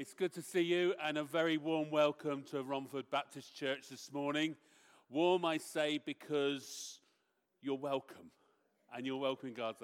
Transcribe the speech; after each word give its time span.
It's 0.00 0.14
good 0.14 0.32
to 0.34 0.42
see 0.42 0.60
you 0.60 0.94
and 1.02 1.18
a 1.18 1.24
very 1.24 1.56
warm 1.56 1.90
welcome 1.90 2.44
to 2.52 2.62
Romford 2.62 3.06
Baptist 3.10 3.56
Church 3.56 3.88
this 3.88 4.12
morning. 4.12 4.54
Warm, 5.10 5.44
I 5.44 5.58
say, 5.58 5.98
because 5.98 7.00
you're 7.62 7.74
welcome 7.74 8.30
and 8.94 9.04
you're 9.04 9.16
welcome 9.16 9.54
God's. 9.54 9.82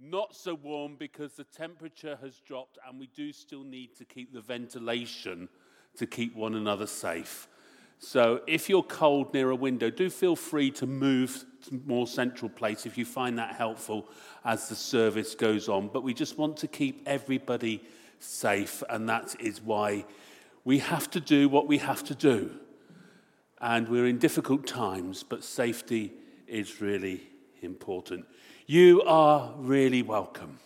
Not 0.00 0.34
so 0.34 0.54
warm 0.54 0.96
because 0.98 1.34
the 1.34 1.44
temperature 1.44 2.18
has 2.22 2.40
dropped 2.40 2.78
and 2.88 2.98
we 2.98 3.06
do 3.08 3.34
still 3.34 3.64
need 3.64 3.94
to 3.98 4.06
keep 4.06 4.32
the 4.32 4.40
ventilation 4.40 5.50
to 5.98 6.06
keep 6.06 6.34
one 6.34 6.54
another 6.54 6.86
safe. 6.86 7.48
So 7.98 8.40
if 8.46 8.70
you're 8.70 8.82
cold 8.82 9.34
near 9.34 9.50
a 9.50 9.54
window, 9.54 9.90
do 9.90 10.08
feel 10.08 10.36
free 10.36 10.70
to 10.70 10.86
move 10.86 11.44
to 11.68 11.74
a 11.74 11.80
more 11.86 12.06
central 12.06 12.48
place 12.48 12.86
if 12.86 12.96
you 12.96 13.04
find 13.04 13.36
that 13.36 13.56
helpful 13.56 14.08
as 14.42 14.70
the 14.70 14.74
service 14.74 15.34
goes 15.34 15.68
on. 15.68 15.90
But 15.92 16.02
we 16.02 16.14
just 16.14 16.38
want 16.38 16.56
to 16.56 16.66
keep 16.66 17.02
everybody 17.04 17.76
safe, 17.76 17.98
and 18.88 19.08
that 19.08 19.36
is 19.40 19.60
why 19.60 20.04
we 20.64 20.78
have 20.78 21.10
to 21.10 21.20
do 21.20 21.48
what 21.48 21.66
we 21.66 21.78
have 21.78 22.04
to 22.04 22.14
do. 22.14 22.50
And 23.60 23.88
we're 23.88 24.06
in 24.06 24.18
difficult 24.18 24.66
times, 24.66 25.22
but 25.22 25.44
safety 25.44 26.12
is 26.46 26.80
really 26.80 27.22
important. 27.62 28.26
You 28.66 29.02
are 29.02 29.52
really 29.56 30.02
welcome. 30.02 30.58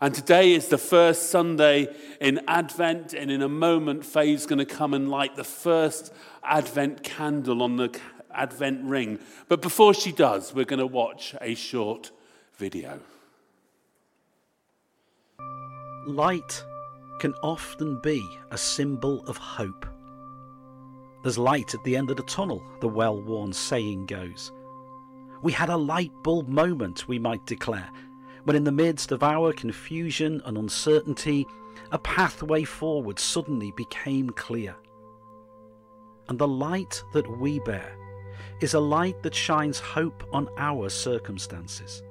And 0.00 0.12
today 0.12 0.52
is 0.52 0.68
the 0.68 0.78
first 0.78 1.30
Sunday 1.30 1.94
in 2.20 2.40
Advent, 2.48 3.14
and 3.14 3.30
in 3.30 3.42
a 3.42 3.48
moment, 3.48 4.04
Faye's 4.04 4.46
going 4.46 4.58
to 4.58 4.64
come 4.64 4.94
and 4.94 5.08
light 5.08 5.36
the 5.36 5.44
first 5.44 6.12
Advent 6.42 7.04
candle 7.04 7.62
on 7.62 7.76
the 7.76 7.96
Advent 8.34 8.84
ring. 8.84 9.20
But 9.48 9.62
before 9.62 9.94
she 9.94 10.10
does, 10.10 10.52
we're 10.52 10.64
going 10.64 10.80
to 10.80 10.86
watch 10.86 11.36
a 11.40 11.54
short 11.54 12.10
video. 12.56 12.98
Light 16.06 16.64
can 17.18 17.34
often 17.42 18.00
be 18.02 18.26
a 18.50 18.58
symbol 18.58 19.24
of 19.26 19.36
hope. 19.36 19.86
There's 21.22 21.38
light 21.38 21.74
at 21.74 21.84
the 21.84 21.96
end 21.96 22.10
of 22.10 22.16
the 22.16 22.24
tunnel, 22.24 22.62
the 22.80 22.88
well 22.88 23.20
worn 23.20 23.52
saying 23.52 24.06
goes. 24.06 24.52
We 25.42 25.52
had 25.52 25.68
a 25.68 25.76
light 25.76 26.12
bulb 26.22 26.48
moment, 26.48 27.08
we 27.08 27.18
might 27.18 27.46
declare, 27.46 27.90
when 28.44 28.56
in 28.56 28.64
the 28.64 28.72
midst 28.72 29.12
of 29.12 29.22
our 29.22 29.52
confusion 29.52 30.42
and 30.44 30.58
uncertainty, 30.58 31.46
a 31.92 31.98
pathway 31.98 32.64
forward 32.64 33.18
suddenly 33.18 33.72
became 33.76 34.30
clear. 34.30 34.74
And 36.28 36.38
the 36.38 36.48
light 36.48 37.02
that 37.12 37.38
we 37.38 37.60
bear 37.60 37.96
is 38.60 38.74
a 38.74 38.80
light 38.80 39.22
that 39.22 39.34
shines 39.34 39.78
hope 39.78 40.24
on 40.32 40.48
our 40.58 40.88
circumstances 40.88 42.02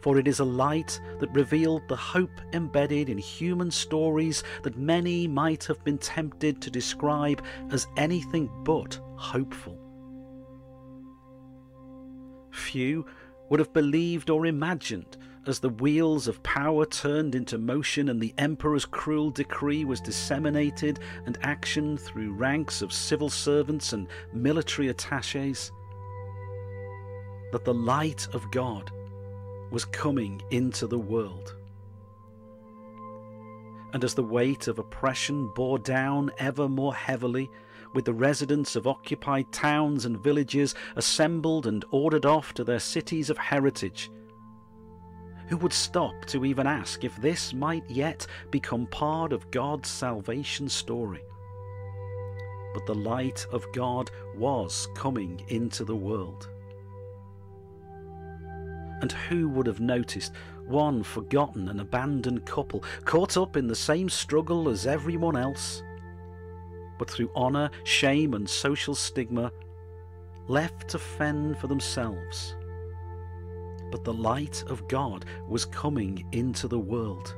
for 0.00 0.18
it 0.18 0.26
is 0.26 0.40
a 0.40 0.44
light 0.44 1.00
that 1.18 1.32
revealed 1.32 1.82
the 1.88 1.96
hope 1.96 2.40
embedded 2.52 3.08
in 3.08 3.18
human 3.18 3.70
stories 3.70 4.42
that 4.62 4.76
many 4.76 5.26
might 5.28 5.64
have 5.64 5.82
been 5.84 5.98
tempted 5.98 6.60
to 6.62 6.70
describe 6.70 7.42
as 7.70 7.86
anything 7.96 8.50
but 8.64 8.98
hopeful. 9.16 9.78
Few 12.50 13.04
would 13.48 13.60
have 13.60 13.72
believed 13.72 14.30
or 14.30 14.46
imagined 14.46 15.16
as 15.46 15.58
the 15.58 15.68
wheels 15.68 16.28
of 16.28 16.42
power 16.42 16.84
turned 16.84 17.34
into 17.34 17.58
motion 17.58 18.08
and 18.08 18.20
the 18.20 18.34
emperor's 18.38 18.84
cruel 18.84 19.30
decree 19.30 19.84
was 19.84 20.00
disseminated 20.00 21.00
and 21.26 21.40
actioned 21.40 21.98
through 21.98 22.32
ranks 22.32 22.82
of 22.82 22.92
civil 22.92 23.30
servants 23.30 23.92
and 23.92 24.06
military 24.32 24.88
attaches, 24.88 25.72
that 27.52 27.64
the 27.64 27.74
light 27.74 28.28
of 28.32 28.50
God 28.50 28.92
was 29.70 29.84
coming 29.84 30.42
into 30.50 30.86
the 30.86 30.98
world. 30.98 31.54
And 33.92 34.04
as 34.04 34.14
the 34.14 34.22
weight 34.22 34.68
of 34.68 34.78
oppression 34.78 35.48
bore 35.54 35.78
down 35.78 36.30
ever 36.38 36.68
more 36.68 36.94
heavily, 36.94 37.50
with 37.92 38.04
the 38.04 38.12
residents 38.12 38.76
of 38.76 38.86
occupied 38.86 39.50
towns 39.52 40.04
and 40.04 40.18
villages 40.18 40.74
assembled 40.94 41.66
and 41.66 41.84
ordered 41.90 42.24
off 42.24 42.54
to 42.54 42.64
their 42.64 42.78
cities 42.78 43.30
of 43.30 43.38
heritage, 43.38 44.10
who 45.48 45.56
would 45.56 45.72
stop 45.72 46.24
to 46.26 46.44
even 46.44 46.68
ask 46.68 47.02
if 47.02 47.16
this 47.16 47.52
might 47.52 47.82
yet 47.90 48.24
become 48.52 48.86
part 48.86 49.32
of 49.32 49.50
God's 49.50 49.88
salvation 49.88 50.68
story? 50.68 51.22
But 52.72 52.86
the 52.86 52.94
light 52.94 53.44
of 53.50 53.66
God 53.72 54.12
was 54.36 54.86
coming 54.94 55.44
into 55.48 55.84
the 55.84 55.96
world. 55.96 56.48
And 59.00 59.12
who 59.12 59.48
would 59.48 59.66
have 59.66 59.80
noticed 59.80 60.32
one 60.66 61.02
forgotten 61.02 61.68
and 61.68 61.80
abandoned 61.80 62.44
couple 62.46 62.84
caught 63.04 63.36
up 63.36 63.56
in 63.56 63.66
the 63.66 63.74
same 63.74 64.08
struggle 64.08 64.68
as 64.68 64.86
everyone 64.86 65.36
else, 65.36 65.82
but 66.98 67.10
through 67.10 67.30
honour, 67.34 67.70
shame, 67.84 68.34
and 68.34 68.48
social 68.48 68.94
stigma, 68.94 69.50
left 70.48 70.88
to 70.88 70.98
fend 70.98 71.58
for 71.58 71.66
themselves? 71.66 72.54
But 73.90 74.04
the 74.04 74.12
light 74.12 74.62
of 74.68 74.86
God 74.86 75.24
was 75.48 75.64
coming 75.64 76.24
into 76.32 76.68
the 76.68 76.78
world. 76.78 77.34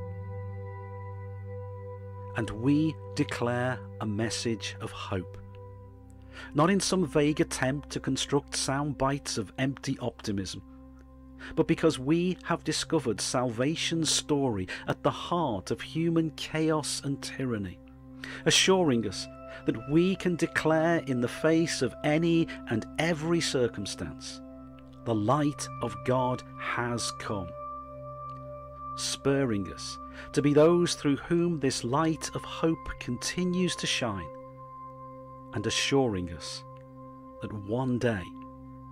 And 2.37 2.51
we 2.51 2.95
declare 3.15 3.79
a 4.01 4.07
message 4.07 4.77
of 4.81 4.91
hope 4.91 5.39
not 6.55 6.71
in 6.71 6.81
some 6.81 7.07
vague 7.07 7.41
attempt 7.41 7.91
to 7.91 8.01
construct 8.01 8.57
sound 8.57 8.99
bites 8.99 9.39
of 9.39 9.53
empty 9.59 9.99
optimism, 10.01 10.63
but 11.55 11.67
because 11.67 11.99
we 11.99 12.37
have 12.45 12.65
discovered 12.65 13.21
salvation's 13.21 14.11
story 14.11 14.69
at 14.87 15.03
the 15.03 15.11
heart 15.11 15.71
of 15.71 15.81
human 15.81 16.31
chaos 16.33 17.01
and 17.05 17.23
tyranny, 17.23 17.79
assuring 18.47 19.07
us 19.07 19.27
that 19.67 19.91
we 19.91 20.17
can 20.17 20.37
declare 20.37 20.99
in 21.07 21.21
the 21.21 21.29
face 21.29 21.83
of 21.83 21.95
any 22.05 22.49
and 22.71 22.87
every 22.99 23.41
circumstance, 23.41 24.41
the 25.05 25.15
light 25.15 25.69
of 25.83 25.97
God 26.05 26.43
has 26.59 27.11
come, 27.19 27.49
spurring 28.97 29.73
us 29.73 29.99
to 30.33 30.43
be 30.43 30.53
those 30.53 30.95
through 30.95 31.17
whom 31.17 31.59
this 31.61 31.85
light 31.85 32.31
of 32.35 32.43
hope 32.43 32.89
continues 33.01 33.75
to 33.77 33.87
shine, 33.87 34.29
and 35.55 35.67
assuring 35.67 36.33
us 36.33 36.65
that 37.41 37.53
one 37.53 37.99
day 37.99 38.23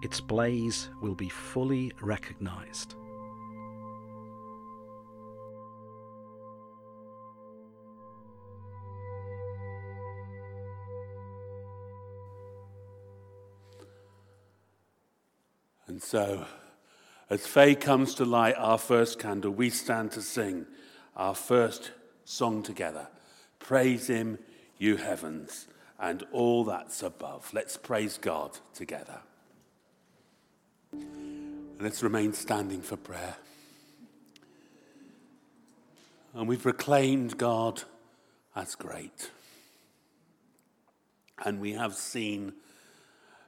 its 0.03 0.21
blaze 0.21 0.89
will 1.01 1.15
be 1.15 1.29
fully 1.29 1.93
recognized. 2.01 2.95
And 15.87 16.01
so, 16.01 16.47
as 17.29 17.47
Faye 17.47 17.75
comes 17.75 18.15
to 18.15 18.25
light 18.25 18.55
our 18.57 18.79
first 18.79 19.19
candle, 19.19 19.51
we 19.51 19.71
stand 19.71 20.13
to 20.13 20.23
sing 20.23 20.67
our 21.17 21.35
first 21.35 21.91
song 22.25 22.63
together. 22.63 23.09
Praise 23.59 24.07
Him, 24.07 24.39
you 24.79 24.97
heavens, 24.97 25.67
and 25.99 26.25
all 26.33 26.65
that's 26.65 27.03
above. 27.03 27.51
Let's 27.53 27.77
praise 27.77 28.19
God 28.19 28.59
together. 28.73 29.21
Let's 30.93 32.03
remain 32.03 32.35
standing 32.35 32.83
for 32.83 32.99
prayer. 32.99 33.37
And 36.35 36.47
we've 36.47 36.63
proclaimed 36.63 37.39
God 37.39 37.85
as 38.55 38.75
great. 38.75 39.31
And 41.43 41.59
we 41.59 41.73
have 41.73 41.95
seen 41.95 42.53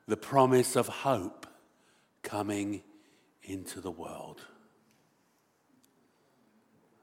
the 0.06 0.16
promise 0.16 0.76
of 0.76 0.88
hope 0.88 1.46
coming 2.22 2.82
into 3.42 3.82
the 3.82 3.90
world. 3.90 4.40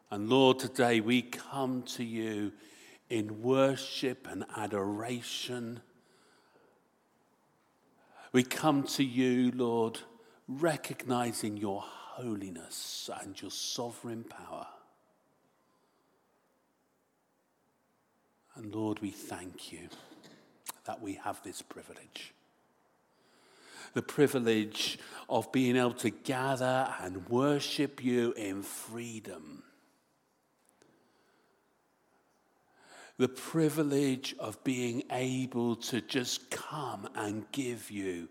And 0.09 0.29
Lord, 0.29 0.57
today 0.57 0.99
we 0.99 1.21
come 1.21 1.83
to 1.83 2.03
you 2.03 2.53
in 3.07 3.43
worship 3.43 4.27
and 4.27 4.45
adoration. 4.57 5.81
We 8.31 8.41
come 8.41 8.81
to 8.83 9.03
you, 9.03 9.51
Lord 9.51 9.99
recognizing 10.49 11.57
your 11.57 11.83
holiness 11.85 13.09
and 13.21 13.39
your 13.39 13.51
sovereign 13.51 14.23
power. 14.23 14.65
And 18.55 18.73
Lord, 18.73 18.99
we 18.99 19.11
thank 19.11 19.71
you 19.71 19.89
that 20.85 21.01
we 21.01 21.13
have 21.13 21.41
this 21.43 21.61
privilege. 21.61 22.33
The 23.93 24.01
privilege 24.01 24.97
of 25.29 25.51
being 25.51 25.77
able 25.77 25.93
to 25.93 26.09
gather 26.09 26.93
and 26.99 27.29
worship 27.29 28.03
you 28.03 28.33
in 28.33 28.63
freedom. 28.63 29.63
The 33.17 33.29
privilege 33.29 34.35
of 34.39 34.63
being 34.63 35.03
able 35.11 35.75
to 35.75 36.01
just 36.01 36.49
come 36.49 37.07
and 37.15 37.45
give 37.51 37.91
you 37.91 38.29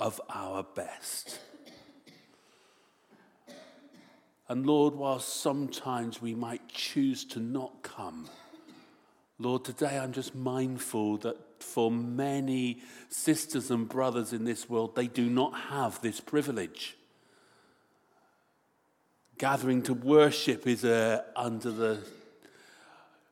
of 0.00 0.20
our 0.34 0.62
best. 0.62 1.38
And 4.50 4.66
Lord, 4.66 4.96
while 4.96 5.20
sometimes 5.20 6.20
we 6.20 6.34
might 6.34 6.66
choose 6.66 7.24
to 7.26 7.38
not 7.38 7.84
come, 7.84 8.28
Lord, 9.38 9.64
today 9.64 9.96
I'm 9.96 10.10
just 10.10 10.34
mindful 10.34 11.18
that 11.18 11.62
for 11.62 11.88
many 11.88 12.80
sisters 13.08 13.70
and 13.70 13.88
brothers 13.88 14.32
in 14.32 14.44
this 14.44 14.68
world, 14.68 14.96
they 14.96 15.06
do 15.06 15.30
not 15.30 15.52
have 15.70 16.02
this 16.02 16.18
privilege. 16.18 16.96
Gathering 19.38 19.82
to 19.82 19.94
worship 19.94 20.66
is 20.66 20.84
uh, 20.84 21.22
under 21.36 21.70
the 21.70 22.00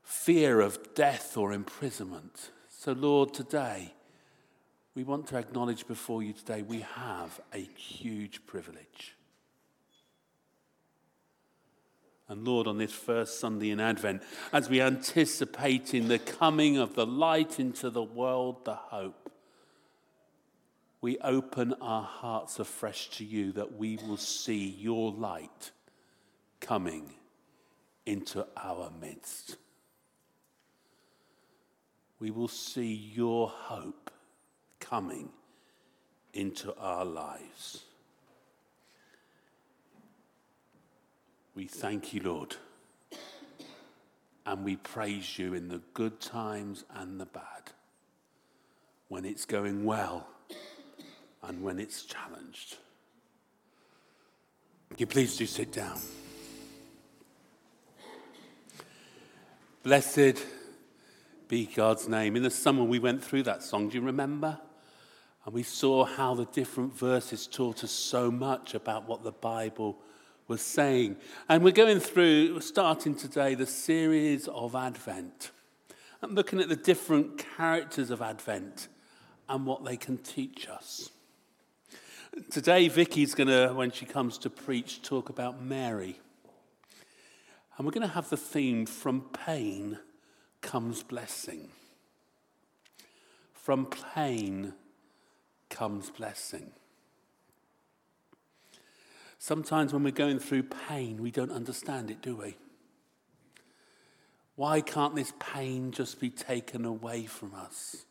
fear 0.04 0.60
of 0.60 0.94
death 0.94 1.36
or 1.36 1.52
imprisonment. 1.52 2.50
So, 2.68 2.92
Lord, 2.92 3.34
today, 3.34 3.92
we 4.94 5.02
want 5.02 5.26
to 5.26 5.36
acknowledge 5.36 5.88
before 5.88 6.22
you 6.22 6.32
today 6.32 6.62
we 6.62 6.82
have 6.94 7.40
a 7.52 7.68
huge 7.76 8.46
privilege. 8.46 9.16
And 12.28 12.46
Lord, 12.46 12.66
on 12.66 12.76
this 12.76 12.92
first 12.92 13.40
Sunday 13.40 13.70
in 13.70 13.80
Advent, 13.80 14.22
as 14.52 14.68
we 14.68 14.82
anticipate 14.82 15.94
in 15.94 16.08
the 16.08 16.18
coming 16.18 16.76
of 16.76 16.94
the 16.94 17.06
light 17.06 17.58
into 17.58 17.88
the 17.88 18.02
world, 18.02 18.66
the 18.66 18.74
hope, 18.74 19.32
we 21.00 21.16
open 21.18 21.74
our 21.80 22.02
hearts 22.02 22.58
afresh 22.58 23.08
to 23.10 23.24
you 23.24 23.52
that 23.52 23.76
we 23.78 23.96
will 23.96 24.16
see 24.18 24.68
your 24.68 25.10
light 25.12 25.70
coming 26.60 27.14
into 28.04 28.46
our 28.56 28.90
midst. 29.00 29.56
We 32.20 32.30
will 32.30 32.48
see 32.48 32.92
your 32.92 33.48
hope 33.48 34.10
coming 34.80 35.30
into 36.34 36.74
our 36.76 37.04
lives. 37.04 37.84
We 41.58 41.66
thank 41.66 42.14
you, 42.14 42.22
Lord, 42.22 42.54
and 44.46 44.64
we 44.64 44.76
praise 44.76 45.40
you 45.40 45.54
in 45.54 45.66
the 45.66 45.80
good 45.92 46.20
times 46.20 46.84
and 46.94 47.20
the 47.20 47.26
bad, 47.26 47.72
when 49.08 49.24
it's 49.24 49.44
going 49.44 49.84
well 49.84 50.28
and 51.42 51.60
when 51.64 51.80
it's 51.80 52.04
challenged. 52.04 52.76
Can 54.90 54.98
you 54.98 55.06
please 55.08 55.36
do 55.36 55.46
sit 55.46 55.72
down? 55.72 55.98
Blessed 59.82 60.40
be 61.48 61.66
God's 61.66 62.06
name. 62.06 62.36
In 62.36 62.44
the 62.44 62.50
summer, 62.50 62.84
we 62.84 63.00
went 63.00 63.24
through 63.24 63.42
that 63.42 63.64
song. 63.64 63.88
Do 63.88 63.96
you 63.96 64.04
remember? 64.04 64.60
And 65.44 65.52
we 65.52 65.64
saw 65.64 66.04
how 66.04 66.36
the 66.36 66.44
different 66.44 66.96
verses 66.96 67.48
taught 67.48 67.82
us 67.82 67.90
so 67.90 68.30
much 68.30 68.74
about 68.74 69.08
what 69.08 69.24
the 69.24 69.32
Bible 69.32 69.98
was 70.48 70.62
saying. 70.62 71.16
And 71.48 71.62
we're 71.62 71.72
going 71.72 72.00
through, 72.00 72.60
starting 72.60 73.14
today, 73.14 73.54
the 73.54 73.66
series 73.66 74.48
of 74.48 74.74
Advent. 74.74 75.50
I'm 76.22 76.34
looking 76.34 76.58
at 76.58 76.70
the 76.70 76.76
different 76.76 77.44
characters 77.56 78.10
of 78.10 78.22
Advent 78.22 78.88
and 79.48 79.66
what 79.66 79.84
they 79.84 79.96
can 79.96 80.16
teach 80.16 80.66
us. 80.66 81.10
Today, 82.50 82.88
Vicky's 82.88 83.34
going 83.34 83.48
to, 83.48 83.72
when 83.74 83.90
she 83.90 84.06
comes 84.06 84.38
to 84.38 84.50
preach, 84.50 85.02
talk 85.02 85.28
about 85.28 85.62
Mary. 85.62 86.18
And 87.76 87.86
we're 87.86 87.92
going 87.92 88.08
to 88.08 88.14
have 88.14 88.30
the 88.30 88.36
theme 88.36 88.86
from 88.86 89.26
pain 89.46 89.98
comes 90.62 91.02
blessing. 91.02 91.68
From 93.52 93.86
pain 93.86 94.72
comes 95.68 96.10
blessing. 96.10 96.72
Sometimes 99.38 99.92
when 99.92 100.02
we're 100.02 100.10
going 100.10 100.40
through 100.40 100.64
pain, 100.64 101.22
we 101.22 101.30
don't 101.30 101.52
understand 101.52 102.10
it, 102.10 102.20
do 102.20 102.36
we? 102.36 102.56
Why 104.56 104.80
can't 104.80 105.14
this 105.14 105.32
pain 105.38 105.92
just 105.92 106.18
be 106.18 106.30
taken 106.30 106.84
away 106.84 107.26
from 107.26 107.54
us? 107.54 108.04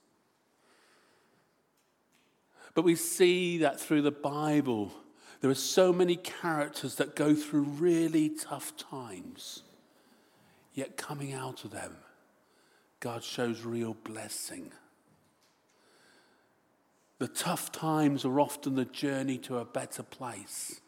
But 2.73 2.85
we 2.85 2.95
see 2.95 3.57
that 3.57 3.79
through 3.79 4.03
the 4.03 4.11
Bible, 4.11 4.93
there 5.41 5.51
are 5.51 5.55
so 5.55 5.91
many 5.91 6.15
characters 6.15 6.95
that 6.95 7.15
go 7.15 7.35
through 7.35 7.63
really 7.63 8.29
tough 8.29 8.77
times, 8.77 9.63
yet 10.73 10.95
coming 10.95 11.33
out 11.33 11.65
of 11.65 11.71
them, 11.71 11.97
God 13.01 13.23
shows 13.23 13.63
real 13.63 13.95
blessing. 13.95 14.71
The 17.19 17.27
tough 17.27 17.71
times 17.71 18.23
are 18.23 18.39
often 18.39 18.75
the 18.75 18.85
journey 18.85 19.37
to 19.39 19.57
a 19.57 19.65
better 19.65 20.03
place. 20.03 20.79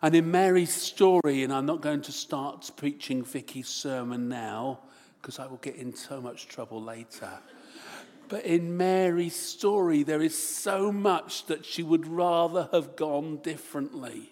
And 0.00 0.14
in 0.14 0.30
Mary's 0.30 0.74
story, 0.74 1.42
and 1.42 1.52
I'm 1.52 1.66
not 1.66 1.80
going 1.80 2.02
to 2.02 2.12
start 2.12 2.70
preaching 2.76 3.24
Vicky's 3.24 3.68
sermon 3.68 4.28
now 4.28 4.80
because 5.20 5.38
I 5.40 5.46
will 5.46 5.56
get 5.56 5.76
in 5.76 5.94
so 5.94 6.20
much 6.20 6.46
trouble 6.46 6.80
later. 6.80 7.30
But 8.28 8.44
in 8.44 8.76
Mary's 8.76 9.34
story, 9.34 10.02
there 10.02 10.22
is 10.22 10.38
so 10.38 10.92
much 10.92 11.46
that 11.46 11.64
she 11.64 11.82
would 11.82 12.06
rather 12.06 12.68
have 12.72 12.94
gone 12.94 13.38
differently. 13.38 14.30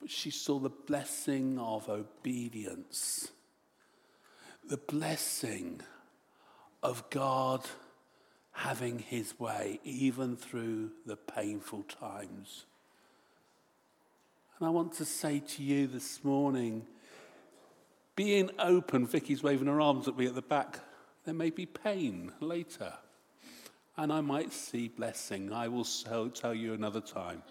But 0.00 0.10
she 0.10 0.30
saw 0.30 0.58
the 0.58 0.70
blessing 0.70 1.58
of 1.58 1.88
obedience, 1.88 3.30
the 4.68 4.78
blessing 4.78 5.80
of 6.82 7.08
God 7.10 7.68
having 8.52 8.98
his 8.98 9.38
way, 9.38 9.80
even 9.84 10.36
through 10.36 10.92
the 11.04 11.16
painful 11.16 11.82
times. 11.84 12.64
And 14.62 14.68
I 14.68 14.70
want 14.70 14.92
to 14.98 15.04
say 15.04 15.40
to 15.40 15.62
you 15.64 15.88
this 15.88 16.22
morning 16.22 16.86
being 18.14 18.48
open, 18.60 19.08
Vicky's 19.08 19.42
waving 19.42 19.66
her 19.66 19.80
arms 19.80 20.06
at 20.06 20.16
me 20.16 20.26
at 20.26 20.36
the 20.36 20.40
back, 20.40 20.78
there 21.24 21.34
may 21.34 21.50
be 21.50 21.66
pain 21.66 22.30
later. 22.38 22.92
And 23.96 24.12
I 24.12 24.20
might 24.20 24.52
see 24.52 24.86
blessing. 24.86 25.52
I 25.52 25.66
will 25.66 25.84
tell 26.30 26.54
you 26.54 26.74
another 26.74 27.00
time. 27.00 27.42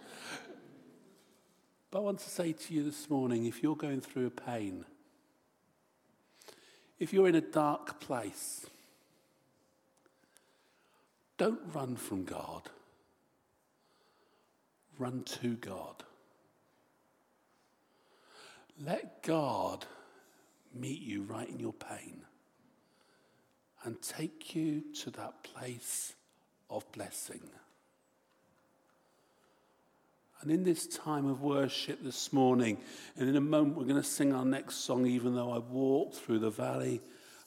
But 1.90 2.00
I 2.00 2.02
want 2.04 2.20
to 2.20 2.30
say 2.30 2.54
to 2.54 2.74
you 2.74 2.82
this 2.82 3.10
morning 3.10 3.46
if 3.46 3.62
you're 3.62 3.76
going 3.76 4.00
through 4.00 4.28
a 4.28 4.30
pain, 4.30 4.86
if 6.98 7.12
you're 7.12 7.28
in 7.28 7.36
a 7.36 7.42
dark 7.42 8.00
place, 8.00 8.66
don't 11.38 11.60
run 11.74 11.98
from 11.98 12.24
God, 12.24 12.70
run 14.98 15.24
to 15.42 15.58
God. 15.58 16.06
Let 18.80 19.24
God 19.24 19.86
meet 20.74 21.02
you 21.02 21.24
right 21.24 21.50
in 21.50 21.60
your 21.60 21.74
pain 21.74 22.22
and 23.84 24.02
take 24.02 24.56
you 24.56 24.84
to 25.04 25.12
that 25.12 25.44
place 25.44 26.14
of 26.70 26.90
blessing. 26.92 27.42
And 30.42 30.50
in 30.50 30.64
this 30.64 30.88
time 30.88 31.28
of 31.28 31.42
worship 31.42 32.04
this 32.04 32.34
morning, 32.34 32.80
and 33.16 33.30
in 33.30 33.36
a 33.36 33.42
moment 33.42 33.78
we're 33.78 33.84
going 33.84 34.02
to 34.02 34.04
sing 34.04 34.34
our 34.34 34.46
next 34.46 34.78
song, 34.78 35.06
even 35.06 35.36
though 35.36 35.52
I 35.52 35.60
walk 35.60 36.14
through 36.14 36.40
the 36.40 36.50
valley 36.50 37.02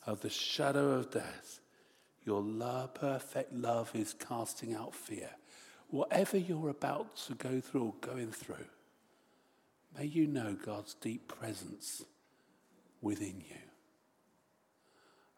of 0.06 0.20
the 0.20 0.30
shadow 0.30 0.92
of 0.92 1.10
death, 1.10 1.60
your 2.24 2.40
love, 2.40 2.94
perfect 2.94 3.52
love 3.52 3.90
is 3.94 4.14
casting 4.14 4.74
out 4.74 4.94
fear. 4.94 5.30
Whatever 5.90 6.38
you're 6.38 6.70
about 6.70 7.16
to 7.26 7.34
go 7.34 7.60
through 7.60 7.84
or 7.86 7.94
going 8.00 8.30
through, 8.30 8.66
May 9.96 10.06
you 10.06 10.26
know 10.26 10.56
God's 10.64 10.94
deep 10.94 11.28
presence 11.28 12.04
within 13.00 13.40
you. 13.40 13.56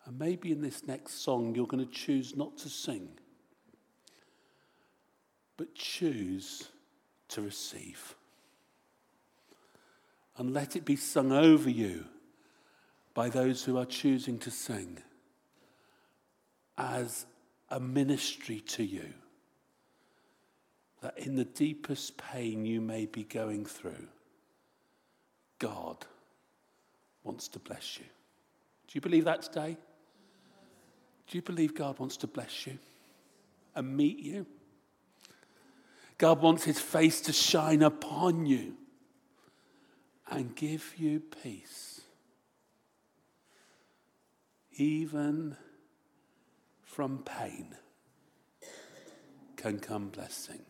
And 0.07 0.19
maybe 0.19 0.53
in 0.53 0.63
this 0.63 0.87
next 0.87 1.23
song, 1.23 1.55
you're 1.55 1.67
going 1.67 1.85
to 1.85 1.93
choose 1.93 2.37
not 2.37 2.57
to 2.59 2.69
sing, 2.69 3.09
but 5.57 5.75
choose 5.75 6.69
to 7.29 7.43
receive. 7.43 8.15
And 10.39 10.53
let 10.53 10.77
it 10.77 10.85
be 10.85 10.97
sung 10.97 11.33
over 11.33 11.69
you 11.69 12.05
by 13.15 13.29
those 13.29 13.65
who 13.65 13.79
are 13.79 13.87
choosing 13.87 14.39
to 14.39 14.51
sing 14.51 14.99
as 16.79 17.27
a 17.71 17.81
ministry 17.81 18.61
to 18.61 18.85
you. 18.85 19.13
That 21.03 21.19
in 21.19 21.35
the 21.35 21.45
deepest 21.45 22.17
pain 22.17 22.65
you 22.65 22.81
may 22.81 23.07
be 23.07 23.25
going 23.25 23.65
through, 23.65 24.09
God 25.59 26.05
wants 27.23 27.49
to 27.49 27.59
bless 27.59 27.99
you. 27.99 28.05
Do 28.05 28.93
you 28.93 29.01
believe 29.01 29.25
that 29.25 29.43
today? 29.43 29.77
Do 31.27 31.39
you 31.39 31.43
believe 31.43 31.75
God 31.75 31.99
wants 31.99 32.17
to 32.19 32.27
bless 32.27 32.67
you 32.67 32.79
and 33.75 33.97
meet 33.97 34.19
you? 34.19 34.47
God 36.19 36.41
wants 36.41 36.65
his 36.65 36.79
face 36.79 37.21
to 37.23 37.33
shine 37.33 37.83
upon 37.83 38.47
you 38.47 38.75
and 40.31 40.55
give 40.55 40.95
you 40.97 41.21
peace. 41.21 42.01
Even 44.73 45.57
from 46.85 47.19
pain 47.19 47.75
can 49.57 49.79
come 49.79 50.09
blessing. 50.09 50.61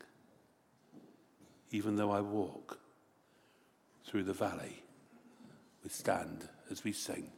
Even 1.71 1.97
though 1.97 2.11
I 2.11 2.21
walk 2.21 2.79
through 4.07 4.25
the 4.25 4.33
valley. 4.33 4.83
We 5.83 5.91
stand 5.91 6.49
as 6.71 6.85
we 6.85 6.93
sing. 6.93 7.31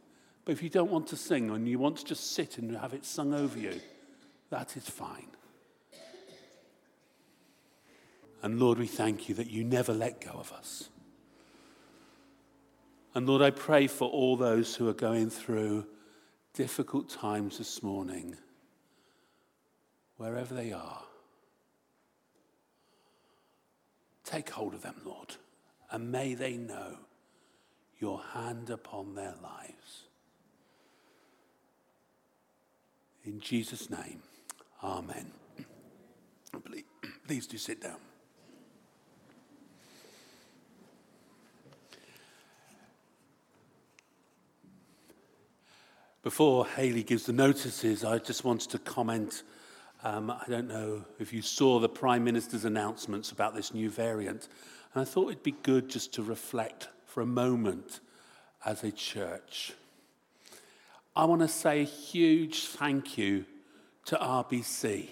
But 0.45 0.53
if 0.53 0.63
you 0.63 0.69
don't 0.69 0.91
want 0.91 1.07
to 1.07 1.17
sing 1.17 1.49
and 1.49 1.67
you 1.67 1.77
want 1.77 1.97
to 1.97 2.05
just 2.05 2.33
sit 2.33 2.57
and 2.57 2.75
have 2.77 2.93
it 2.93 3.05
sung 3.05 3.33
over 3.33 3.59
you, 3.59 3.79
that 4.49 4.77
is 4.77 4.89
fine. 4.89 5.27
And 8.41 8.59
Lord, 8.59 8.79
we 8.79 8.87
thank 8.87 9.27
you 9.27 9.35
that 9.35 9.49
you 9.49 9.63
never 9.63 9.93
let 9.93 10.21
go 10.21 10.31
of 10.31 10.51
us. 10.53 10.89
And 13.13 13.27
Lord, 13.27 13.41
I 13.41 13.49
pray 13.49 13.87
for 13.87 14.07
all 14.09 14.37
those 14.37 14.75
who 14.75 14.87
are 14.87 14.93
going 14.93 15.29
through 15.29 15.85
difficult 16.53 17.09
times 17.09 17.57
this 17.57 17.83
morning, 17.83 18.37
wherever 20.17 20.53
they 20.53 20.71
are. 20.71 21.01
Take 24.23 24.51
hold 24.51 24.73
of 24.73 24.83
them, 24.83 24.95
Lord, 25.03 25.35
and 25.91 26.11
may 26.11 26.33
they 26.33 26.57
know 26.57 26.97
your 27.99 28.21
hand 28.33 28.69
upon 28.69 29.15
their 29.15 29.35
lives. 29.41 30.03
In 33.25 33.39
Jesus' 33.39 33.89
name, 33.89 34.21
Amen. 34.83 35.31
Please, 37.27 37.45
do 37.45 37.57
sit 37.57 37.81
down. 37.81 37.97
Before 46.23 46.65
Haley 46.65 47.03
gives 47.03 47.25
the 47.25 47.33
notices, 47.33 48.03
I 48.03 48.19
just 48.19 48.43
wanted 48.43 48.71
to 48.71 48.79
comment. 48.79 49.43
Um, 50.03 50.31
I 50.31 50.43
don't 50.47 50.67
know 50.67 51.05
if 51.19 51.33
you 51.33 51.41
saw 51.41 51.79
the 51.79 51.89
Prime 51.89 52.23
Minister's 52.23 52.65
announcements 52.65 53.31
about 53.31 53.53
this 53.53 53.73
new 53.73 53.89
variant, 53.89 54.47
and 54.99 55.07
I 55.07 55.09
thought 55.09 55.29
it'd 55.29 55.43
be 55.43 55.55
good 55.63 55.87
just 55.87 56.13
to 56.15 56.23
reflect 56.23 56.89
for 57.05 57.21
a 57.21 57.25
moment 57.25 58.01
as 58.65 58.83
a 58.83 58.91
church. 58.91 59.71
I 61.15 61.23
want 61.23 61.39
to 61.39 61.47
say 61.47 61.79
a 61.79 61.85
huge 61.85 62.65
thank 62.65 63.17
you 63.17 63.45
to 64.07 64.17
RBC 64.17 65.07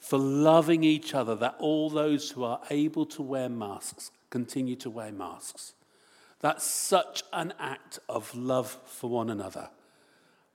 for 0.00 0.18
loving 0.18 0.82
each 0.82 1.14
other, 1.14 1.36
that 1.36 1.54
all 1.60 1.90
those 1.90 2.32
who 2.32 2.42
are 2.42 2.60
able 2.70 3.06
to 3.06 3.22
wear 3.22 3.48
masks 3.48 4.10
continue 4.30 4.74
to 4.74 4.90
wear 4.90 5.12
masks. 5.12 5.74
That's 6.40 6.64
such 6.64 7.22
an 7.32 7.54
act 7.60 8.00
of 8.08 8.34
love 8.34 8.78
for 8.84 9.08
one 9.08 9.30
another. 9.30 9.70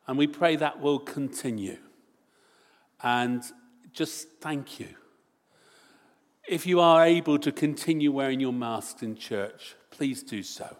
And 0.05 0.17
we 0.17 0.27
pray 0.27 0.57
that 0.57 0.81
will 0.81 0.99
continue. 0.99 1.77
And 3.01 3.41
just 3.93 4.27
thank 4.41 4.81
you. 4.81 4.89
If 6.47 6.67
you 6.67 6.79
are 6.79 7.03
able 7.03 7.39
to 7.39 7.51
continue 7.51 8.11
wearing 8.11 8.39
your 8.39 8.53
masks 8.53 9.01
in 9.01 9.15
church, 9.15 9.73
please 9.89 10.21
do 10.21 10.43
so. 10.43 10.77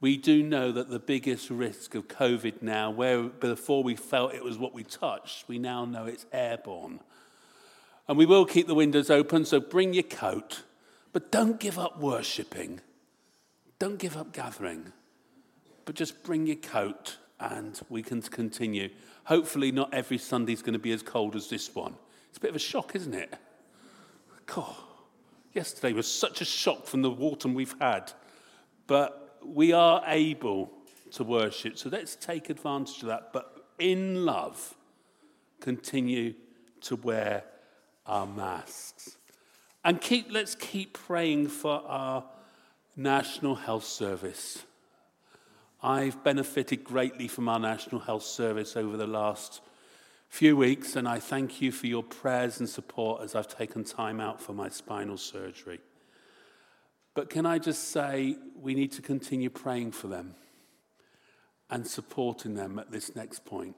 We 0.00 0.16
do 0.16 0.42
know 0.42 0.72
that 0.72 0.88
the 0.88 0.98
biggest 0.98 1.50
risk 1.50 1.94
of 1.94 2.08
COVID 2.08 2.62
now, 2.62 2.90
where 2.90 3.24
before 3.24 3.82
we 3.82 3.94
felt 3.94 4.32
it 4.32 4.42
was 4.42 4.56
what 4.56 4.72
we 4.72 4.82
touched, 4.82 5.46
we 5.48 5.58
now 5.58 5.84
know 5.84 6.06
it's 6.06 6.24
airborne. 6.32 7.00
And 8.08 8.16
we 8.16 8.24
will 8.24 8.46
keep 8.46 8.66
the 8.66 8.74
windows 8.74 9.10
open, 9.10 9.44
so 9.44 9.60
bring 9.60 9.92
your 9.92 10.02
coat, 10.02 10.62
but 11.12 11.30
don't 11.30 11.60
give 11.60 11.78
up 11.78 12.00
worshipping. 12.00 12.80
Don't 13.78 13.98
give 13.98 14.16
up 14.16 14.32
gathering, 14.32 14.94
but 15.84 15.94
just 15.94 16.22
bring 16.22 16.46
your 16.46 16.56
coat 16.56 17.18
and 17.38 17.78
we 17.90 18.02
can 18.02 18.22
continue. 18.22 18.88
Hopefully, 19.24 19.72
not 19.72 19.92
every 19.92 20.18
Sunday 20.18 20.54
is 20.54 20.62
going 20.62 20.72
to 20.72 20.78
be 20.78 20.92
as 20.92 21.02
cold 21.02 21.36
as 21.36 21.50
this 21.50 21.74
one. 21.74 21.94
It's 22.30 22.38
a 22.38 22.40
bit 22.40 22.50
of 22.50 22.56
a 22.56 22.60
shock, 22.60 22.96
isn't 22.96 23.14
it? 23.14 23.34
God, 24.54 24.74
yesterday 25.52 25.92
was 25.92 26.10
such 26.10 26.40
a 26.40 26.44
shock 26.44 26.86
from 26.86 27.02
the 27.02 27.10
autumn 27.10 27.54
we've 27.54 27.74
had, 27.80 28.12
but 28.86 29.38
we 29.44 29.72
are 29.72 30.02
able 30.06 30.72
to 31.12 31.24
worship. 31.24 31.78
So 31.78 31.88
let's 31.88 32.16
take 32.16 32.50
advantage 32.50 33.02
of 33.02 33.08
that. 33.08 33.32
But 33.32 33.64
in 33.78 34.24
love, 34.24 34.74
continue 35.60 36.34
to 36.82 36.96
wear 36.96 37.44
our 38.06 38.26
masks. 38.26 39.18
And 39.84 40.00
keep, 40.00 40.26
let's 40.30 40.54
keep 40.54 40.94
praying 40.94 41.48
for 41.48 41.82
our 41.86 42.24
National 42.96 43.54
Health 43.54 43.84
Service. 43.84 44.64
I've 45.82 46.22
benefited 46.24 46.84
greatly 46.84 47.28
from 47.28 47.48
our 47.48 47.58
National 47.58 48.00
Health 48.00 48.24
Service 48.24 48.76
over 48.76 48.96
the 48.96 49.06
last 49.06 49.62
few 50.30 50.56
weeks, 50.56 50.94
and 50.96 51.08
I 51.08 51.18
thank 51.18 51.60
you 51.60 51.72
for 51.72 51.88
your 51.88 52.04
prayers 52.04 52.60
and 52.60 52.68
support 52.68 53.20
as 53.20 53.34
I've 53.34 53.48
taken 53.48 53.84
time 53.84 54.20
out 54.20 54.40
for 54.40 54.52
my 54.52 54.68
spinal 54.68 55.18
surgery. 55.18 55.80
But 57.14 57.28
can 57.28 57.44
I 57.44 57.58
just 57.58 57.90
say, 57.90 58.36
we 58.56 58.74
need 58.74 58.92
to 58.92 59.02
continue 59.02 59.50
praying 59.50 59.90
for 59.92 60.06
them 60.06 60.36
and 61.68 61.86
supporting 61.86 62.54
them 62.54 62.78
at 62.78 62.92
this 62.92 63.14
next 63.14 63.44
point. 63.44 63.76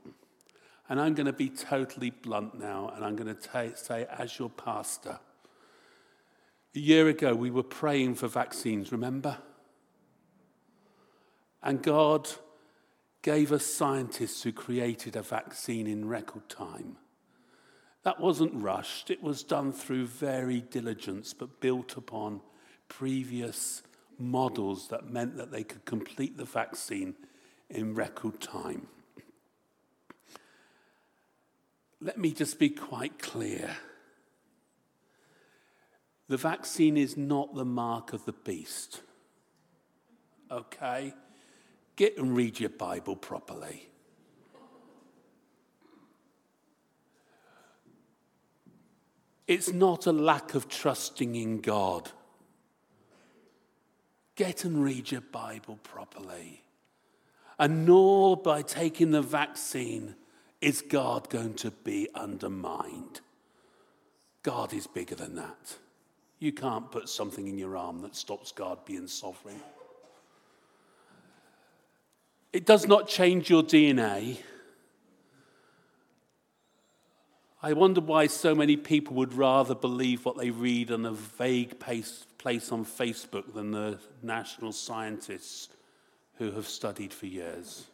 And 0.89 1.01
I'm 1.01 1.15
going 1.15 1.27
to 1.27 1.33
be 1.33 1.49
totally 1.49 2.11
blunt 2.11 2.59
now, 2.59 2.93
and 2.95 3.05
I'm 3.05 3.17
going 3.17 3.35
to 3.35 3.77
say, 3.77 4.07
as 4.11 4.39
your 4.39 4.51
pastor, 4.51 5.19
a 6.75 6.79
year 6.79 7.09
ago 7.09 7.35
we 7.35 7.51
were 7.51 7.63
praying 7.63 8.17
for 8.17 8.29
vaccines, 8.29 8.93
remember? 8.93 9.39
And 11.63 11.83
God 11.83 12.29
gave 13.23 13.53
us 13.53 13.65
scientists 13.65 14.43
who 14.43 14.53
created 14.53 15.17
a 15.17 15.23
vaccine 15.23 15.87
in 15.87 16.09
record 16.09 16.49
time. 16.49 16.97
That 18.03 18.21
wasn't 18.21 18.61
rushed, 18.61 19.11
it 19.11 19.23
was 19.23 19.45
done 19.45 19.73
through 19.73 20.07
very 20.07 20.61
diligence, 20.61 21.33
but 21.33 21.61
built 21.61 21.97
upon 21.97 22.41
previous 22.89 23.83
models 24.19 24.89
that 24.89 25.09
meant 25.09 25.37
that 25.37 25.53
they 25.53 25.63
could 25.63 25.85
complete 25.85 26.37
the 26.37 26.45
vaccine 26.45 27.15
in 27.71 27.95
record 27.95 28.41
time. 28.41 28.89
Let 32.01 32.19
me 32.19 32.33
just 32.33 32.59
be 32.59 32.69
quite 32.69 33.21
clear. 33.21 33.71
The 36.29 36.37
vaccine 36.37 36.97
is 36.97 37.17
not 37.17 37.55
the 37.55 37.65
mark 37.65 38.13
of 38.13 38.25
the 38.25 38.33
beast. 38.33 39.03
Okay? 40.51 41.15
Get 41.97 42.17
and 42.19 42.37
read 42.37 42.59
your 42.59 42.71
Bible 42.71 43.17
properly. 43.17 43.89
It's 49.47 49.73
not 49.73 50.07
a 50.07 50.13
lack 50.13 50.55
of 50.55 50.69
trusting 50.69 51.35
in 51.35 51.61
God. 51.61 52.11
Get 54.35 54.65
and 54.65 54.83
read 54.83 55.11
your 55.11 55.21
Bible 55.21 55.79
properly. 55.83 56.63
And 57.59 57.85
nor 57.85 58.37
by 58.37 58.63
taking 58.63 59.11
the 59.11 59.23
vaccine 59.23 60.15
is 60.61 60.81
God 60.81 61.29
going 61.29 61.55
to 61.55 61.71
be 61.71 62.09
undermined. 62.15 63.21
God 64.43 64.73
is 64.73 64.87
bigger 64.87 65.15
than 65.15 65.35
that. 65.37 65.77
You 66.39 66.53
can't 66.53 66.91
put 66.91 67.09
something 67.09 67.47
in 67.47 67.59
your 67.59 67.77
arm 67.77 68.01
that 68.03 68.17
stops 68.17 68.53
God 68.53 68.85
being 68.85 69.07
sovereign. 69.07 69.61
It 72.53 72.67
does 72.67 72.87
not 72.87 73.09
change 73.09 73.49
your 73.49 73.63
DNA. 73.63 74.39
I 77.63 77.73
wonder 77.73 78.01
why 78.01 78.27
so 78.27 78.55
many 78.55 78.77
people 78.77 79.15
would 79.17 79.35
rather 79.35 79.75
believe 79.75 80.25
what 80.25 80.37
they 80.37 80.51
read 80.51 80.91
on 80.91 81.07
a 81.07 81.13
vague 81.13 81.79
place 81.79 82.27
on 82.73 82.85
Facebook 82.85 83.55
than 83.55 83.71
the 83.71 83.99
national 84.23 84.73
scientists 84.73 85.69
who 86.39 86.51
have 86.51 86.67
studied 86.67 87.15
for 87.15 87.27
years. 87.27 87.87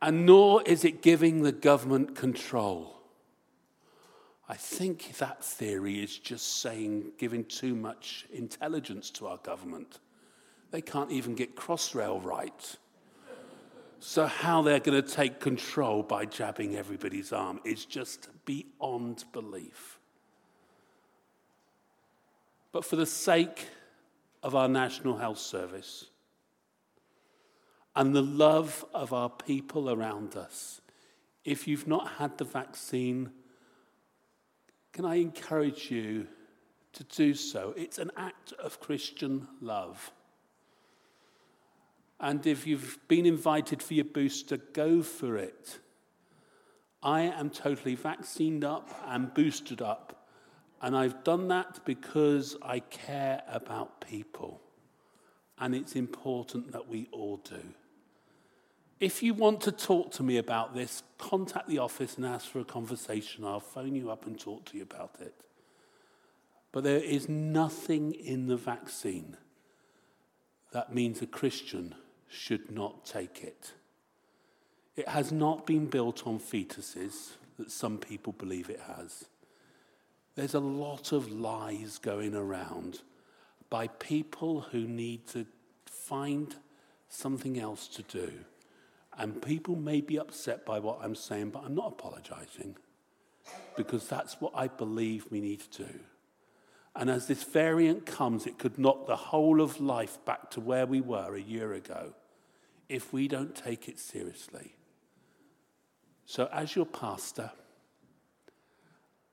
And 0.00 0.24
nor 0.24 0.62
is 0.62 0.84
it 0.84 1.02
giving 1.02 1.42
the 1.42 1.52
government 1.52 2.16
control. 2.16 2.98
I 4.48 4.54
think 4.54 5.18
that 5.18 5.44
theory 5.44 6.02
is 6.02 6.16
just 6.16 6.62
saying 6.62 7.12
giving 7.18 7.44
too 7.44 7.74
much 7.74 8.26
intelligence 8.32 9.10
to 9.10 9.26
our 9.26 9.36
government. 9.38 9.98
They 10.70 10.80
can't 10.80 11.10
even 11.10 11.34
get 11.34 11.56
Crossrail 11.56 12.22
right. 12.22 12.76
So, 14.00 14.26
how 14.26 14.62
they're 14.62 14.78
going 14.78 15.02
to 15.02 15.08
take 15.08 15.40
control 15.40 16.02
by 16.02 16.24
jabbing 16.24 16.76
everybody's 16.76 17.32
arm 17.32 17.60
is 17.64 17.84
just 17.84 18.28
beyond 18.44 19.24
belief. 19.32 19.98
But 22.70 22.84
for 22.84 22.96
the 22.96 23.06
sake 23.06 23.66
of 24.42 24.54
our 24.54 24.68
National 24.68 25.16
Health 25.16 25.38
Service 25.38 26.04
and 27.96 28.14
the 28.14 28.22
love 28.22 28.84
of 28.94 29.12
our 29.12 29.30
people 29.30 29.90
around 29.90 30.36
us, 30.36 30.80
if 31.44 31.66
you've 31.66 31.88
not 31.88 32.08
had 32.18 32.38
the 32.38 32.44
vaccine, 32.44 33.30
can 34.92 35.04
I 35.04 35.16
encourage 35.16 35.90
you 35.90 36.28
to 36.92 37.04
do 37.04 37.34
so? 37.34 37.74
It's 37.76 37.98
an 37.98 38.12
act 38.16 38.52
of 38.52 38.80
Christian 38.80 39.48
love. 39.60 40.12
And 42.20 42.46
if 42.46 42.66
you've 42.66 42.98
been 43.06 43.26
invited 43.26 43.82
for 43.82 43.94
your 43.94 44.04
booster, 44.04 44.56
go 44.56 45.02
for 45.02 45.36
it. 45.36 45.78
I 47.02 47.22
am 47.22 47.50
totally 47.50 47.94
vaccinated 47.94 48.64
up 48.64 48.90
and 49.06 49.32
boosted 49.32 49.80
up. 49.80 50.26
And 50.80 50.96
I've 50.96 51.22
done 51.24 51.48
that 51.48 51.80
because 51.84 52.56
I 52.62 52.80
care 52.80 53.42
about 53.48 54.00
people. 54.00 54.60
And 55.58 55.74
it's 55.74 55.96
important 55.96 56.72
that 56.72 56.88
we 56.88 57.08
all 57.12 57.38
do. 57.38 57.62
If 59.00 59.22
you 59.22 59.32
want 59.32 59.60
to 59.62 59.72
talk 59.72 60.10
to 60.12 60.24
me 60.24 60.38
about 60.38 60.74
this, 60.74 61.04
contact 61.18 61.68
the 61.68 61.78
office 61.78 62.16
and 62.16 62.26
ask 62.26 62.48
for 62.48 62.58
a 62.58 62.64
conversation. 62.64 63.44
I'll 63.44 63.60
phone 63.60 63.94
you 63.94 64.10
up 64.10 64.26
and 64.26 64.38
talk 64.38 64.64
to 64.66 64.76
you 64.76 64.82
about 64.82 65.16
it. 65.20 65.34
But 66.72 66.82
there 66.82 66.98
is 66.98 67.28
nothing 67.28 68.12
in 68.12 68.48
the 68.48 68.56
vaccine 68.56 69.36
that 70.72 70.94
means 70.94 71.22
a 71.22 71.26
Christian 71.26 71.94
should 72.28 72.70
not 72.70 73.04
take 73.04 73.42
it. 73.42 73.72
It 74.96 75.08
has 75.08 75.32
not 75.32 75.66
been 75.66 75.86
built 75.86 76.26
on 76.26 76.38
fetuses 76.38 77.32
that 77.58 77.70
some 77.70 77.98
people 77.98 78.32
believe 78.32 78.70
it 78.70 78.80
has. 78.86 79.26
There's 80.34 80.54
a 80.54 80.60
lot 80.60 81.12
of 81.12 81.32
lies 81.32 81.98
going 81.98 82.34
around 82.34 83.00
by 83.70 83.88
people 83.88 84.60
who 84.60 84.86
need 84.86 85.26
to 85.28 85.46
find 85.86 86.54
something 87.08 87.58
else 87.58 87.88
to 87.88 88.02
do. 88.02 88.32
And 89.18 89.42
people 89.42 89.74
may 89.74 90.00
be 90.00 90.18
upset 90.18 90.64
by 90.64 90.78
what 90.78 91.00
I'm 91.02 91.16
saying, 91.16 91.50
but 91.50 91.64
I'm 91.64 91.74
not 91.74 91.88
apologizing 91.88 92.76
because 93.76 94.06
that's 94.06 94.40
what 94.40 94.52
I 94.54 94.68
believe 94.68 95.26
we 95.30 95.40
need 95.40 95.60
to 95.72 95.84
do. 95.84 96.00
And 96.98 97.08
as 97.08 97.28
this 97.28 97.44
variant 97.44 98.06
comes, 98.06 98.44
it 98.44 98.58
could 98.58 98.76
knock 98.76 99.06
the 99.06 99.14
whole 99.14 99.60
of 99.60 99.80
life 99.80 100.18
back 100.24 100.50
to 100.50 100.60
where 100.60 100.84
we 100.84 101.00
were 101.00 101.36
a 101.36 101.40
year 101.40 101.72
ago 101.72 102.12
if 102.88 103.12
we 103.12 103.28
don't 103.28 103.54
take 103.54 103.88
it 103.88 104.00
seriously. 104.00 104.74
So, 106.26 106.48
as 106.52 106.74
your 106.74 106.86
pastor, 106.86 107.52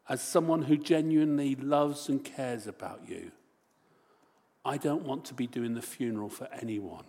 as 0.08 0.22
someone 0.22 0.62
who 0.62 0.78
genuinely 0.78 1.56
loves 1.56 2.08
and 2.08 2.24
cares 2.24 2.68
about 2.68 3.10
you, 3.10 3.32
I 4.64 4.78
don't 4.78 5.04
want 5.04 5.26
to 5.26 5.34
be 5.34 5.48
doing 5.48 5.74
the 5.74 5.82
funeral 5.82 6.30
for 6.30 6.48
anyone 6.54 7.06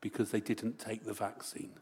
because 0.00 0.30
they 0.30 0.40
didn't 0.40 0.78
take 0.78 1.04
the 1.04 1.12
vaccine. 1.12 1.72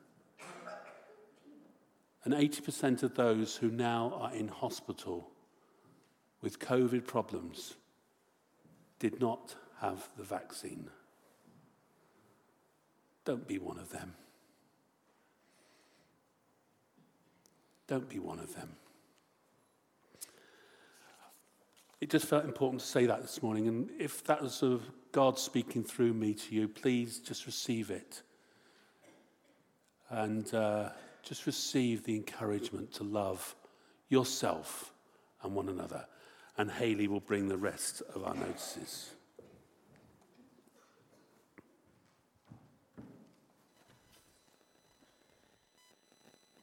And 2.25 2.33
80% 2.33 3.03
of 3.03 3.15
those 3.17 3.57
who 3.57 3.71
now 3.71 4.15
are 4.19 4.35
in 4.35 4.49
hospital 4.49 5.29
with 6.47 6.61
COVID 6.61 7.05
problems 7.05 7.75
did 9.01 9.21
not 9.21 9.57
have 9.81 10.09
the 10.17 10.23
vaccine. 10.23 10.89
Don't 13.25 13.49
be 13.49 13.59
one 13.59 13.79
of 13.81 13.91
them. 13.91 14.15
Don't 17.89 18.09
be 18.09 18.21
one 18.21 18.39
of 18.39 18.55
them. 18.55 18.77
It 22.01 22.11
just 22.11 22.27
felt 22.27 22.45
important 22.45 22.81
to 22.81 22.87
say 22.87 23.07
that 23.07 23.23
this 23.23 23.43
morning. 23.43 23.67
And 23.67 23.91
if 23.99 24.23
that 24.27 24.41
was 24.41 24.55
sort 24.55 24.75
of 24.75 24.89
God 25.11 25.41
speaking 25.41 25.83
through 25.83 26.13
me 26.13 26.33
to 26.33 26.55
you, 26.55 26.69
please 26.69 27.19
just 27.19 27.47
receive 27.47 27.91
it. 27.91 28.23
And 30.11 30.55
uh, 30.55 30.91
just 31.25 31.45
receive 31.47 32.05
the 32.05 32.15
encouragement 32.15 32.93
to 32.93 33.03
love 33.03 33.57
yourself 34.09 34.93
and 35.43 35.53
one 35.53 35.69
another. 35.69 36.07
And 36.59 36.71
Haley 36.71 37.07
will 37.07 37.21
bring 37.21 37.49
the 37.49 37.57
rest 37.59 38.03
of 38.15 38.25
our 38.25 38.35
notices. 38.35 39.11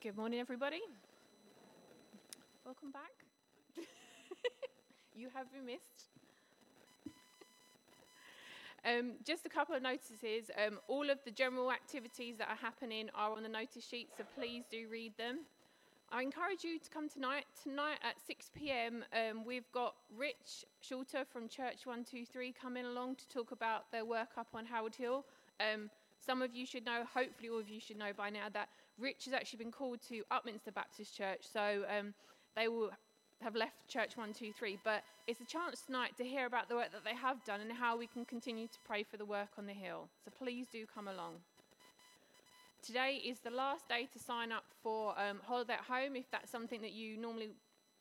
Good 0.01 0.17
morning, 0.17 0.39
everybody. 0.39 0.81
Welcome 2.65 2.91
back. 2.91 3.12
you 5.15 5.29
have 5.35 5.51
been 5.53 5.65
missed. 5.65 6.09
Um, 8.83 9.13
just 9.23 9.45
a 9.45 9.50
couple 9.50 9.75
of 9.75 9.83
notices. 9.83 10.50
Um, 10.65 10.79
all 10.88 11.09
of 11.12 11.19
the 11.23 11.31
general 11.31 11.71
activities 11.71 12.38
that 12.39 12.50
are 12.50 12.57
happening 12.57 13.09
are 13.15 13.31
on 13.31 13.43
the 13.43 13.50
notice 13.50 13.85
sheet, 13.88 14.09
so 14.17 14.23
please 14.35 14.63
do 14.71 14.88
read 14.91 15.15
them. 15.17 15.41
I 16.13 16.21
encourage 16.21 16.63
you 16.63 16.78
to 16.78 16.89
come 16.91 17.10
tonight. 17.10 17.45
Tonight 17.63 17.97
at 18.04 18.21
6 18.28 18.52
pm, 18.56 19.04
um, 19.13 19.43
we've 19.43 19.69
got 19.71 19.95
Rich 20.15 20.63
Shulter 20.88 21.26
from 21.26 21.47
Church 21.47 21.88
123 21.88 22.54
coming 22.54 22.86
along 22.86 23.15
to 23.15 23.28
talk 23.30 23.52
about 23.52 23.91
their 23.91 24.06
work 24.06 24.30
up 24.38 24.45
on 24.54 24.63
Harold 24.63 24.93
Hill. 24.93 25.26
Um, 25.60 25.89
some 26.23 26.43
of 26.43 26.54
you 26.54 26.67
should 26.67 26.86
know, 26.86 27.02
hopefully, 27.12 27.49
all 27.49 27.58
of 27.58 27.67
you 27.67 27.80
should 27.80 27.97
know 27.97 28.12
by 28.15 28.30
now, 28.30 28.45
that 28.54 28.69
Rich 28.99 29.26
has 29.26 29.34
actually 29.34 29.58
been 29.58 29.71
called 29.71 30.02
to 30.10 30.21
Upminster 30.32 30.71
Baptist 30.71 31.17
Church. 31.17 31.47
So 31.52 31.84
um, 31.89 32.13
they 32.56 32.67
will 32.67 32.91
have 33.41 33.56
left 33.56 33.88
Church 33.88 34.15
123, 34.15 34.78
but 34.84 35.04
it's 35.26 35.41
a 35.41 35.45
chance 35.45 35.82
tonight 35.82 36.15
to 36.17 36.23
hear 36.23 36.45
about 36.45 36.69
the 36.69 36.76
work 36.76 36.91
that 36.91 37.04
they 37.04 37.15
have 37.15 37.43
done 37.43 37.60
and 37.60 37.71
how 37.71 37.97
we 37.97 38.06
can 38.06 38.23
continue 38.23 38.67
to 38.67 38.78
pray 38.86 39.02
for 39.02 39.17
the 39.17 39.26
work 39.26 39.49
on 39.58 39.65
the 39.65 39.73
hill. 39.73 40.08
So 40.23 40.32
please 40.38 40.67
do 40.71 40.86
come 40.86 41.08
along. 41.08 41.38
Today 42.86 43.22
is 43.26 43.39
the 43.39 43.50
last 43.50 43.88
day 43.88 44.10
to 44.12 44.19
sign 44.19 44.52
up 44.52 44.65
for 44.82 45.17
um, 45.17 45.39
Holiday 45.48 45.76
at 45.76 45.86
Home. 45.86 46.17
If 46.17 46.30
that's 46.32 46.52
something 46.52 46.82
that 46.82 46.91
you 46.91 47.15
normally 47.15 47.52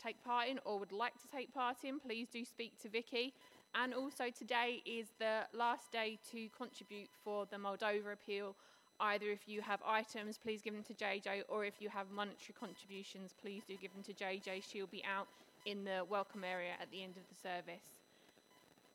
take 0.02 0.22
part 0.24 0.48
in 0.48 0.58
or 0.64 0.80
would 0.80 0.90
like 0.90 1.12
to 1.22 1.28
take 1.28 1.54
part 1.54 1.84
in, 1.84 2.00
please 2.00 2.26
do 2.32 2.44
speak 2.44 2.72
to 2.82 2.88
Vicky. 2.88 3.32
And 3.76 3.94
also 3.94 4.24
today 4.36 4.82
is 4.84 5.06
the 5.20 5.42
last 5.56 5.92
day 5.92 6.18
to 6.32 6.48
contribute 6.48 7.10
for 7.22 7.46
the 7.46 7.58
Moldova 7.58 8.12
appeal 8.12 8.56
either 8.98 9.26
if 9.30 9.46
you 9.46 9.60
have 9.60 9.80
items, 9.86 10.36
please 10.36 10.62
give 10.62 10.74
them 10.74 10.84
to 10.84 10.94
JJ, 10.94 11.42
or 11.48 11.64
if 11.64 11.74
you 11.80 11.88
have 11.88 12.10
monetary 12.10 12.54
contributions, 12.58 13.34
please 13.40 13.62
do 13.66 13.76
give 13.80 13.92
them 13.92 14.02
to 14.02 14.12
JJ. 14.12 14.62
She'll 14.68 14.86
be 14.86 15.02
out 15.04 15.28
in 15.64 15.84
the 15.84 16.04
welcome 16.08 16.44
area 16.44 16.72
at 16.80 16.90
the 16.90 17.02
end 17.02 17.14
of 17.16 17.22
the 17.28 17.34
service. 17.34 18.00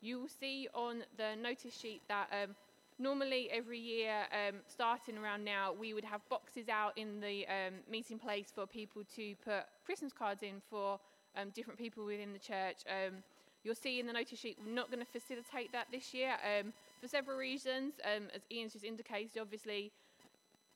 You 0.02 0.20
will 0.20 0.30
see 0.30 0.68
on 0.74 1.04
the 1.18 1.36
notice 1.42 1.78
sheet 1.78 2.02
that 2.08 2.28
um, 2.32 2.56
normally 3.00 3.50
every 3.52 3.80
year, 3.80 4.26
um, 4.32 4.56
starting 4.68 5.18
around 5.18 5.44
now, 5.44 5.74
we 5.74 5.94
would 5.94 6.06
have 6.06 6.22
boxes 6.30 6.70
out 6.70 6.98
in 6.98 7.20
the 7.20 7.46
um, 7.48 7.76
meeting 7.90 8.18
place 8.18 8.52
for 8.54 8.66
people 8.66 9.04
to 9.16 9.36
put 9.44 9.66
Christmas 9.86 10.14
cards 10.14 10.44
in 10.44 10.62
for 10.70 11.00
um, 11.36 11.50
different 11.52 11.80
people 11.80 12.06
within 12.06 12.34
the 12.34 12.40
church. 12.40 12.78
Um, 12.88 13.16
you'll 13.64 13.76
see 13.76 14.00
in 14.00 14.08
the 14.08 14.14
notice 14.14 14.40
sheet, 14.40 14.58
we're 14.66 14.74
not 14.74 14.90
going 14.92 15.04
to 15.06 15.20
facilitate 15.20 15.72
that 15.74 15.88
this 15.92 16.14
year. 16.14 16.34
Um, 16.44 16.74
for 17.00 17.08
several 17.08 17.38
reasons. 17.38 17.94
Um, 18.04 18.28
as 18.34 18.42
Ian's 18.52 18.74
just 18.74 18.86
indicated, 18.86 19.40
obviously, 19.40 19.92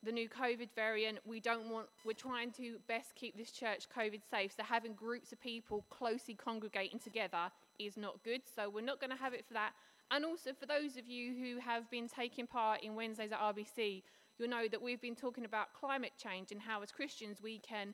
the 0.04 0.12
new 0.12 0.28
COVID 0.30 0.70
variant, 0.76 1.20
we 1.26 1.40
don't 1.40 1.70
want, 1.70 1.88
we're 2.06 2.14
trying 2.14 2.52
to 2.54 2.78
best 2.88 3.14
keep 3.16 3.38
this 3.38 3.52
church 3.52 3.88
COVID 3.96 4.22
safe. 4.30 4.54
So 4.56 4.64
having 4.64 4.94
groups 4.94 5.32
of 5.32 5.40
people 5.42 5.86
closely 5.90 6.34
congregating 6.34 7.00
together 7.00 7.52
is 7.78 7.98
not 7.98 8.24
good. 8.24 8.42
So 8.56 8.70
we're 8.70 8.82
not 8.82 9.00
going 9.00 9.12
to 9.12 9.18
have 9.18 9.34
it 9.34 9.46
for 9.48 9.54
that. 9.54 9.74
And 10.12 10.26
also 10.26 10.52
for 10.54 10.66
those 10.66 10.98
of 10.98 11.08
you 11.08 11.34
who 11.34 11.60
have 11.62 11.90
been 11.90 12.10
taking 12.10 12.46
part 12.46 12.84
in 12.84 12.96
Wednesdays 12.96 13.32
at 13.32 13.40
RBC, 13.40 14.04
you'll 14.38 14.50
know 14.50 14.68
that 14.70 14.82
we've 14.82 15.02
been 15.02 15.16
talking 15.16 15.46
about 15.46 15.74
climate 15.74 16.12
change 16.22 16.52
and 16.52 16.62
how 16.62 16.82
as 16.82 16.92
Christians 16.92 17.42
we 17.42 17.60
can 17.60 17.94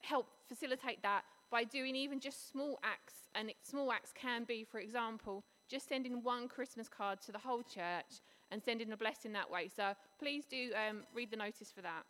help 0.00 0.28
facilitate 0.48 1.02
that 1.02 1.22
by 1.50 1.64
doing 1.64 1.96
even 1.96 2.20
just 2.20 2.48
small 2.50 2.78
acts. 2.84 3.14
And 3.34 3.52
small 3.62 3.92
acts 3.92 4.12
can 4.14 4.44
be, 4.44 4.64
for 4.64 4.78
example, 4.78 5.44
just 5.68 5.88
sending 5.88 6.22
one 6.22 6.46
Christmas 6.46 6.88
card 6.88 7.20
to 7.22 7.32
the 7.32 7.38
whole 7.38 7.62
church 7.62 8.22
and 8.52 8.62
sending 8.62 8.92
a 8.92 8.96
blessing 8.96 9.32
that 9.32 9.50
way. 9.50 9.68
So 9.74 9.94
please 10.18 10.44
do 10.48 10.70
um, 10.88 11.02
read 11.12 11.32
the 11.32 11.36
notice 11.36 11.72
for 11.74 11.82
that. 11.82 12.04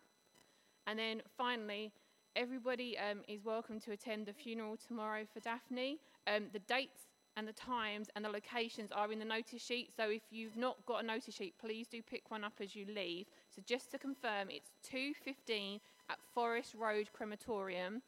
And 0.86 0.98
then 0.98 1.22
finally, 1.36 1.92
everybody 2.36 2.96
um, 2.98 3.20
is 3.28 3.44
welcome 3.44 3.80
to 3.80 3.92
attend 3.92 4.26
the 4.26 4.32
funeral 4.32 4.76
tomorrow 4.76 5.24
for 5.32 5.40
Daphne. 5.40 5.98
Um, 6.26 6.44
the 6.52 6.60
dates 6.60 7.07
and 7.38 7.46
the 7.46 7.52
times 7.52 8.08
and 8.16 8.24
the 8.24 8.28
locations 8.28 8.90
are 8.90 9.12
in 9.12 9.20
the 9.20 9.24
notice 9.24 9.62
sheet. 9.62 9.90
So 9.96 10.10
if 10.10 10.22
you've 10.32 10.56
not 10.56 10.84
got 10.86 11.04
a 11.04 11.06
notice 11.06 11.36
sheet, 11.36 11.54
please 11.60 11.86
do 11.86 12.02
pick 12.02 12.32
one 12.32 12.42
up 12.42 12.54
as 12.60 12.74
you 12.74 12.84
leave. 12.92 13.26
So 13.54 13.62
just 13.64 13.92
to 13.92 13.98
confirm, 13.98 14.48
it's 14.50 14.72
2.15 14.92 15.78
at 16.10 16.18
Forest 16.34 16.74
Road 16.76 17.10
Crematorium. 17.12 18.02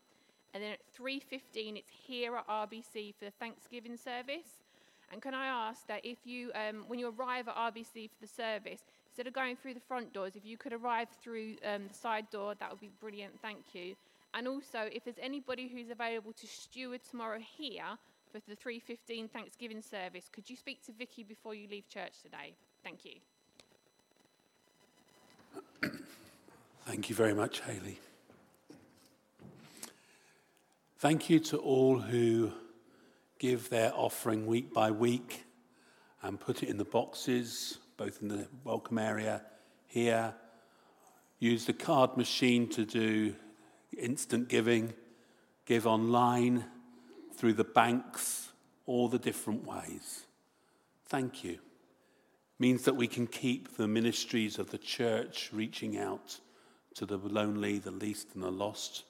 And 0.52 0.64
then 0.64 0.72
at 0.72 0.80
3.15, 1.00 1.76
it's 1.76 1.90
here 1.90 2.34
at 2.34 2.48
RBC 2.48 3.14
for 3.14 3.26
the 3.26 3.30
Thanksgiving 3.30 3.96
service. 3.96 4.64
And 5.12 5.22
can 5.22 5.32
I 5.32 5.46
ask 5.46 5.86
that 5.86 6.04
if 6.04 6.18
you, 6.24 6.50
um, 6.56 6.84
when 6.88 6.98
you 6.98 7.14
arrive 7.16 7.46
at 7.46 7.54
RBC 7.54 8.10
for 8.10 8.20
the 8.20 8.26
service, 8.26 8.80
instead 9.10 9.28
of 9.28 9.32
going 9.32 9.54
through 9.54 9.74
the 9.74 9.80
front 9.80 10.12
doors, 10.12 10.34
if 10.34 10.44
you 10.44 10.56
could 10.56 10.72
arrive 10.72 11.06
through 11.22 11.54
um, 11.64 11.86
the 11.86 11.94
side 11.94 12.28
door, 12.30 12.56
that 12.58 12.68
would 12.68 12.80
be 12.80 12.90
brilliant. 13.00 13.40
Thank 13.40 13.74
you. 13.74 13.94
And 14.34 14.48
also, 14.48 14.88
if 14.92 15.04
there's 15.04 15.18
anybody 15.22 15.68
who's 15.68 15.90
available 15.90 16.32
to 16.32 16.46
steward 16.48 17.00
tomorrow 17.08 17.38
here 17.38 17.96
for 18.38 18.40
the 18.48 18.56
3:15 18.56 19.28
Thanksgiving 19.28 19.82
service, 19.82 20.28
could 20.28 20.48
you 20.48 20.56
speak 20.56 20.84
to 20.84 20.92
Vicky 20.92 21.24
before 21.24 21.54
you 21.54 21.68
leave 21.68 21.88
church 21.88 22.20
today? 22.22 22.54
Thank 22.84 23.04
you. 23.04 23.20
Thank 26.86 27.08
you 27.08 27.14
very 27.14 27.34
much, 27.34 27.60
Haley. 27.60 27.98
Thank 30.98 31.30
you 31.30 31.40
to 31.40 31.56
all 31.58 31.98
who 31.98 32.52
give 33.38 33.70
their 33.70 33.92
offering 33.94 34.46
week 34.46 34.72
by 34.72 34.90
week 34.90 35.44
and 36.22 36.38
put 36.38 36.62
it 36.62 36.68
in 36.68 36.76
the 36.76 36.84
boxes, 36.84 37.78
both 37.96 38.20
in 38.20 38.28
the 38.28 38.46
welcome 38.64 38.98
area 38.98 39.42
here. 39.86 40.34
Use 41.38 41.64
the 41.64 41.72
card 41.72 42.16
machine 42.18 42.68
to 42.68 42.84
do 42.84 43.34
instant 43.96 44.48
giving, 44.48 44.92
give 45.64 45.86
online, 45.86 46.64
through 47.40 47.55
the 47.55 47.64
banks, 47.64 48.50
all 48.85 49.09
the 49.09 49.18
different 49.18 49.66
ways. 49.66 50.26
Thank 51.07 51.42
you. 51.42 51.59
Means 52.59 52.83
that 52.83 52.96
we 52.96 53.07
can 53.07 53.26
keep 53.26 53.79
the 53.79 53.88
ministries 53.88 54.59
of 54.59 54.70
the 54.70 54.76
church 54.76 55.48
reaching 55.50 55.96
out 55.96 56.38
to 56.96 57.07
the 57.07 57.16
lonely, 57.16 57.79
the 57.79 57.92
least, 57.92 58.35
and 58.35 58.42
the 58.42 58.50
lost, 58.50 59.05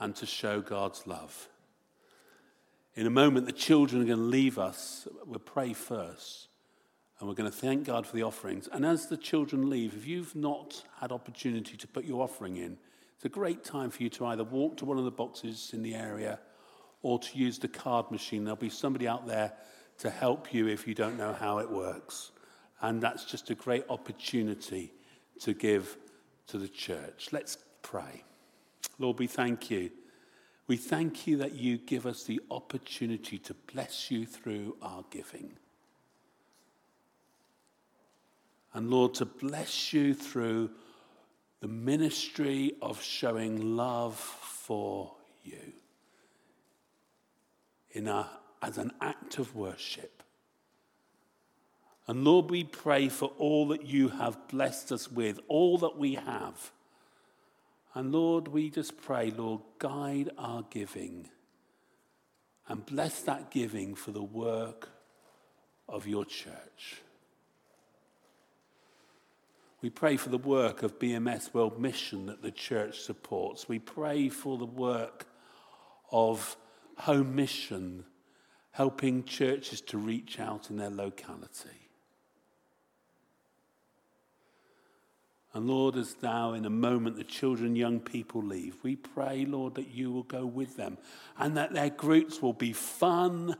and 0.00 0.16
to 0.16 0.26
show 0.26 0.60
God's 0.60 1.06
love. 1.06 1.46
In 2.96 3.06
a 3.06 3.10
moment, 3.10 3.46
the 3.46 3.52
children 3.52 4.02
are 4.02 4.06
going 4.06 4.18
to 4.18 4.24
leave 4.24 4.58
us. 4.58 5.06
We'll 5.24 5.38
pray 5.38 5.72
first, 5.72 6.48
and 7.20 7.28
we're 7.28 7.36
going 7.36 7.48
to 7.48 7.56
thank 7.56 7.84
God 7.84 8.08
for 8.08 8.16
the 8.16 8.24
offerings. 8.24 8.68
And 8.72 8.84
as 8.84 9.06
the 9.06 9.16
children 9.16 9.70
leave, 9.70 9.94
if 9.94 10.04
you've 10.04 10.34
not 10.34 10.82
had 11.00 11.12
opportunity 11.12 11.76
to 11.76 11.86
put 11.86 12.06
your 12.06 12.24
offering 12.24 12.56
in, 12.56 12.76
it's 13.14 13.24
a 13.24 13.28
great 13.28 13.62
time 13.62 13.90
for 13.90 14.02
you 14.02 14.10
to 14.10 14.26
either 14.26 14.42
walk 14.42 14.78
to 14.78 14.84
one 14.84 14.98
of 14.98 15.04
the 15.04 15.12
boxes 15.12 15.70
in 15.72 15.84
the 15.84 15.94
area 15.94 16.40
or 17.06 17.20
to 17.20 17.38
use 17.38 17.56
the 17.56 17.68
card 17.68 18.10
machine. 18.10 18.42
There'll 18.42 18.56
be 18.56 18.68
somebody 18.68 19.06
out 19.06 19.28
there 19.28 19.52
to 19.98 20.10
help 20.10 20.52
you 20.52 20.66
if 20.66 20.88
you 20.88 20.94
don't 20.94 21.16
know 21.16 21.32
how 21.32 21.58
it 21.58 21.70
works. 21.70 22.32
And 22.80 23.00
that's 23.00 23.24
just 23.24 23.48
a 23.48 23.54
great 23.54 23.84
opportunity 23.88 24.92
to 25.42 25.54
give 25.54 25.96
to 26.48 26.58
the 26.58 26.66
church. 26.66 27.28
Let's 27.30 27.58
pray. 27.82 28.24
Lord, 28.98 29.20
we 29.20 29.28
thank 29.28 29.70
you. 29.70 29.92
We 30.66 30.76
thank 30.76 31.28
you 31.28 31.36
that 31.36 31.52
you 31.52 31.78
give 31.78 32.06
us 32.06 32.24
the 32.24 32.40
opportunity 32.50 33.38
to 33.38 33.54
bless 33.72 34.10
you 34.10 34.26
through 34.26 34.76
our 34.82 35.04
giving. 35.08 35.52
And 38.74 38.90
Lord, 38.90 39.14
to 39.14 39.26
bless 39.26 39.92
you 39.92 40.12
through 40.12 40.72
the 41.60 41.68
ministry 41.68 42.72
of 42.82 43.00
showing 43.00 43.76
love 43.76 44.16
for 44.16 45.14
you 45.44 45.72
in 47.96 48.06
a, 48.06 48.28
as 48.60 48.76
an 48.76 48.92
act 49.00 49.38
of 49.38 49.56
worship. 49.56 50.22
And 52.06 52.24
Lord, 52.24 52.50
we 52.50 52.62
pray 52.62 53.08
for 53.08 53.32
all 53.38 53.68
that 53.68 53.86
you 53.86 54.08
have 54.08 54.48
blessed 54.48 54.92
us 54.92 55.10
with, 55.10 55.40
all 55.48 55.78
that 55.78 55.96
we 55.96 56.14
have. 56.14 56.70
And 57.94 58.12
Lord, 58.12 58.48
we 58.48 58.68
just 58.68 59.00
pray, 59.00 59.30
Lord, 59.30 59.62
guide 59.78 60.30
our 60.36 60.62
giving 60.70 61.30
and 62.68 62.84
bless 62.84 63.22
that 63.22 63.50
giving 63.50 63.94
for 63.94 64.10
the 64.10 64.22
work 64.22 64.90
of 65.88 66.06
your 66.06 66.26
church. 66.26 67.02
We 69.80 69.88
pray 69.88 70.16
for 70.16 70.28
the 70.28 70.38
work 70.38 70.82
of 70.82 70.98
BMS 70.98 71.54
World 71.54 71.80
Mission 71.80 72.26
that 72.26 72.42
the 72.42 72.50
church 72.50 73.00
supports. 73.00 73.68
We 73.68 73.78
pray 73.78 74.28
for 74.28 74.58
the 74.58 74.66
work 74.66 75.26
of 76.10 76.56
Home 76.98 77.34
Mission, 77.34 78.04
helping 78.72 79.24
churches 79.24 79.80
to 79.82 79.98
reach 79.98 80.38
out 80.40 80.70
in 80.70 80.76
their 80.76 80.90
locality. 80.90 81.86
And 85.56 85.66
Lord, 85.66 85.96
as 85.96 86.16
now 86.22 86.52
in 86.52 86.66
a 86.66 86.70
moment 86.70 87.16
the 87.16 87.24
children, 87.24 87.76
young 87.76 87.98
people 87.98 88.42
leave, 88.42 88.76
we 88.82 88.94
pray, 88.94 89.46
Lord, 89.46 89.76
that 89.76 89.88
you 89.88 90.12
will 90.12 90.22
go 90.22 90.44
with 90.44 90.76
them 90.76 90.98
and 91.38 91.56
that 91.56 91.72
their 91.72 91.88
groups 91.88 92.42
will 92.42 92.52
be 92.52 92.74
fun, 92.74 93.56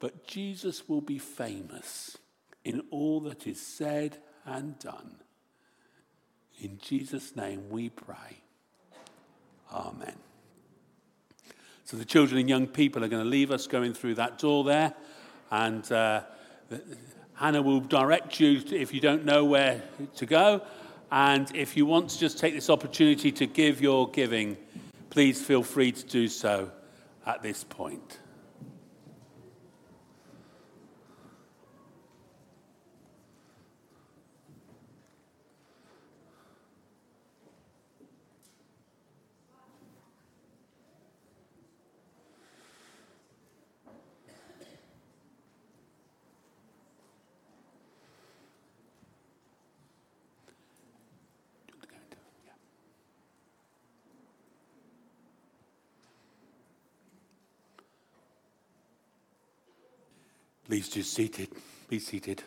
but 0.00 0.26
Jesus 0.26 0.86
will 0.86 1.00
be 1.00 1.18
famous 1.18 2.18
in 2.62 2.82
all 2.90 3.20
that 3.20 3.46
is 3.46 3.58
said 3.58 4.18
and 4.44 4.78
done. 4.78 5.16
In 6.60 6.78
Jesus' 6.78 7.34
name 7.34 7.70
we 7.70 7.88
pray. 7.88 8.42
Amen. 9.72 10.29
So 11.90 11.96
the 11.96 12.04
children 12.04 12.38
and 12.38 12.48
young 12.48 12.68
people 12.68 13.02
are 13.02 13.08
going 13.08 13.24
to 13.24 13.28
leave 13.28 13.50
us 13.50 13.66
going 13.66 13.94
through 13.94 14.14
that 14.14 14.38
door 14.38 14.62
there. 14.62 14.94
And 15.50 15.90
uh, 15.90 16.20
Hannah 17.34 17.62
will 17.62 17.80
direct 17.80 18.38
you 18.38 18.62
if 18.70 18.94
you 18.94 19.00
don't 19.00 19.24
know 19.24 19.44
where 19.44 19.82
to 20.14 20.24
go. 20.24 20.62
And 21.10 21.50
if 21.52 21.76
you 21.76 21.86
want 21.86 22.10
to 22.10 22.18
just 22.20 22.38
take 22.38 22.54
this 22.54 22.70
opportunity 22.70 23.32
to 23.32 23.44
give 23.44 23.80
your 23.80 24.08
giving, 24.08 24.56
please 25.10 25.44
feel 25.44 25.64
free 25.64 25.90
to 25.90 26.06
do 26.06 26.28
so 26.28 26.70
at 27.26 27.42
this 27.42 27.64
point. 27.64 28.20
Please 60.70 60.88
just 60.88 61.14
seated. 61.14 61.48
Be 61.88 61.98
seated. 61.98 62.44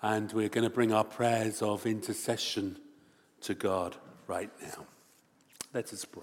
And 0.00 0.32
we're 0.32 0.48
going 0.48 0.62
to 0.62 0.70
bring 0.70 0.92
our 0.92 1.02
prayers 1.02 1.60
of 1.60 1.84
intercession 1.86 2.78
to 3.40 3.54
God 3.54 3.96
right 4.28 4.48
now. 4.62 4.86
Let 5.74 5.92
us 5.92 6.04
pray. 6.04 6.22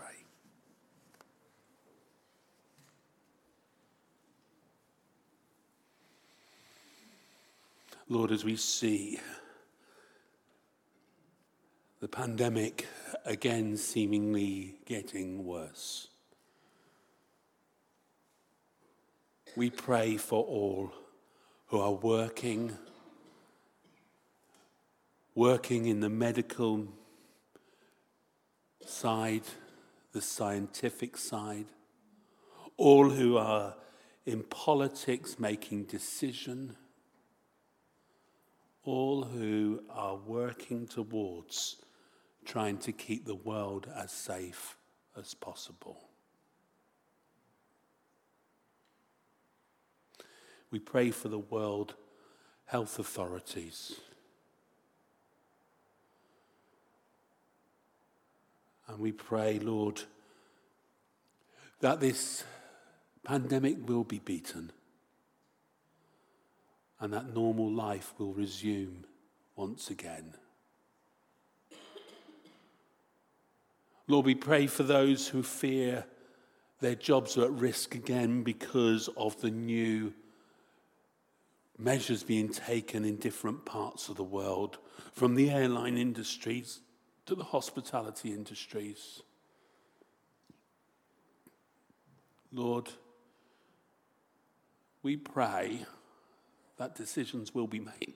Lord, 8.07 8.31
as 8.31 8.45
we 8.45 8.55
see 8.55 9.19
the 11.99 12.07
pandemic 12.07 12.87
again 13.25 13.75
seemingly 13.75 14.75
getting 14.85 15.45
worse. 15.45 16.07
We 19.55 19.69
pray 19.69 20.17
for 20.17 20.43
all 20.43 20.91
who 21.67 21.79
are 21.79 21.93
working, 21.93 22.77
working 25.33 25.85
in 25.85 26.01
the 26.01 26.09
medical 26.09 26.87
side, 28.85 29.43
the 30.11 30.21
scientific 30.21 31.17
side, 31.17 31.67
all 32.77 33.09
who 33.09 33.37
are 33.37 33.75
in 34.25 34.43
politics 34.43 35.39
making 35.39 35.83
decision, 35.85 36.75
all 38.83 39.23
who 39.23 39.81
are 39.89 40.17
working 40.17 40.85
towards 40.85 41.77
trying 42.43 42.77
to 42.77 42.91
keep 42.91 43.25
the 43.25 43.35
world 43.35 43.87
as 43.95 44.11
safe 44.11 44.77
as 45.17 45.33
possible. 45.33 46.09
We 50.75 50.79
pray 50.79 51.09
for 51.11 51.29
the 51.29 51.39
world 51.39 51.95
health 52.65 52.99
authorities. 52.99 53.93
And 58.89 58.99
we 58.99 59.13
pray, 59.13 59.57
Lord, 59.57 60.01
that 61.79 62.01
this 62.01 62.43
pandemic 63.23 63.87
will 63.87 64.03
be 64.03 64.19
beaten 64.19 64.73
and 66.99 67.13
that 67.13 67.33
normal 67.33 67.71
life 67.71 68.13
will 68.17 68.33
resume 68.33 69.05
once 69.55 69.89
again. 69.89 70.33
Lord, 74.09 74.25
we 74.25 74.35
pray 74.35 74.67
for 74.67 74.83
those 74.83 75.29
who 75.29 75.41
fear 75.41 76.03
their 76.81 76.95
jobs 76.95 77.37
are 77.37 77.45
at 77.45 77.51
risk 77.51 77.95
again 77.95 78.43
because 78.43 79.07
of 79.15 79.39
the 79.39 79.51
new 79.51 80.13
measures 81.77 82.23
being 82.23 82.49
taken 82.49 83.03
in 83.05 83.17
different 83.17 83.65
parts 83.65 84.09
of 84.09 84.15
the 84.15 84.23
world, 84.23 84.77
from 85.11 85.35
the 85.35 85.49
airline 85.49 85.97
industries 85.97 86.81
to 87.25 87.35
the 87.35 87.43
hospitality 87.43 88.31
industries. 88.31 89.21
Lord, 92.51 92.89
we 95.03 95.17
pray 95.17 95.85
that 96.77 96.95
decisions 96.95 97.53
will 97.53 97.67
be 97.67 97.79
made. 97.79 98.13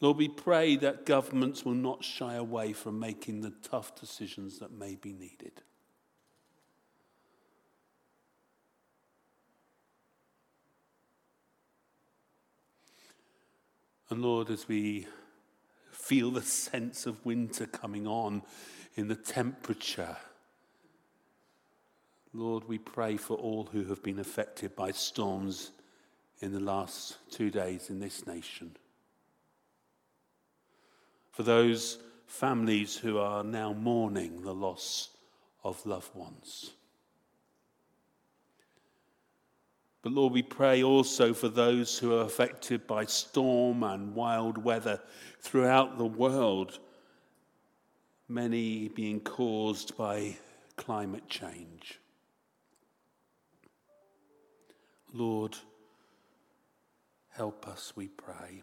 Lord, 0.00 0.18
we 0.18 0.28
pray 0.28 0.76
that 0.76 1.06
governments 1.06 1.64
will 1.64 1.74
not 1.74 2.04
shy 2.04 2.34
away 2.34 2.72
from 2.72 3.00
making 3.00 3.40
the 3.40 3.54
tough 3.62 3.98
decisions 3.98 4.58
that 4.58 4.70
may 4.70 4.94
be 4.96 5.12
needed. 5.12 5.62
And 14.08 14.22
Lord, 14.22 14.50
as 14.50 14.68
we 14.68 15.06
feel 15.90 16.30
the 16.30 16.42
sense 16.42 17.06
of 17.06 17.24
winter 17.24 17.66
coming 17.66 18.06
on 18.06 18.42
in 18.94 19.08
the 19.08 19.16
temperature, 19.16 20.16
Lord, 22.32 22.68
we 22.68 22.78
pray 22.78 23.16
for 23.16 23.36
all 23.36 23.64
who 23.72 23.84
have 23.84 24.02
been 24.02 24.20
affected 24.20 24.76
by 24.76 24.92
storms 24.92 25.72
in 26.40 26.52
the 26.52 26.60
last 26.60 27.16
two 27.30 27.50
days 27.50 27.90
in 27.90 27.98
this 27.98 28.26
nation. 28.26 28.76
For 31.32 31.42
those 31.42 31.98
families 32.26 32.96
who 32.96 33.18
are 33.18 33.42
now 33.42 33.72
mourning 33.72 34.42
the 34.42 34.54
loss 34.54 35.10
of 35.64 35.84
loved 35.84 36.14
ones. 36.14 36.72
But 40.06 40.12
Lord, 40.12 40.34
we 40.34 40.42
pray 40.42 40.84
also 40.84 41.34
for 41.34 41.48
those 41.48 41.98
who 41.98 42.16
are 42.16 42.22
affected 42.22 42.86
by 42.86 43.06
storm 43.06 43.82
and 43.82 44.14
wild 44.14 44.56
weather 44.56 45.00
throughout 45.40 45.98
the 45.98 46.06
world, 46.06 46.78
many 48.28 48.86
being 48.86 49.18
caused 49.18 49.96
by 49.96 50.36
climate 50.76 51.28
change. 51.28 51.98
Lord, 55.12 55.56
help 57.30 57.66
us, 57.66 57.92
we 57.96 58.06
pray. 58.06 58.62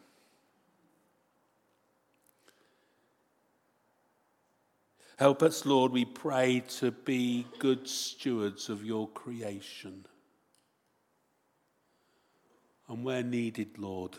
Help 5.18 5.44
us, 5.44 5.66
Lord, 5.66 5.92
we 5.92 6.06
pray, 6.06 6.64
to 6.80 6.92
be 6.92 7.46
good 7.60 7.86
stewards 7.86 8.70
of 8.70 8.86
your 8.86 9.10
creation. 9.10 10.06
And 12.88 13.04
where 13.04 13.24
needed, 13.24 13.78
Lord, 13.78 14.18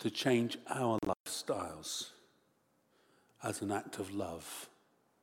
to 0.00 0.10
change 0.10 0.58
our 0.68 0.98
lifestyles 1.06 2.10
as 3.42 3.62
an 3.62 3.70
act 3.70 3.98
of 3.98 4.14
love 4.14 4.68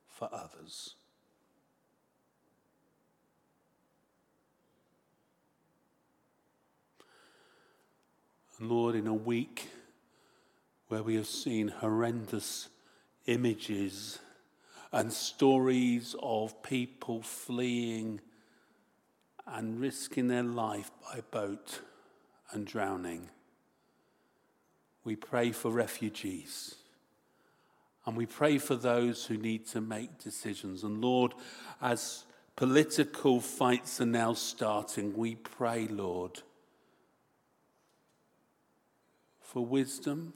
for 0.08 0.28
others. 0.32 0.94
And 8.58 8.70
Lord, 8.70 8.94
in 8.94 9.06
a 9.06 9.14
week 9.14 9.68
where 10.88 11.02
we 11.02 11.14
have 11.14 11.26
seen 11.26 11.68
horrendous 11.68 12.68
images 13.26 14.18
and 14.92 15.12
stories 15.12 16.14
of 16.20 16.62
people 16.62 17.22
fleeing 17.22 18.20
and 19.46 19.80
risking 19.80 20.28
their 20.28 20.42
life 20.42 20.90
by 21.02 21.20
boat 21.30 21.80
and 22.52 22.66
drowning. 22.66 23.28
We 25.04 25.16
pray 25.16 25.52
for 25.52 25.70
refugees. 25.70 26.76
And 28.06 28.16
we 28.16 28.26
pray 28.26 28.58
for 28.58 28.76
those 28.76 29.26
who 29.26 29.36
need 29.36 29.66
to 29.68 29.80
make 29.80 30.18
decisions. 30.18 30.84
And 30.84 31.00
Lord, 31.00 31.34
as 31.80 32.24
political 32.56 33.40
fights 33.40 34.00
are 34.00 34.06
now 34.06 34.32
starting, 34.32 35.16
we 35.16 35.34
pray, 35.36 35.86
Lord, 35.86 36.42
for 39.40 39.64
wisdom 39.64 40.34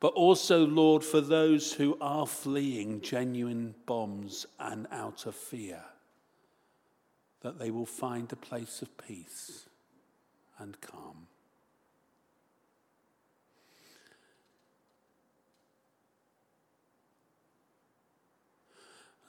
but 0.00 0.12
also, 0.14 0.64
Lord, 0.64 1.02
for 1.02 1.20
those 1.20 1.72
who 1.72 1.98
are 2.00 2.26
fleeing 2.26 3.00
genuine 3.00 3.74
bombs 3.84 4.46
and 4.60 4.86
out 4.92 5.26
of 5.26 5.34
fear, 5.34 5.82
that 7.40 7.58
they 7.58 7.70
will 7.70 7.86
find 7.86 8.32
a 8.32 8.36
place 8.36 8.82
of 8.82 8.96
peace 8.98 9.66
and 10.58 10.80
calm. 10.80 11.26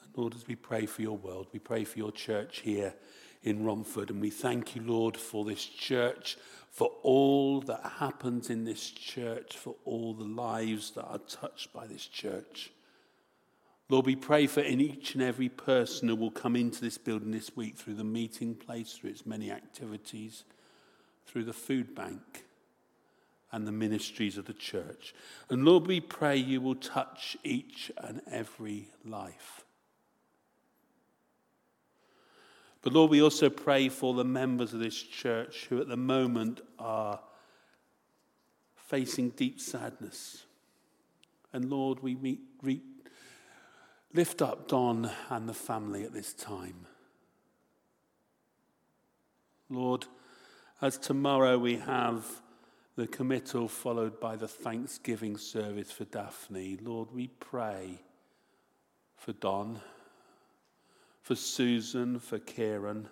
And 0.03 0.17
Lord, 0.17 0.33
as 0.35 0.47
we 0.47 0.55
pray 0.55 0.85
for 0.85 1.01
your 1.01 1.17
world, 1.17 1.47
we 1.53 1.59
pray 1.59 1.83
for 1.83 1.99
your 1.99 2.11
church 2.11 2.59
here 2.59 2.93
in 3.43 3.63
Romford, 3.63 4.09
and 4.09 4.19
we 4.19 4.31
thank 4.31 4.75
you, 4.75 4.81
Lord, 4.81 5.15
for 5.15 5.45
this 5.45 5.63
church 5.63 6.37
for 6.71 6.91
all 7.03 7.61
that 7.61 7.93
happens 7.99 8.49
in 8.49 8.63
this 8.63 8.89
church, 8.89 9.57
for 9.57 9.75
all 9.85 10.13
the 10.13 10.23
lives 10.23 10.91
that 10.91 11.05
are 11.05 11.17
touched 11.17 11.73
by 11.73 11.87
this 11.87 12.05
church. 12.05 12.71
Lord, 13.89 14.05
we 14.05 14.15
pray 14.15 14.45
for 14.45 14.61
in 14.61 14.79
each 14.79 15.15
and 15.15 15.23
every 15.23 15.49
person 15.49 16.07
who 16.07 16.15
will 16.15 16.29
come 16.29 16.55
into 16.55 16.79
this 16.79 16.99
building 16.99 17.31
this 17.31 17.55
week 17.55 17.75
through 17.75 17.95
the 17.95 18.03
meeting 18.03 18.53
place, 18.53 18.93
through 18.93 19.09
its 19.09 19.25
many 19.25 19.51
activities, 19.51 20.43
through 21.25 21.45
the 21.45 21.53
food 21.53 21.95
bank 21.95 22.45
and 23.51 23.65
the 23.65 23.71
ministries 23.71 24.37
of 24.37 24.45
the 24.45 24.53
church. 24.53 25.15
And 25.49 25.65
Lord, 25.65 25.87
we 25.87 25.99
pray 25.99 26.37
you 26.37 26.61
will 26.61 26.75
touch 26.75 27.35
each 27.43 27.91
and 27.97 28.21
every 28.31 28.89
life. 29.03 29.65
But 32.83 32.93
Lord, 32.93 33.09
we 33.09 33.23
also 33.23 33.49
pray 33.49 33.89
for 33.89 34.13
the 34.13 34.23
members 34.23 34.73
of 34.73 34.79
this 34.79 35.01
church 35.01 35.65
who 35.67 35.81
at 35.81 35.87
the 35.87 35.97
moment 35.97 36.61
are 36.77 37.19
facing 38.75 39.31
deep 39.31 39.59
sadness. 39.59 40.45
And 41.51 41.69
Lord, 41.69 42.01
we 42.01 42.15
meet, 42.15 42.39
re, 42.61 42.81
lift 44.13 44.41
up 44.41 44.67
Don 44.67 45.09
and 45.29 45.47
the 45.47 45.53
family 45.53 46.03
at 46.03 46.13
this 46.13 46.33
time. 46.33 46.87
Lord, 49.69 50.05
as 50.81 50.97
tomorrow 50.97 51.57
we 51.57 51.77
have 51.77 52.25
the 52.95 53.07
committal 53.07 53.67
followed 53.67 54.19
by 54.19 54.35
the 54.35 54.47
thanksgiving 54.47 55.37
service 55.37 55.91
for 55.91 56.05
Daphne, 56.05 56.77
Lord, 56.81 57.09
we 57.13 57.27
pray 57.27 58.01
for 59.15 59.33
Don 59.33 59.79
for 61.29 61.35
Susan, 61.35 62.17
for 62.17 62.39
Kieran, 62.39 63.07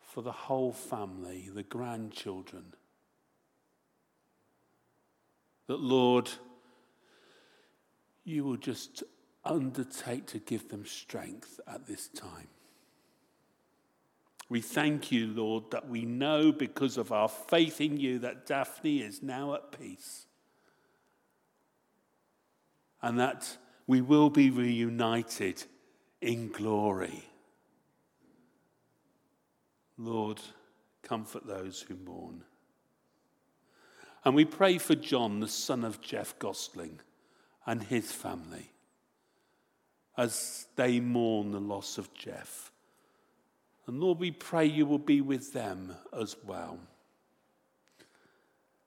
for 0.00 0.22
the 0.22 0.32
whole 0.32 0.72
family, 0.72 1.50
the 1.52 1.62
grandchildren. 1.62 2.72
That, 5.66 5.78
Lord, 5.78 6.30
you 8.24 8.44
will 8.44 8.56
just 8.56 9.02
undertake 9.48 10.26
to 10.26 10.38
give 10.38 10.68
them 10.68 10.84
strength 10.86 11.58
at 11.66 11.86
this 11.86 12.08
time. 12.08 12.48
We 14.48 14.60
thank 14.60 15.10
you, 15.10 15.26
Lord, 15.26 15.70
that 15.72 15.88
we 15.88 16.04
know 16.04 16.52
because 16.52 16.96
of 16.96 17.12
our 17.12 17.28
faith 17.28 17.80
in 17.80 17.98
you 17.98 18.18
that 18.20 18.46
Daphne 18.46 19.00
is 19.00 19.22
now 19.22 19.54
at 19.54 19.78
peace 19.78 20.26
and 23.02 23.18
that 23.18 23.58
we 23.86 24.00
will 24.00 24.30
be 24.30 24.50
reunited 24.50 25.64
in 26.20 26.50
glory. 26.50 27.24
Lord, 29.96 30.40
comfort 31.02 31.46
those 31.46 31.82
who 31.82 31.96
mourn. 31.96 32.44
And 34.24 34.34
we 34.34 34.44
pray 34.44 34.78
for 34.78 34.94
John, 34.94 35.40
the 35.40 35.48
son 35.48 35.84
of 35.84 36.00
Jeff 36.00 36.38
Gosling, 36.38 37.00
and 37.66 37.82
his 37.82 38.12
family 38.12 38.72
as 40.18 40.66
they 40.74 40.98
mourn 40.98 41.52
the 41.52 41.60
loss 41.60 41.96
of 41.96 42.12
Jeff. 42.12 42.72
And 43.86 44.00
Lord, 44.00 44.18
we 44.18 44.32
pray 44.32 44.66
you 44.66 44.84
will 44.84 44.98
be 44.98 45.20
with 45.20 45.52
them 45.54 45.94
as 46.12 46.36
well. 46.44 46.78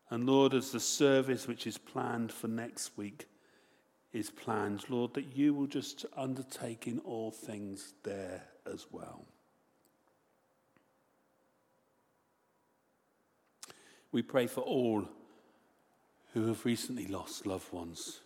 And 0.09 0.27
Lord, 0.27 0.53
as 0.53 0.71
the 0.71 0.79
service 0.79 1.47
which 1.47 1.65
is 1.65 1.77
planned 1.77 2.33
for 2.33 2.49
next 2.49 2.97
week 2.97 3.29
is 4.11 4.29
planned, 4.29 4.83
Lord, 4.89 5.13
that 5.13 5.35
you 5.35 5.53
will 5.53 5.67
just 5.67 6.05
undertake 6.17 6.85
in 6.85 6.99
all 6.99 7.31
things 7.31 7.93
there 8.03 8.43
as 8.71 8.87
well. 8.91 9.23
We 14.11 14.21
pray 14.21 14.47
for 14.47 14.61
all 14.61 15.07
who 16.33 16.47
have 16.47 16.65
recently 16.65 17.07
lost 17.07 17.45
loved 17.45 17.71
ones. 17.71 18.19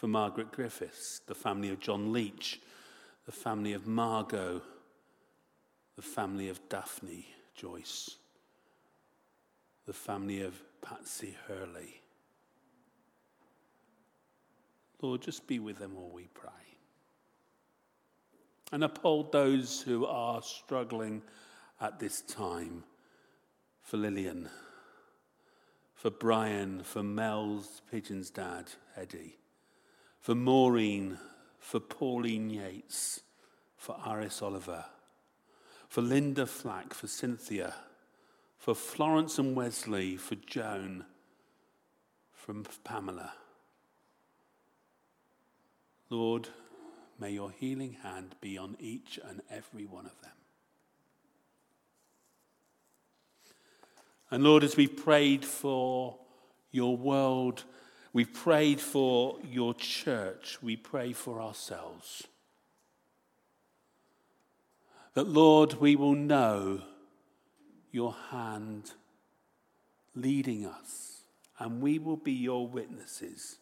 For 0.00 0.08
Margaret 0.08 0.50
Griffiths, 0.50 1.20
the 1.26 1.34
family 1.34 1.68
of 1.68 1.78
John 1.78 2.10
Leach, 2.10 2.58
the 3.26 3.32
family 3.32 3.74
of 3.74 3.86
Margot, 3.86 4.62
the 5.94 6.00
family 6.00 6.48
of 6.48 6.66
Daphne 6.70 7.26
Joyce, 7.54 8.16
the 9.84 9.92
family 9.92 10.40
of 10.40 10.54
Patsy 10.80 11.36
Hurley 11.46 12.00
Lord, 15.02 15.20
just 15.20 15.46
be 15.46 15.58
with 15.58 15.78
them 15.78 15.98
all, 15.98 16.10
we 16.14 16.28
pray. 16.32 16.50
And 18.72 18.82
uphold 18.82 19.32
those 19.32 19.82
who 19.82 20.06
are 20.06 20.40
struggling 20.40 21.20
at 21.78 21.98
this 21.98 22.22
time. 22.22 22.84
For 23.82 23.98
Lillian, 23.98 24.48
for 25.94 26.10
Brian, 26.10 26.84
for 26.84 27.02
Mel's 27.02 27.82
Pigeon's 27.90 28.30
dad, 28.30 28.70
Eddie, 28.96 29.39
for 30.20 30.34
Maureen, 30.34 31.18
for 31.58 31.80
Pauline 31.80 32.50
Yates, 32.50 33.20
for 33.76 33.96
Iris 34.04 34.42
Oliver, 34.42 34.84
for 35.88 36.02
Linda 36.02 36.46
Flack, 36.46 36.94
for 36.94 37.06
Cynthia, 37.06 37.74
for 38.58 38.74
Florence 38.74 39.38
and 39.38 39.56
Wesley, 39.56 40.16
for 40.16 40.34
Joan, 40.34 41.04
from 42.32 42.64
Pamela 42.84 43.32
Lord, 46.10 46.48
may 47.20 47.30
your 47.30 47.52
healing 47.52 47.96
hand 48.02 48.34
be 48.40 48.58
on 48.58 48.76
each 48.80 49.18
and 49.24 49.40
every 49.48 49.86
one 49.86 50.06
of 50.06 50.20
them. 50.22 50.32
And 54.32 54.42
Lord, 54.42 54.64
as 54.64 54.76
we 54.76 54.88
prayed 54.88 55.44
for 55.44 56.18
your 56.72 56.96
world. 56.96 57.64
We've 58.12 58.32
prayed 58.32 58.80
for 58.80 59.38
your 59.48 59.74
church. 59.74 60.58
We 60.60 60.76
pray 60.76 61.12
for 61.12 61.40
ourselves. 61.40 62.26
That, 65.14 65.28
Lord, 65.28 65.74
we 65.74 65.96
will 65.96 66.14
know 66.14 66.82
your 67.92 68.14
hand 68.30 68.92
leading 70.14 70.66
us, 70.66 71.22
and 71.58 71.80
we 71.80 71.98
will 71.98 72.16
be 72.16 72.32
your 72.32 72.66
witnesses 72.66 73.58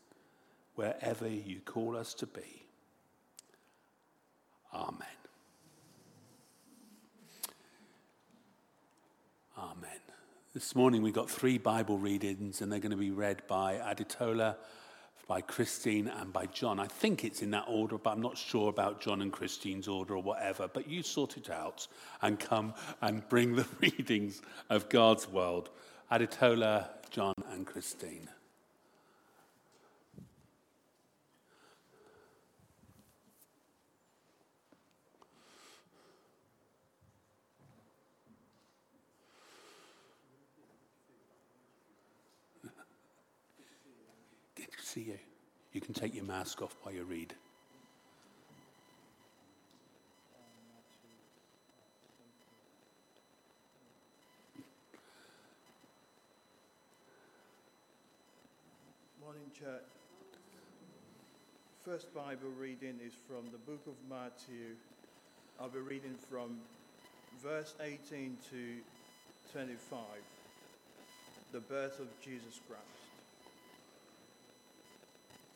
wherever 0.75 1.29
you 1.29 1.61
call 1.61 1.97
us 1.97 2.15
to 2.15 2.27
be. 2.27 2.67
Amen. 4.73 5.18
This 10.59 10.75
morning 10.75 11.03
we've 11.03 11.15
got 11.15 11.31
three 11.31 11.57
Bible 11.57 11.99
readings, 11.99 12.61
and 12.61 12.73
they're 12.73 12.81
going 12.81 12.91
to 12.91 12.97
be 12.97 13.13
read 13.13 13.47
by 13.47 13.75
Aditola, 13.77 14.57
by 15.29 15.41
Christine, 15.41 16.09
and 16.09 16.33
by 16.33 16.47
John. 16.47 16.81
I 16.81 16.89
think 16.89 17.25
it's 17.25 17.43
in 17.43 17.53
that 17.53 17.67
order, 17.69 17.97
but 17.97 18.11
I'm 18.11 18.21
not 18.21 18.37
sure 18.37 18.69
about 18.69 19.01
John 19.01 19.23
and 19.23 19.33
Christine's 19.33 19.87
order 19.87 20.17
or 20.17 20.21
whatever. 20.21 20.67
But 20.67 20.91
you 20.91 21.05
sort 21.05 21.37
it 21.37 21.49
out 21.49 21.87
and 22.23 22.41
come 22.41 22.75
and 23.01 23.23
bring 23.29 23.55
the 23.55 23.69
readings 23.81 24.43
of 24.69 24.89
God's 24.89 25.29
world. 25.29 25.71
Aditola, 26.11 26.89
John, 27.09 27.35
and 27.53 27.65
Christine. 27.65 28.29
See 44.99 45.11
you. 45.11 45.19
You 45.73 45.81
can 45.81 45.95
take 45.95 46.15
your 46.15 46.25
mask 46.25 46.63
off 46.63 46.75
while 46.83 46.95
you 46.95 47.05
read. 47.05 47.35
Morning, 59.23 59.43
church. 59.59 59.69
First 61.85 62.13
Bible 62.15 62.49
reading 62.59 62.99
is 63.07 63.13
from 63.29 63.45
the 63.53 63.59
book 63.59 63.81
of 63.87 63.95
Matthew. 64.11 64.75
I'll 65.61 65.69
be 65.69 65.79
reading 65.79 66.15
from 66.29 66.59
verse 67.43 67.75
18 67.81 68.37
to 68.51 68.57
25, 69.53 70.01
the 71.53 71.61
birth 71.61 72.01
of 72.01 72.09
Jesus 72.21 72.61
Christ. 72.67 72.98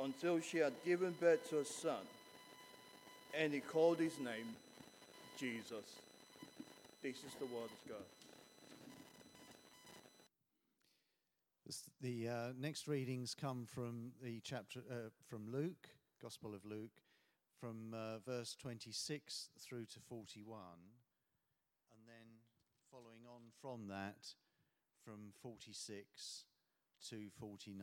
until 0.00 0.40
she 0.40 0.58
had 0.58 0.72
given 0.84 1.14
birth 1.20 1.48
to 1.50 1.58
a 1.58 1.64
son, 1.64 2.04
and 3.34 3.52
he 3.52 3.60
called 3.60 3.98
his 3.98 4.18
name 4.18 4.56
Jesus. 5.38 6.00
This 7.02 7.16
is 7.16 7.34
the 7.38 7.46
word 7.46 7.70
of 7.70 7.88
God. 7.88 8.04
The 12.00 12.28
uh, 12.28 12.52
next 12.58 12.86
readings 12.86 13.34
come 13.34 13.66
from 13.66 14.12
the 14.22 14.40
chapter 14.44 14.80
uh, 14.90 15.10
from 15.26 15.50
Luke, 15.52 15.88
Gospel 16.22 16.54
of 16.54 16.64
Luke, 16.64 17.02
from 17.60 17.92
uh, 17.92 18.18
verse 18.24 18.54
26 18.54 19.50
through 19.58 19.84
to 19.86 20.00
41, 20.08 20.60
and 21.90 22.00
then 22.06 22.38
following 22.90 23.26
on 23.28 23.42
from 23.60 23.88
that, 23.88 24.34
from 25.04 25.32
46 25.42 26.44
to 27.10 27.28
49. 27.40 27.82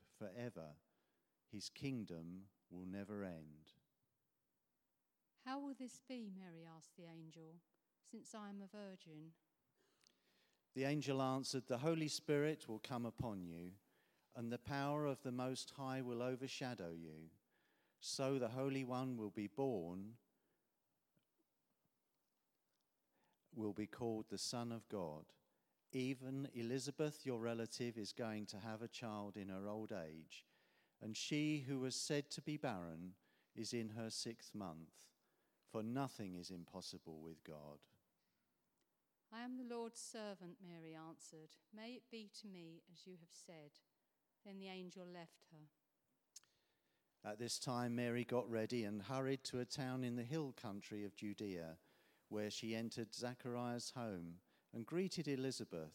forever. 0.21 0.75
His 1.51 1.69
kingdom 1.69 2.43
will 2.69 2.85
never 2.85 3.23
end. 3.23 3.73
How 5.45 5.59
will 5.59 5.73
this 5.77 6.01
be? 6.07 6.29
Mary 6.37 6.67
asked 6.77 6.95
the 6.95 7.05
angel, 7.05 7.55
since 8.09 8.35
I 8.35 8.49
am 8.49 8.61
a 8.61 8.77
virgin. 8.77 9.31
The 10.75 10.83
angel 10.85 11.21
answered, 11.21 11.63
The 11.67 11.79
Holy 11.79 12.07
Spirit 12.07 12.65
will 12.67 12.79
come 12.79 13.05
upon 13.05 13.43
you, 13.43 13.71
and 14.35 14.51
the 14.51 14.59
power 14.59 15.05
of 15.05 15.21
the 15.23 15.31
Most 15.31 15.73
High 15.75 16.01
will 16.01 16.21
overshadow 16.21 16.91
you. 16.95 17.29
So 17.99 18.37
the 18.37 18.47
Holy 18.47 18.83
One 18.83 19.17
will 19.17 19.31
be 19.31 19.47
born, 19.47 20.13
will 23.53 23.73
be 23.73 23.87
called 23.87 24.25
the 24.29 24.37
Son 24.37 24.71
of 24.71 24.87
God. 24.87 25.25
Even 25.93 26.47
Elizabeth, 26.53 27.25
your 27.25 27.39
relative, 27.39 27.97
is 27.97 28.13
going 28.13 28.45
to 28.47 28.57
have 28.57 28.81
a 28.81 28.87
child 28.87 29.35
in 29.35 29.49
her 29.49 29.67
old 29.67 29.91
age, 29.91 30.45
and 31.01 31.17
she 31.17 31.65
who 31.67 31.79
was 31.79 31.95
said 31.95 32.29
to 32.29 32.41
be 32.41 32.55
barren 32.55 33.13
is 33.55 33.73
in 33.73 33.89
her 33.89 34.09
sixth 34.09 34.55
month, 34.55 34.93
for 35.69 35.83
nothing 35.83 36.35
is 36.35 36.49
impossible 36.49 37.19
with 37.21 37.43
God. 37.43 37.79
I 39.33 39.43
am 39.43 39.57
the 39.57 39.75
Lord's 39.75 39.99
servant, 39.99 40.57
Mary 40.65 40.95
answered. 40.95 41.55
May 41.75 41.91
it 41.91 42.03
be 42.09 42.29
to 42.41 42.47
me 42.47 42.83
as 42.91 43.05
you 43.05 43.13
have 43.19 43.29
said. 43.31 43.71
Then 44.45 44.59
the 44.59 44.67
angel 44.67 45.05
left 45.05 45.45
her. 45.51 47.29
At 47.29 47.37
this 47.37 47.59
time, 47.59 47.95
Mary 47.95 48.23
got 48.23 48.49
ready 48.49 48.83
and 48.83 49.01
hurried 49.01 49.43
to 49.45 49.59
a 49.59 49.65
town 49.65 50.03
in 50.03 50.15
the 50.15 50.23
hill 50.23 50.53
country 50.59 51.05
of 51.05 51.15
Judea, 51.15 51.77
where 52.29 52.49
she 52.49 52.75
entered 52.75 53.13
Zachariah's 53.13 53.91
home 53.95 54.35
and 54.73 54.85
greeted 54.85 55.27
Elizabeth. 55.27 55.93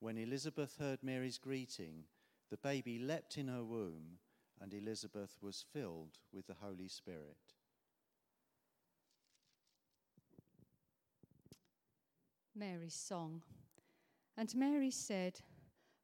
When 0.00 0.18
Elizabeth 0.18 0.76
heard 0.78 1.02
Mary's 1.02 1.38
greeting, 1.38 2.04
the 2.50 2.56
baby 2.56 2.98
leapt 2.98 3.36
in 3.36 3.48
her 3.48 3.64
womb, 3.64 4.18
and 4.60 4.72
Elizabeth 4.72 5.36
was 5.40 5.64
filled 5.72 6.18
with 6.32 6.46
the 6.46 6.56
Holy 6.60 6.88
Spirit. 6.88 7.36
Mary's 12.54 12.94
song. 12.94 13.42
And 14.36 14.54
Mary 14.54 14.90
said, 14.90 15.40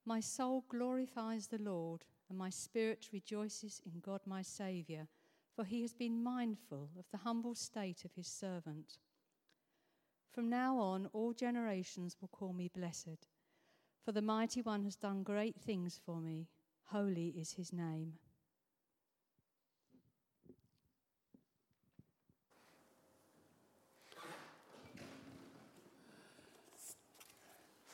My 0.04 0.20
soul 0.20 0.64
glorifies 0.68 1.46
the 1.46 1.58
Lord, 1.58 2.04
and 2.28 2.38
my 2.38 2.50
spirit 2.50 3.08
rejoices 3.12 3.80
in 3.84 4.00
God 4.00 4.20
my 4.26 4.42
Saviour, 4.42 5.08
for 5.54 5.64
he 5.64 5.82
has 5.82 5.92
been 5.92 6.22
mindful 6.22 6.90
of 6.98 7.06
the 7.10 7.18
humble 7.18 7.54
state 7.54 8.04
of 8.04 8.12
his 8.14 8.28
servant. 8.28 8.98
From 10.34 10.50
now 10.50 10.78
on, 10.78 11.08
all 11.12 11.32
generations 11.32 12.16
will 12.20 12.26
call 12.26 12.52
me 12.52 12.68
blessed, 12.74 13.28
for 14.04 14.10
the 14.10 14.20
mighty 14.20 14.62
one 14.62 14.82
has 14.82 14.96
done 14.96 15.22
great 15.22 15.60
things 15.60 16.00
for 16.04 16.20
me. 16.20 16.48
Holy 16.86 17.28
is 17.28 17.52
his 17.52 17.72
name. 17.72 18.14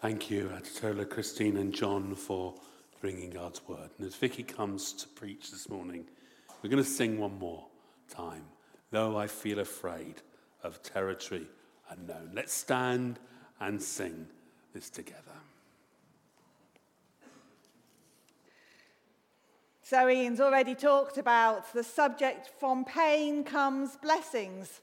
Thank 0.01 0.30
you, 0.30 0.51
Aditola, 0.55 1.07
Christine, 1.07 1.59
and 1.59 1.74
John 1.74 2.14
for 2.14 2.55
bringing 3.03 3.28
God's 3.28 3.61
word. 3.68 3.91
And 3.99 4.07
as 4.07 4.14
Vicky 4.14 4.45
comes 4.45 4.95
to 4.95 5.09
preach 5.09 5.51
this 5.51 5.68
morning, 5.68 6.07
we're 6.62 6.70
going 6.70 6.82
to 6.82 6.88
sing 6.88 7.18
one 7.18 7.38
more 7.38 7.66
time. 8.09 8.45
Though 8.91 9.18
I 9.18 9.26
feel 9.26 9.59
afraid 9.59 10.22
of 10.62 10.82
territory 10.82 11.47
unknown. 11.91 12.30
Let's 12.34 12.53
stand 12.53 13.18
and 13.61 13.82
sing 13.82 14.26
this 14.72 14.91
together. 14.91 15.20
So, 19.82 20.09
Ian's 20.09 20.41
already 20.41 20.76
talked 20.76 21.18
about 21.18 21.72
the 21.72 21.82
subject 21.82 22.51
from 22.61 22.84
pain 22.84 23.43
comes 23.43 23.97
blessings. 23.97 24.80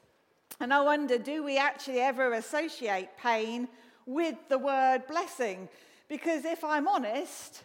And 0.59 0.73
I 0.73 0.81
wonder 0.81 1.17
do 1.17 1.43
we 1.43 1.57
actually 1.57 2.01
ever 2.01 2.33
associate 2.33 3.09
pain 3.17 3.69
with 4.05 4.35
the 4.49 4.57
word 4.57 5.07
blessing? 5.07 5.69
Because 6.09 6.43
if 6.43 6.63
I'm 6.63 6.87
honest, 6.87 7.63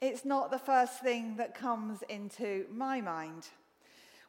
it's 0.00 0.24
not 0.24 0.50
the 0.50 0.58
first 0.58 1.00
thing 1.00 1.36
that 1.36 1.54
comes 1.54 2.02
into 2.08 2.66
my 2.70 3.00
mind. 3.00 3.48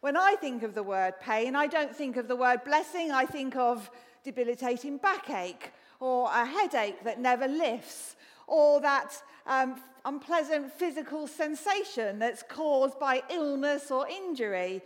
When 0.02 0.18
I 0.18 0.36
think 0.36 0.64
of 0.64 0.76
the 0.76 0.84
word 0.84 1.20
pain, 1.20 1.56
I 1.56 1.68
don't 1.68 1.96
think 1.96 2.18
of 2.18 2.28
the 2.28 2.36
word 2.36 2.64
blessing, 2.64 3.12
I 3.12 3.26
think 3.26 3.56
of 3.56 3.90
debilitating 4.26 4.98
backache 4.98 5.72
or 6.02 6.30
a 6.34 6.46
headache 6.46 7.02
that 7.04 7.22
never 7.22 7.48
lifts 7.48 8.18
or 8.48 8.82
that 8.82 9.14
um, 9.48 9.80
unpleasant 10.04 10.72
physical 10.72 11.28
sensation 11.28 12.20
that's 12.20 12.44
caused 12.50 13.00
by 13.00 13.24
illness 13.30 13.92
or 13.92 14.08
injury. 14.08 14.82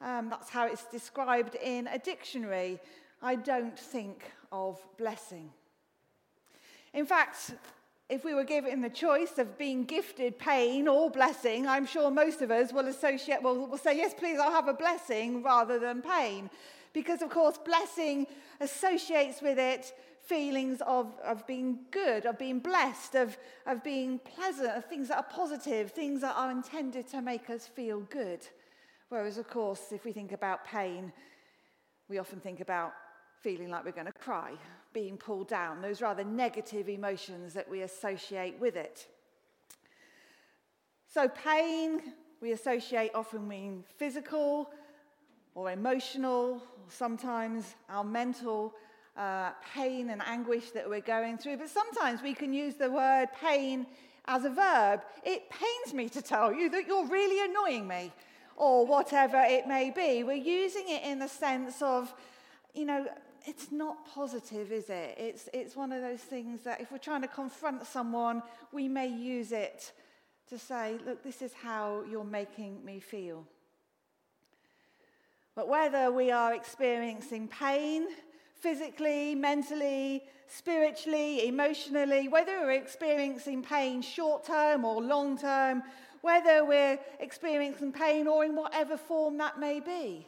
Um, 0.00 0.30
that's 0.30 0.48
how 0.48 0.66
it's 0.66 0.86
described 0.86 1.56
in 1.56 1.86
a 1.88 1.98
dictionary. 1.98 2.80
I 3.20 3.34
don't 3.36 3.78
think 3.78 4.24
of 4.52 4.80
blessing. 4.96 5.50
In 6.92 7.06
fact, 7.06 7.54
if 8.08 8.24
we 8.24 8.34
were 8.34 8.44
given 8.44 8.82
the 8.82 8.90
choice 8.90 9.38
of 9.38 9.56
being 9.58 9.84
gifted 9.84 10.38
pain 10.38 10.86
or 10.86 11.10
blessing, 11.10 11.66
I'm 11.66 11.86
sure 11.86 12.10
most 12.10 12.42
of 12.42 12.50
us 12.50 12.72
will 12.72 12.86
associate, 12.86 13.42
will, 13.42 13.66
will 13.66 13.78
say, 13.78 13.96
yes, 13.96 14.14
please, 14.14 14.38
I'll 14.38 14.52
have 14.52 14.68
a 14.68 14.74
blessing 14.74 15.42
rather 15.42 15.78
than 15.78 16.02
pain. 16.02 16.50
Because, 16.94 17.20
of 17.20 17.28
course, 17.28 17.58
blessing 17.58 18.26
associates 18.60 19.42
with 19.42 19.58
it 19.58 19.92
feelings 20.22 20.80
of, 20.86 21.12
of 21.22 21.46
being 21.46 21.80
good, 21.90 22.24
of 22.24 22.38
being 22.38 22.58
blessed, 22.58 23.14
of, 23.14 23.36
of 23.66 23.84
being 23.84 24.18
pleasant, 24.20 24.70
of 24.70 24.86
things 24.86 25.08
that 25.08 25.18
are 25.18 25.26
positive, 25.30 25.90
things 25.90 26.22
that 26.22 26.34
are 26.34 26.50
intended 26.50 27.06
to 27.08 27.20
make 27.20 27.50
us 27.50 27.66
feel 27.66 28.00
good. 28.08 28.46
Whereas, 29.10 29.36
of 29.36 29.48
course, 29.48 29.92
if 29.92 30.04
we 30.04 30.12
think 30.12 30.32
about 30.32 30.64
pain, 30.64 31.12
we 32.08 32.18
often 32.18 32.40
think 32.40 32.60
about 32.60 32.94
feeling 33.42 33.68
like 33.68 33.84
we're 33.84 33.92
going 33.92 34.06
to 34.06 34.12
cry, 34.12 34.52
being 34.94 35.18
pulled 35.18 35.48
down, 35.48 35.82
those 35.82 36.00
rather 36.00 36.24
negative 36.24 36.88
emotions 36.88 37.52
that 37.52 37.68
we 37.68 37.82
associate 37.82 38.58
with 38.58 38.76
it. 38.76 39.06
So, 41.12 41.28
pain 41.28 42.14
we 42.40 42.52
associate 42.52 43.10
often 43.14 43.46
mean 43.46 43.84
physical 43.98 44.70
or 45.54 45.70
emotional, 45.70 46.62
sometimes 46.88 47.74
our 47.88 48.04
mental 48.04 48.74
uh, 49.16 49.50
pain 49.74 50.10
and 50.10 50.22
anguish 50.26 50.70
that 50.72 50.88
we're 50.88 51.00
going 51.00 51.38
through. 51.38 51.58
But 51.58 51.68
sometimes 51.68 52.22
we 52.22 52.34
can 52.34 52.52
use 52.52 52.74
the 52.74 52.90
word 52.90 53.28
pain 53.40 53.86
as 54.26 54.44
a 54.44 54.50
verb. 54.50 55.02
It 55.24 55.50
pains 55.50 55.94
me 55.94 56.08
to 56.08 56.22
tell 56.22 56.52
you 56.52 56.68
that 56.70 56.86
you're 56.86 57.06
really 57.06 57.50
annoying 57.50 57.86
me, 57.86 58.12
or 58.56 58.86
whatever 58.86 59.42
it 59.46 59.66
may 59.66 59.90
be. 59.90 60.22
We're 60.22 60.34
using 60.34 60.84
it 60.88 61.02
in 61.04 61.18
the 61.18 61.28
sense 61.28 61.82
of, 61.82 62.12
you 62.72 62.84
know, 62.84 63.06
it's 63.46 63.70
not 63.70 64.06
positive, 64.06 64.72
is 64.72 64.88
it? 64.88 65.16
It's, 65.18 65.48
it's 65.52 65.76
one 65.76 65.92
of 65.92 66.00
those 66.00 66.20
things 66.20 66.62
that 66.62 66.80
if 66.80 66.90
we're 66.90 66.98
trying 66.98 67.22
to 67.22 67.28
confront 67.28 67.86
someone, 67.86 68.42
we 68.72 68.88
may 68.88 69.08
use 69.08 69.52
it 69.52 69.92
to 70.48 70.58
say, 70.58 70.98
look, 71.04 71.22
this 71.22 71.42
is 71.42 71.52
how 71.52 72.04
you're 72.10 72.24
making 72.24 72.84
me 72.84 73.00
feel. 73.00 73.46
But 75.54 75.68
whether 75.68 76.10
we 76.10 76.30
are 76.30 76.52
experiencing 76.52 77.48
pain, 77.48 78.06
physically, 78.54 79.34
mentally, 79.34 80.24
spiritually, 80.48 81.46
emotionally, 81.46 82.28
whether 82.28 82.60
we're 82.62 82.72
experiencing 82.72 83.62
pain 83.62 84.02
short 84.02 84.44
term 84.44 84.84
or 84.84 85.00
long 85.02 85.38
term, 85.38 85.82
whether 86.22 86.64
we're 86.64 86.98
experiencing 87.20 87.92
pain 87.92 88.26
or 88.26 88.44
in 88.44 88.56
whatever 88.56 88.96
form 88.96 89.36
that 89.38 89.60
may 89.60 89.80
be. 89.80 90.26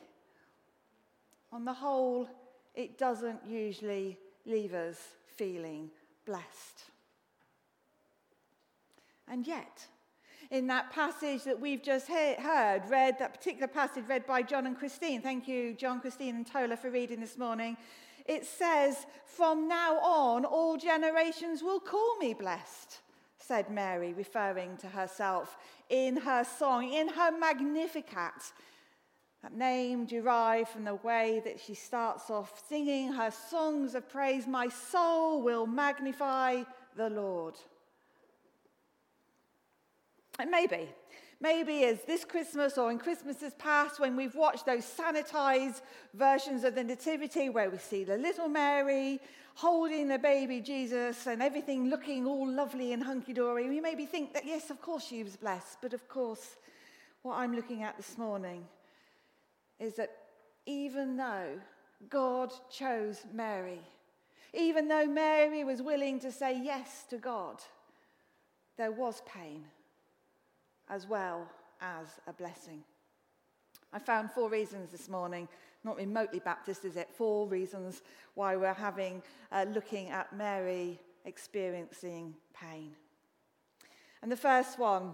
On 1.53 1.65
the 1.65 1.73
whole, 1.73 2.29
it 2.75 2.99
doesn't 2.99 3.41
usually 3.47 4.19
leave 4.45 4.75
us 4.75 4.99
feeling 5.37 5.91
blessed. 6.27 6.85
And 9.29 9.47
yet, 9.47 9.87
in 10.51 10.67
that 10.69 10.93
passage 10.93 11.45
that 11.45 11.61
we've 11.61 11.83
just 11.83 12.09
heard, 12.09 12.83
read, 12.89 13.19
that 13.19 13.35
particular 13.35 13.67
passage 13.67 14.05
read 14.09 14.27
by 14.27 14.43
John 14.43 14.67
and 14.67 14.79
Christine, 14.79 15.21
thank 15.21 15.49
you, 15.49 15.75
John, 15.75 16.01
Christine, 16.01 16.37
and 16.37 16.47
Tola, 16.47 16.77
for 16.77 16.91
reading 16.91 17.21
this 17.21 17.37
morning. 17.37 17.77
It 18.27 18.45
says, 18.45 19.07
From 19.25 19.69
now 19.69 19.99
on, 19.99 20.45
all 20.45 20.77
generations 20.77 21.63
will 21.63 21.81
call 21.81 22.17
me 22.19 22.35
blessed, 22.35 22.99
said 23.39 23.71
Mary, 23.71 24.13
referring 24.13 24.77
to 24.79 24.89
herself 24.89 25.57
in 25.89 26.17
her 26.17 26.45
song, 26.45 26.93
in 26.93 27.09
her 27.09 27.37
Magnificat. 27.37 28.53
That 29.43 29.57
name 29.57 30.07
derived 30.07 30.71
from 30.71 30.85
the 30.85 30.97
way 30.97 31.41
that 31.45 31.61
she 31.61 31.75
starts 31.75 32.31
off 32.31 32.65
singing 32.69 33.13
her 33.13 33.31
songs 33.31 33.95
of 33.95 34.09
praise. 34.09 34.47
My 34.47 34.69
soul 34.69 35.43
will 35.43 35.67
magnify 35.67 36.65
the 36.97 37.11
Lord. 37.11 37.55
And 40.39 40.51
maybe 40.51 40.89
Maybe 41.41 41.85
as 41.85 42.03
this 42.05 42.25
Christmas 42.25 42.79
or 42.79 42.91
in 42.91 42.99
Christmases 42.99 43.53
past, 43.59 44.01
when 44.01 44.17
we've 44.17 44.35
watched 44.35 44.65
those 44.65 44.85
sanitized 44.85 45.83
versions 46.15 46.65
of 46.65 46.75
the 46.75 46.83
Nativity 46.83 47.51
where 47.51 47.69
we 47.69 47.77
see 47.77 48.05
the 48.05 48.17
little 48.17 48.49
Mary 48.49 49.21
holding 49.55 50.09
the 50.09 50.19
baby 50.19 50.61
Jesus 50.61 51.27
and 51.27 51.43
everything 51.43 51.91
looking 51.91 52.27
all 52.27 52.49
lovely 52.49 52.95
and 52.95 53.03
hunky 53.03 53.35
dory, 53.35 53.69
we 53.69 53.81
maybe 53.81 54.07
think 54.07 54.33
that, 54.33 54.47
yes, 54.47 54.71
of 54.71 54.81
course 54.81 55.07
she 55.07 55.23
was 55.23 55.37
blessed. 55.37 55.79
But 55.83 55.93
of 55.93 56.09
course, 56.09 56.57
what 57.23 57.37
I'm 57.37 57.55
looking 57.55 57.83
at 57.83 57.99
this 57.99 58.17
morning 58.17 58.67
is 59.79 59.95
that 59.97 60.11
even 60.65 61.19
though 61.19 61.61
God 62.09 62.51
chose 62.71 63.21
Mary, 63.33 63.81
even 64.55 64.89
though 64.89 65.07
Mary 65.07 65.65
was 65.65 65.83
willing 65.83 66.19
to 66.21 66.33
say 66.33 66.59
yes 66.59 67.05
to 67.11 67.19
God, 67.19 67.57
there 68.79 68.93
was 68.93 69.23
pain 69.27 69.65
as 70.89 71.07
well 71.07 71.49
as 71.81 72.07
a 72.27 72.33
blessing. 72.33 72.83
I 73.93 73.99
found 73.99 74.31
four 74.31 74.51
reasons 74.51 74.91
this 74.91 75.09
morning, 75.09 75.49
not 75.85 75.97
remotely 75.97 76.41
Baptist, 76.41 76.85
is 76.85 76.97
it? 76.97 77.09
Four 77.17 77.49
reasons 77.49 78.03
why 78.35 78.57
we're 78.57 78.75
having, 78.75 79.23
uh, 79.53 79.67
looking 79.73 80.11
at 80.11 80.37
Mary 80.37 81.01
experiencing 81.25 82.35
pain. 82.55 82.93
And 84.23 84.31
the 84.31 84.37
first 84.37 84.79
one, 84.79 85.13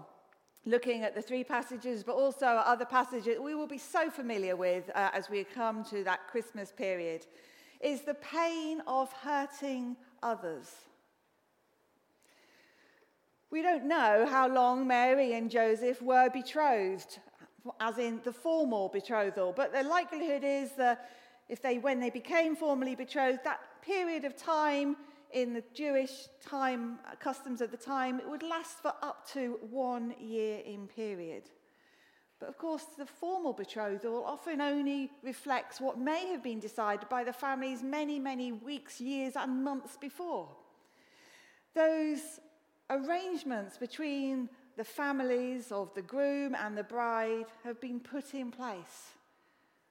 looking 0.65 1.03
at 1.03 1.15
the 1.15 1.21
three 1.21 1.43
passages, 1.43 2.03
but 2.03 2.15
also 2.15 2.45
other 2.45 2.85
passages 2.85 3.37
we 3.39 3.55
will 3.55 3.67
be 3.67 3.77
so 3.77 4.09
familiar 4.09 4.55
with 4.55 4.89
uh, 4.95 5.09
as 5.13 5.29
we 5.29 5.43
come 5.43 5.83
to 5.85 6.03
that 6.03 6.27
Christmas 6.27 6.71
period, 6.71 7.25
is 7.81 8.01
the 8.01 8.13
pain 8.15 8.81
of 8.87 9.11
hurting 9.11 9.97
others. 10.21 10.71
We 13.53 13.61
don't 13.61 13.85
know 13.85 14.25
how 14.27 14.47
long 14.47 14.87
Mary 14.87 15.33
and 15.33 15.47
Joseph 15.47 16.01
were 16.01 16.27
betrothed, 16.27 17.19
as 17.79 17.99
in 17.99 18.19
the 18.23 18.33
formal 18.33 18.89
betrothal, 18.89 19.53
but 19.55 19.71
the 19.71 19.83
likelihood 19.83 20.43
is 20.43 20.71
that 20.71 21.07
if 21.47 21.61
they, 21.61 21.77
when 21.77 21.99
they 21.99 22.09
became 22.09 22.55
formally 22.55 22.95
betrothed, 22.95 23.41
that 23.43 23.59
period 23.83 24.25
of 24.25 24.35
time 24.35 24.97
in 25.33 25.53
the 25.53 25.63
Jewish 25.75 26.29
time 26.43 26.97
customs 27.19 27.61
of 27.61 27.69
the 27.69 27.77
time, 27.77 28.19
it 28.19 28.27
would 28.27 28.41
last 28.41 28.81
for 28.81 28.91
up 29.03 29.29
to 29.33 29.59
one 29.69 30.15
year 30.19 30.61
in 30.65 30.87
period. 30.87 31.43
But 32.39 32.49
of 32.49 32.57
course, 32.57 32.85
the 32.97 33.05
formal 33.05 33.53
betrothal 33.53 34.23
often 34.25 34.61
only 34.61 35.11
reflects 35.21 35.79
what 35.79 35.99
may 35.99 36.25
have 36.31 36.41
been 36.41 36.59
decided 36.59 37.07
by 37.07 37.23
the 37.23 37.33
families 37.33 37.83
many, 37.83 38.17
many 38.17 38.51
weeks, 38.51 38.99
years, 38.99 39.35
and 39.35 39.63
months 39.63 39.95
before. 39.95 40.49
Those 41.75 42.39
arrangements 42.89 43.77
between 43.77 44.49
the 44.77 44.83
families 44.83 45.71
of 45.71 45.93
the 45.93 46.01
groom 46.01 46.55
and 46.55 46.77
the 46.77 46.83
bride 46.83 47.45
have 47.63 47.79
been 47.79 47.99
put 47.99 48.33
in 48.33 48.51
place. 48.51 49.13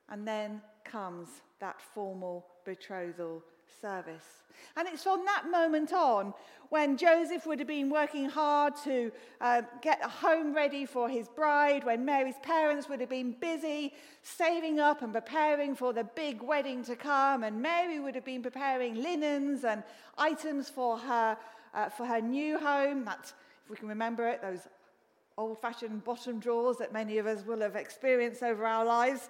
And 0.09 0.27
then 0.27 0.61
comes 0.85 1.29
that 1.61 1.81
formal 1.81 2.47
betrothal 2.65 3.43
service. 3.81 4.43
And 4.77 4.87
it's 4.89 5.03
from 5.03 5.25
that 5.25 5.51
moment 5.51 5.93
on 5.93 6.35
when 6.69 6.97
Joseph 6.97 7.47
would 7.47 7.59
have 7.59 7.69
been 7.69 7.91
working 7.91 8.29
hard 8.29 8.75
to 8.85 9.13
uh, 9.41 9.63
get 9.83 10.01
a 10.03 10.09
home 10.09 10.55
ready 10.55 10.87
for 10.87 11.09
his 11.09 11.29
bride, 11.29 11.85
when 11.85 12.05
Mary's 12.05 12.39
parents 12.43 12.89
would 12.89 13.01
have 13.01 13.11
been 13.11 13.33
busy 13.33 13.93
saving 14.23 14.81
up 14.81 15.03
and 15.03 15.13
preparing 15.13 15.75
for 15.75 15.93
the 15.93 16.05
big 16.05 16.43
wedding 16.43 16.83
to 16.85 16.97
come, 16.97 17.45
and 17.45 17.61
Mary 17.61 17.99
would 18.01 18.15
have 18.15 18.25
been 18.25 18.43
preparing 18.43 18.95
linens 19.03 19.65
and 19.65 19.83
items 20.17 20.71
for 20.71 20.97
her, 20.97 21.37
uh, 21.75 21.89
for 21.89 22.07
her 22.07 22.21
new 22.21 22.59
home. 22.59 23.05
That, 23.05 23.33
if 23.65 23.71
we 23.71 23.77
can 23.77 23.89
remember 23.89 24.29
it, 24.29 24.43
those 24.43 24.69
old 25.39 25.61
fashioned 25.61 26.05
bottom 26.05 26.39
drawers 26.39 26.77
that 26.79 26.93
many 26.93 27.19
of 27.19 27.27
us 27.27 27.45
will 27.47 27.61
have 27.61 27.77
experienced 27.77 28.43
over 28.43 28.67
our 28.67 28.85
lives. 28.85 29.29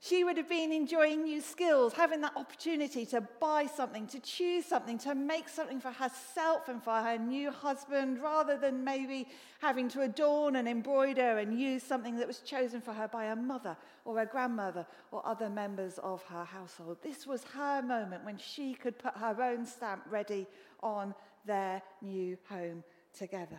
She 0.00 0.22
would 0.22 0.36
have 0.36 0.48
been 0.48 0.70
enjoying 0.70 1.24
new 1.24 1.40
skills, 1.40 1.92
having 1.92 2.20
that 2.20 2.36
opportunity 2.36 3.04
to 3.06 3.20
buy 3.40 3.66
something, 3.66 4.06
to 4.08 4.20
choose 4.20 4.64
something, 4.64 4.96
to 4.98 5.12
make 5.16 5.48
something 5.48 5.80
for 5.80 5.90
herself 5.90 6.68
and 6.68 6.80
for 6.80 6.92
her 6.92 7.18
new 7.18 7.50
husband, 7.50 8.22
rather 8.22 8.56
than 8.56 8.84
maybe 8.84 9.26
having 9.60 9.88
to 9.88 10.02
adorn 10.02 10.54
and 10.54 10.68
embroider 10.68 11.38
and 11.38 11.58
use 11.58 11.82
something 11.82 12.16
that 12.16 12.28
was 12.28 12.38
chosen 12.38 12.80
for 12.80 12.92
her 12.92 13.08
by 13.08 13.26
her 13.26 13.34
mother 13.34 13.76
or 14.04 14.16
her 14.18 14.26
grandmother 14.26 14.86
or 15.10 15.26
other 15.26 15.50
members 15.50 15.98
of 15.98 16.22
her 16.26 16.44
household. 16.44 16.98
This 17.02 17.26
was 17.26 17.42
her 17.54 17.82
moment 17.82 18.24
when 18.24 18.38
she 18.38 18.74
could 18.74 19.00
put 19.00 19.16
her 19.16 19.42
own 19.42 19.66
stamp 19.66 20.04
ready 20.08 20.46
on 20.80 21.12
their 21.46 21.82
new 22.02 22.36
home 22.48 22.84
together. 23.16 23.58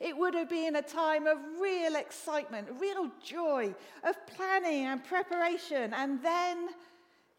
It 0.00 0.16
would 0.16 0.34
have 0.34 0.48
been 0.48 0.74
a 0.74 0.82
time 0.82 1.28
of 1.28 1.38
real 1.60 1.94
excitement, 1.94 2.66
real 2.80 3.08
joy, 3.24 3.72
of 4.02 4.26
planning 4.26 4.86
and 4.86 5.04
preparation. 5.04 5.94
And 5.94 6.20
then 6.20 6.70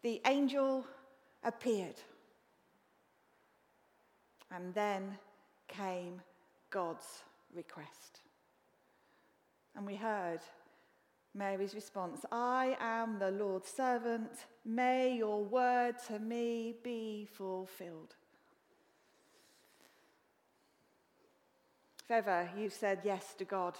the 0.02 0.22
angel 0.26 0.86
appeared. 1.42 1.96
And 4.50 4.72
then 4.72 5.18
came 5.68 6.22
God's 6.70 7.22
request. 7.54 8.20
And 9.76 9.84
we 9.84 9.96
heard 9.96 10.40
Mary's 11.34 11.74
response 11.74 12.24
I 12.30 12.76
am 12.80 13.18
the 13.18 13.32
Lord's 13.32 13.68
servant. 13.68 14.30
May 14.64 15.16
your 15.16 15.44
word 15.44 15.96
to 16.08 16.18
me 16.18 16.76
be 16.82 17.28
fulfilled. 17.30 18.14
If 22.04 22.10
ever 22.10 22.50
you've 22.58 22.72
said 22.72 23.00
yes 23.04 23.34
to 23.38 23.44
God. 23.44 23.74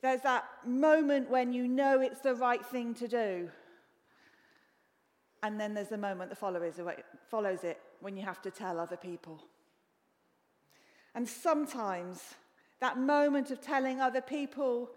There's 0.00 0.20
that 0.20 0.44
moment 0.64 1.28
when 1.28 1.52
you 1.52 1.66
know 1.66 2.00
it's 2.00 2.20
the 2.20 2.34
right 2.34 2.64
thing 2.64 2.94
to 2.94 3.08
do. 3.08 3.50
And 5.42 5.58
then 5.60 5.74
there's 5.74 5.88
the 5.88 5.98
moment 5.98 6.30
that 6.30 6.38
follows 6.38 7.64
it, 7.64 7.78
when 8.00 8.16
you 8.16 8.22
have 8.22 8.42
to 8.42 8.50
tell 8.50 8.78
other 8.78 8.96
people. 8.96 9.42
And 11.14 11.28
sometimes 11.28 12.34
that 12.80 12.98
moment 12.98 13.50
of 13.50 13.60
telling 13.60 14.00
other 14.00 14.20
people 14.20 14.90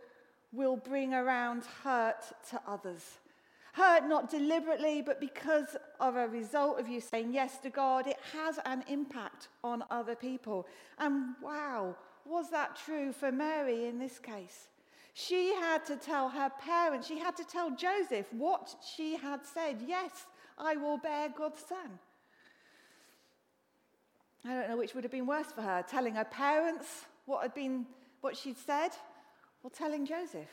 will 0.52 0.78
bring 0.78 1.14
around 1.14 1.64
hurt 1.84 2.24
to 2.50 2.62
others. 2.68 3.18
Hurt 3.74 4.08
not 4.08 4.30
deliberately, 4.30 5.02
but 5.02 5.20
because 5.20 5.78
of 6.00 6.16
a 6.16 6.28
result 6.28 6.80
of 6.80 6.88
you 6.88 7.02
saying 7.02 7.34
yes 7.34 7.58
to 7.60 7.70
God, 7.70 8.08
it 8.08 8.18
has 8.34 8.60
an 8.66 8.84
impact 8.88 9.48
on 9.64 9.84
other 9.90 10.16
people. 10.16 10.68
And 10.98 11.36
wow, 11.42 11.96
was 12.30 12.50
that 12.52 12.78
true 12.86 13.12
for 13.12 13.32
Mary 13.32 13.86
in 13.86 14.00
this 14.00 14.20
case? 14.20 14.68
She 15.14 15.54
had 15.56 15.86
to 15.88 15.96
tell 15.96 16.30
her 16.30 16.50
parents, 16.50 17.08
she 17.08 17.18
had 17.18 17.36
to 17.38 17.44
tell 17.44 17.72
Joseph 17.72 18.28
what 18.32 18.76
she 18.96 19.18
had 19.18 19.46
said. 19.46 19.84
Yes, 19.86 20.12
I 20.58 20.76
will 20.76 20.98
bear 20.98 21.30
God's 21.30 21.62
son. 21.68 22.00
I 24.46 24.54
don't 24.54 24.70
know 24.70 24.78
which 24.78 24.94
would 24.94 25.04
have 25.04 25.12
been 25.12 25.26
worse 25.26 25.52
for 25.52 25.62
her, 25.62 25.84
telling 25.88 26.16
her 26.16 26.24
parents 26.24 27.06
what 27.26 27.42
had 27.42 27.54
been 27.54 27.86
what 28.22 28.38
she'd 28.38 28.58
said 28.58 28.92
or 29.64 29.70
telling 29.70 30.06
Joseph. 30.06 30.50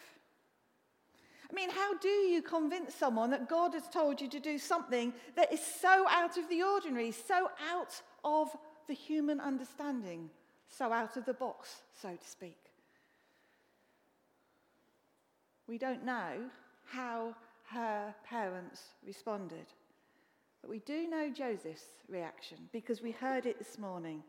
I 1.48 1.54
mean, 1.54 1.70
how 1.70 1.96
do 1.98 2.08
you 2.08 2.42
convince 2.42 2.94
someone 2.94 3.30
that 3.30 3.48
God 3.48 3.72
has 3.74 3.88
told 3.88 4.20
you 4.20 4.28
to 4.28 4.40
do 4.40 4.58
something 4.58 5.12
that 5.36 5.52
is 5.52 5.60
so 5.60 6.06
out 6.10 6.36
of 6.36 6.48
the 6.48 6.62
ordinary, 6.62 7.12
so 7.12 7.50
out 7.72 8.02
of 8.24 8.48
the 8.88 8.94
human 8.94 9.40
understanding? 9.40 10.28
So 10.76 10.92
out 10.92 11.16
of 11.16 11.24
the 11.24 11.34
box, 11.34 11.76
so 12.00 12.10
to 12.10 12.28
speak. 12.28 12.58
We 15.66 15.78
don't 15.78 16.04
know 16.04 16.32
how 16.84 17.34
her 17.70 18.14
parents 18.28 18.82
responded, 19.04 19.66
but 20.62 20.70
we 20.70 20.78
do 20.80 21.08
know 21.08 21.30
Joseph's 21.30 21.86
reaction 22.08 22.58
because 22.72 23.02
we 23.02 23.10
heard 23.10 23.46
it 23.46 23.58
this 23.58 23.78
morning. 23.78 24.22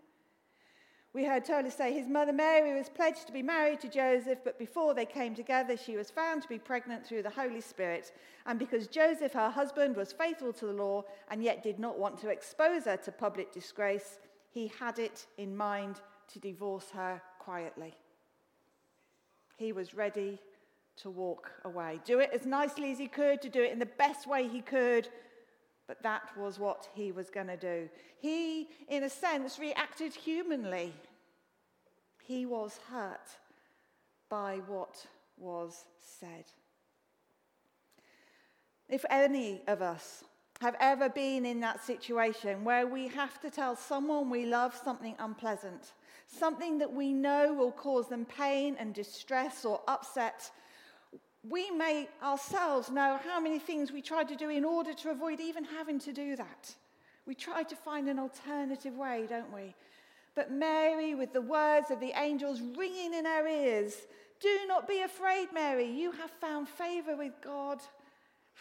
We 1.13 1.25
heard 1.25 1.45
Tola 1.45 1.71
say 1.71 1.93
his 1.93 2.07
mother 2.07 2.33
Mary 2.33 2.77
was 2.77 2.89
pledged 2.89 3.27
to 3.27 3.33
be 3.33 3.41
married 3.41 3.79
to 3.81 3.89
Joseph, 3.89 4.39
but 4.43 4.59
before 4.59 4.93
they 4.93 5.05
came 5.05 5.35
together, 5.35 5.75
she 5.75 5.95
was 5.95 6.11
found 6.11 6.41
to 6.43 6.47
be 6.47 6.59
pregnant 6.59 7.05
through 7.05 7.23
the 7.23 7.29
Holy 7.29 7.61
Spirit. 7.61 8.11
And 8.45 8.59
because 8.59 8.87
Joseph, 8.87 9.33
her 9.33 9.49
husband, 9.49 9.95
was 9.95 10.11
faithful 10.11 10.53
to 10.53 10.65
the 10.67 10.73
law 10.73 11.03
and 11.29 11.43
yet 11.43 11.63
did 11.63 11.79
not 11.79 11.97
want 11.97 12.19
to 12.19 12.29
expose 12.29 12.85
her 12.85 12.97
to 12.97 13.11
public 13.11 13.51
disgrace, 13.51 14.19
he 14.49 14.71
had 14.79 14.99
it 14.99 15.25
in 15.37 15.55
mind 15.55 16.01
to 16.33 16.39
divorce 16.39 16.89
her 16.93 17.21
quietly. 17.39 17.93
He 19.57 19.71
was 19.71 19.93
ready 19.93 20.39
to 20.97 21.09
walk 21.09 21.51
away, 21.63 21.99
do 22.05 22.19
it 22.19 22.31
as 22.33 22.45
nicely 22.45 22.91
as 22.91 22.97
he 22.97 23.07
could, 23.07 23.41
to 23.41 23.49
do 23.49 23.61
it 23.63 23.71
in 23.71 23.79
the 23.79 23.85
best 23.85 24.27
way 24.27 24.47
he 24.47 24.61
could, 24.61 25.07
but 25.87 26.01
that 26.03 26.23
was 26.37 26.59
what 26.59 26.89
he 26.93 27.11
was 27.11 27.29
going 27.29 27.47
to 27.47 27.57
do. 27.57 27.89
He, 28.19 28.67
in 28.89 29.03
a 29.03 29.09
sense, 29.09 29.57
reacted 29.59 30.13
humanly. 30.13 30.93
He 32.23 32.45
was 32.45 32.79
hurt 32.91 33.29
by 34.29 34.59
what 34.67 35.05
was 35.37 35.85
said. 35.97 36.45
If 38.89 39.05
any 39.09 39.61
of 39.67 39.81
us 39.81 40.23
have 40.61 40.75
ever 40.79 41.09
been 41.09 41.45
in 41.45 41.59
that 41.59 41.83
situation 41.83 42.63
where 42.63 42.87
we 42.87 43.07
have 43.09 43.39
to 43.41 43.49
tell 43.49 43.75
someone 43.75 44.29
we 44.29 44.45
love 44.45 44.79
something 44.83 45.15
unpleasant, 45.19 45.93
something 46.25 46.77
that 46.79 46.91
we 46.91 47.13
know 47.13 47.53
will 47.53 47.71
cause 47.71 48.07
them 48.07 48.25
pain 48.25 48.75
and 48.79 48.93
distress 48.93 49.65
or 49.65 49.81
upset, 49.87 50.49
we 51.47 51.69
may 51.71 52.07
ourselves 52.23 52.89
know 52.89 53.19
how 53.23 53.39
many 53.39 53.59
things 53.59 53.91
we 53.91 54.01
try 54.01 54.23
to 54.23 54.35
do 54.35 54.49
in 54.49 54.65
order 54.65 54.93
to 54.93 55.11
avoid 55.11 55.39
even 55.39 55.63
having 55.63 55.99
to 55.99 56.11
do 56.11 56.35
that. 56.35 56.75
We 57.25 57.35
try 57.35 57.63
to 57.63 57.75
find 57.75 58.07
an 58.07 58.19
alternative 58.19 58.95
way, 58.95 59.27
don't 59.29 59.53
we? 59.53 59.75
But 60.35 60.51
Mary, 60.51 61.15
with 61.15 61.33
the 61.33 61.41
words 61.41 61.91
of 61.91 61.99
the 61.99 62.13
angels 62.15 62.61
ringing 62.77 63.13
in 63.13 63.25
her 63.25 63.47
ears, 63.47 63.95
do 64.39 64.59
not 64.67 64.87
be 64.87 65.01
afraid, 65.01 65.47
Mary, 65.53 65.89
you 65.89 66.11
have 66.11 66.31
found 66.31 66.69
favor 66.69 67.15
with 67.15 67.33
God, 67.43 67.79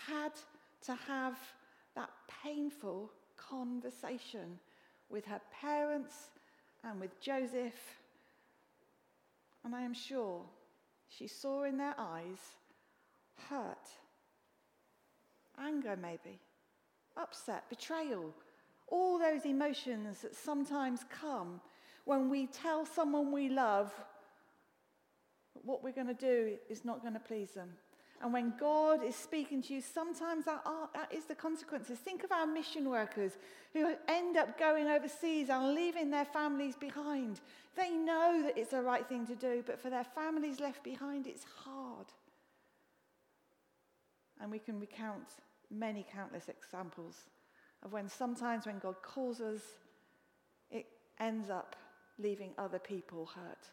had 0.06 0.32
to 0.86 0.94
have 1.06 1.36
that 1.96 2.10
painful 2.42 3.10
conversation 3.36 4.58
with 5.08 5.24
her 5.26 5.40
parents 5.60 6.30
and 6.84 7.00
with 7.00 7.20
Joseph. 7.20 7.98
And 9.64 9.74
I 9.74 9.82
am 9.82 9.94
sure 9.94 10.42
she 11.08 11.26
saw 11.26 11.64
in 11.64 11.76
their 11.76 11.94
eyes 11.98 12.38
hurt, 13.48 13.88
anger, 15.58 15.96
maybe, 16.00 16.38
upset, 17.16 17.68
betrayal, 17.68 18.32
All 18.88 19.18
those 19.18 19.44
emotions 19.44 20.20
that 20.20 20.34
sometimes 20.36 21.04
come 21.10 21.60
when 22.04 22.30
we 22.30 22.46
tell 22.46 22.86
someone 22.86 23.32
we 23.32 23.48
love 23.48 23.92
what 25.64 25.82
we're 25.82 25.92
going 25.92 26.06
to 26.06 26.14
do 26.14 26.56
is 26.68 26.84
not 26.84 27.02
going 27.02 27.14
to 27.14 27.20
please 27.20 27.50
them. 27.50 27.70
And 28.22 28.32
when 28.32 28.54
God 28.58 29.04
is 29.04 29.14
speaking 29.14 29.62
to 29.62 29.74
you, 29.74 29.82
sometimes 29.82 30.46
that, 30.46 30.62
are, 30.64 30.88
that 30.94 31.12
is 31.12 31.24
the 31.26 31.34
consequences. 31.34 31.98
Think 31.98 32.24
of 32.24 32.32
our 32.32 32.46
mission 32.46 32.88
workers 32.88 33.32
who 33.72 33.94
end 34.08 34.36
up 34.36 34.58
going 34.58 34.88
overseas 34.88 35.50
and 35.50 35.74
leaving 35.74 36.10
their 36.10 36.24
families 36.24 36.76
behind. 36.76 37.40
They 37.76 37.90
know 37.90 38.42
that 38.42 38.56
it's 38.56 38.70
the 38.70 38.80
right 38.80 39.06
thing 39.06 39.26
to 39.26 39.34
do, 39.34 39.62
but 39.66 39.80
for 39.80 39.90
their 39.90 40.04
families 40.04 40.60
left 40.60 40.82
behind, 40.82 41.26
it's 41.26 41.44
hard. 41.64 42.06
And 44.40 44.50
we 44.50 44.58
can 44.58 44.80
recount 44.80 45.28
many 45.70 46.06
countless 46.10 46.48
examples 46.48 47.16
of 47.82 47.92
when 47.92 48.08
sometimes 48.08 48.66
when 48.66 48.78
God 48.78 48.96
calls 49.02 49.40
us, 49.40 49.60
it 50.70 50.86
ends 51.20 51.50
up 51.50 51.76
leaving 52.18 52.52
other 52.56 52.78
people 52.78 53.26
hurt. 53.26 53.68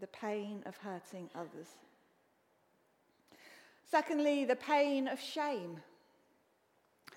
The 0.00 0.06
pain 0.06 0.62
of 0.66 0.76
hurting 0.78 1.28
others. 1.34 1.68
Secondly, 3.94 4.44
the 4.44 4.56
pain 4.56 5.06
of 5.06 5.20
shame. 5.20 5.76
Have 7.06 7.14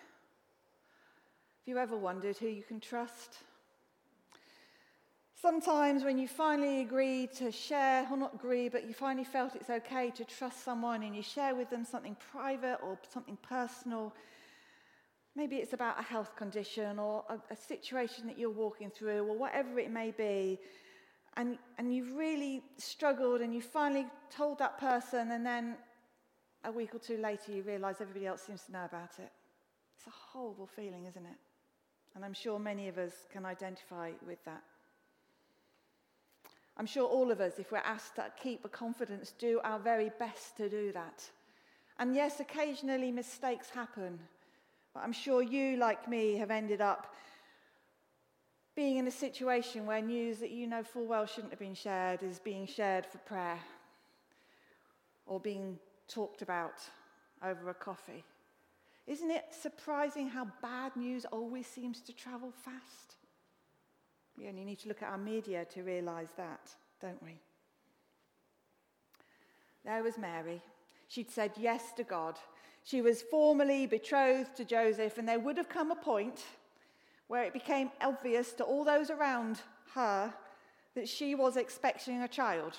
you 1.65 1.79
ever 1.79 1.97
wondered 1.97 2.37
who 2.37 2.45
you 2.45 2.61
can 2.61 2.79
trust? 2.79 3.39
Sometimes, 5.41 6.03
when 6.03 6.19
you 6.19 6.27
finally 6.27 6.81
agree 6.81 7.29
to 7.37 7.51
share, 7.51 8.07
or 8.11 8.15
not 8.15 8.35
agree, 8.35 8.69
but 8.69 8.87
you 8.87 8.93
finally 8.93 9.23
felt 9.23 9.55
it's 9.55 9.71
okay 9.71 10.11
to 10.11 10.23
trust 10.23 10.63
someone 10.63 11.01
and 11.01 11.15
you 11.15 11.23
share 11.23 11.55
with 11.55 11.71
them 11.71 11.83
something 11.83 12.15
private 12.31 12.77
or 12.83 12.99
something 13.11 13.39
personal, 13.41 14.13
maybe 15.35 15.55
it's 15.55 15.73
about 15.73 15.99
a 15.99 16.03
health 16.03 16.35
condition 16.35 16.99
or 16.99 17.23
a, 17.27 17.39
a 17.51 17.55
situation 17.55 18.27
that 18.27 18.37
you're 18.37 18.51
walking 18.51 18.91
through 18.91 19.27
or 19.27 19.35
whatever 19.35 19.79
it 19.79 19.89
may 19.89 20.11
be, 20.11 20.59
and, 21.37 21.57
and 21.79 21.91
you've 21.91 22.15
really 22.15 22.61
struggled 22.77 23.41
and 23.41 23.51
you 23.51 23.63
finally 23.63 24.05
told 24.29 24.59
that 24.59 24.77
person, 24.77 25.31
and 25.31 25.43
then 25.43 25.75
a 26.63 26.71
week 26.71 26.95
or 26.95 26.99
two 26.99 27.17
later, 27.17 27.51
you 27.51 27.61
realize 27.61 27.97
everybody 28.01 28.27
else 28.27 28.41
seems 28.41 28.63
to 28.63 28.71
know 28.71 28.85
about 28.85 29.11
it. 29.19 29.31
It's 29.97 30.07
a 30.07 30.11
horrible 30.31 30.67
feeling, 30.67 31.05
isn't 31.05 31.25
it? 31.25 31.37
And 32.15 32.25
I'm 32.25 32.33
sure 32.33 32.59
many 32.59 32.87
of 32.87 32.97
us 32.97 33.13
can 33.31 33.45
identify 33.45 34.11
with 34.27 34.43
that. 34.45 34.63
I'm 36.77 36.85
sure 36.85 37.05
all 37.05 37.31
of 37.31 37.41
us, 37.41 37.53
if 37.57 37.71
we're 37.71 37.79
asked 37.79 38.15
to 38.15 38.25
keep 38.41 38.63
a 38.63 38.69
confidence, 38.69 39.33
do 39.39 39.59
our 39.63 39.79
very 39.79 40.11
best 40.19 40.57
to 40.57 40.69
do 40.69 40.91
that. 40.93 41.23
And 41.99 42.15
yes, 42.15 42.39
occasionally 42.39 43.11
mistakes 43.11 43.69
happen. 43.69 44.19
But 44.93 45.03
I'm 45.03 45.13
sure 45.13 45.41
you, 45.41 45.77
like 45.77 46.07
me, 46.07 46.35
have 46.35 46.51
ended 46.51 46.81
up 46.81 47.13
being 48.75 48.97
in 48.97 49.07
a 49.07 49.11
situation 49.11 49.87
where 49.87 50.01
news 50.01 50.37
that 50.37 50.51
you 50.51 50.67
know 50.67 50.83
full 50.83 51.07
well 51.07 51.25
shouldn't 51.25 51.51
have 51.51 51.59
been 51.59 51.73
shared 51.73 52.21
is 52.21 52.37
being 52.37 52.67
shared 52.67 53.07
for 53.07 53.17
prayer 53.19 53.59
or 55.25 55.39
being 55.39 55.79
talked 56.07 56.41
about 56.41 56.81
over 57.43 57.69
a 57.69 57.73
coffee. 57.73 58.23
Isn't 59.05 59.31
it 59.31 59.45
surprising 59.51 60.27
how 60.27 60.47
bad 60.61 60.95
news 60.95 61.25
always 61.25 61.67
seems 61.67 62.01
to 62.01 62.13
travel 62.13 62.51
fast? 62.51 63.15
We 64.37 64.47
only 64.47 64.65
need 64.65 64.79
to 64.79 64.89
look 64.89 65.01
at 65.01 65.09
our 65.09 65.17
media 65.17 65.65
to 65.73 65.83
realize 65.83 66.29
that, 66.37 66.69
don't 67.01 67.21
we? 67.23 67.39
There 69.85 70.03
was 70.03 70.17
Mary. 70.17 70.61
She'd 71.07 71.31
said 71.31 71.51
yes 71.57 71.93
to 71.95 72.03
God. 72.03 72.37
She 72.83 73.01
was 73.01 73.21
formally 73.21 73.87
betrothed 73.87 74.55
to 74.57 74.65
Joseph, 74.65 75.17
and 75.17 75.27
there 75.27 75.39
would 75.39 75.57
have 75.57 75.69
come 75.69 75.91
a 75.91 75.95
point 75.95 76.43
where 77.27 77.43
it 77.43 77.53
became 77.53 77.91
obvious 78.01 78.53
to 78.53 78.63
all 78.63 78.83
those 78.83 79.09
around 79.09 79.61
her 79.93 80.33
that 80.95 81.07
she 81.07 81.35
was 81.35 81.57
expecting 81.57 82.21
a 82.21 82.27
child. 82.27 82.77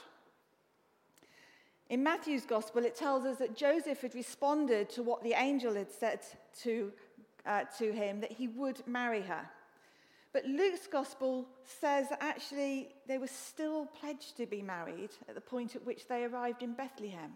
In 1.90 2.02
Matthew's 2.02 2.44
gospel, 2.44 2.84
it 2.84 2.94
tells 2.94 3.24
us 3.24 3.38
that 3.38 3.56
Joseph 3.56 4.02
had 4.02 4.14
responded 4.14 4.90
to 4.90 5.02
what 5.02 5.22
the 5.22 5.32
angel 5.32 5.74
had 5.74 5.90
said 5.90 6.20
to, 6.62 6.92
uh, 7.46 7.64
to 7.78 7.92
him, 7.92 8.20
that 8.20 8.32
he 8.32 8.48
would 8.48 8.86
marry 8.86 9.22
her. 9.22 9.48
But 10.34 10.44
Luke's 10.44 10.86
gospel 10.86 11.48
says 11.64 12.10
that 12.10 12.22
actually 12.22 12.90
they 13.06 13.16
were 13.16 13.26
still 13.26 13.86
pledged 13.86 14.36
to 14.36 14.44
be 14.44 14.60
married 14.60 15.10
at 15.28 15.34
the 15.34 15.40
point 15.40 15.74
at 15.74 15.86
which 15.86 16.06
they 16.06 16.24
arrived 16.24 16.62
in 16.62 16.74
Bethlehem. 16.74 17.32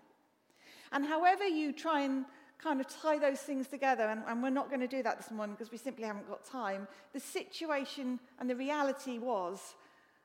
And 0.92 1.06
however 1.06 1.46
you 1.46 1.72
try 1.72 2.02
and 2.02 2.26
kind 2.62 2.78
of 2.78 2.86
tie 2.86 3.18
those 3.18 3.40
things 3.40 3.66
together, 3.68 4.04
and, 4.04 4.22
and 4.28 4.42
we're 4.42 4.50
not 4.50 4.68
going 4.68 4.80
to 4.80 4.86
do 4.86 5.02
that 5.02 5.16
this 5.16 5.30
morning 5.30 5.56
because 5.56 5.72
we 5.72 5.78
simply 5.78 6.04
haven't 6.04 6.28
got 6.28 6.44
time, 6.44 6.86
the 7.14 7.20
situation 7.20 8.20
and 8.38 8.50
the 8.50 8.54
reality 8.54 9.18
was 9.18 9.74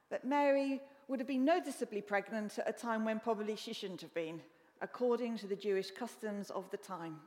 that 0.09 0.25
Mary 0.25 0.81
would 1.07 1.19
have 1.19 1.27
been 1.27 1.45
noticeably 1.45 2.01
pregnant 2.01 2.59
at 2.59 2.69
a 2.69 2.73
time 2.73 3.05
when 3.05 3.19
probably 3.19 3.55
she 3.55 3.73
shouldn't 3.73 4.01
have 4.01 4.13
been, 4.13 4.41
according 4.81 5.37
to 5.37 5.47
the 5.47 5.55
Jewish 5.55 5.91
customs 5.91 6.49
of 6.49 6.69
the 6.69 6.77
time. 6.77 7.17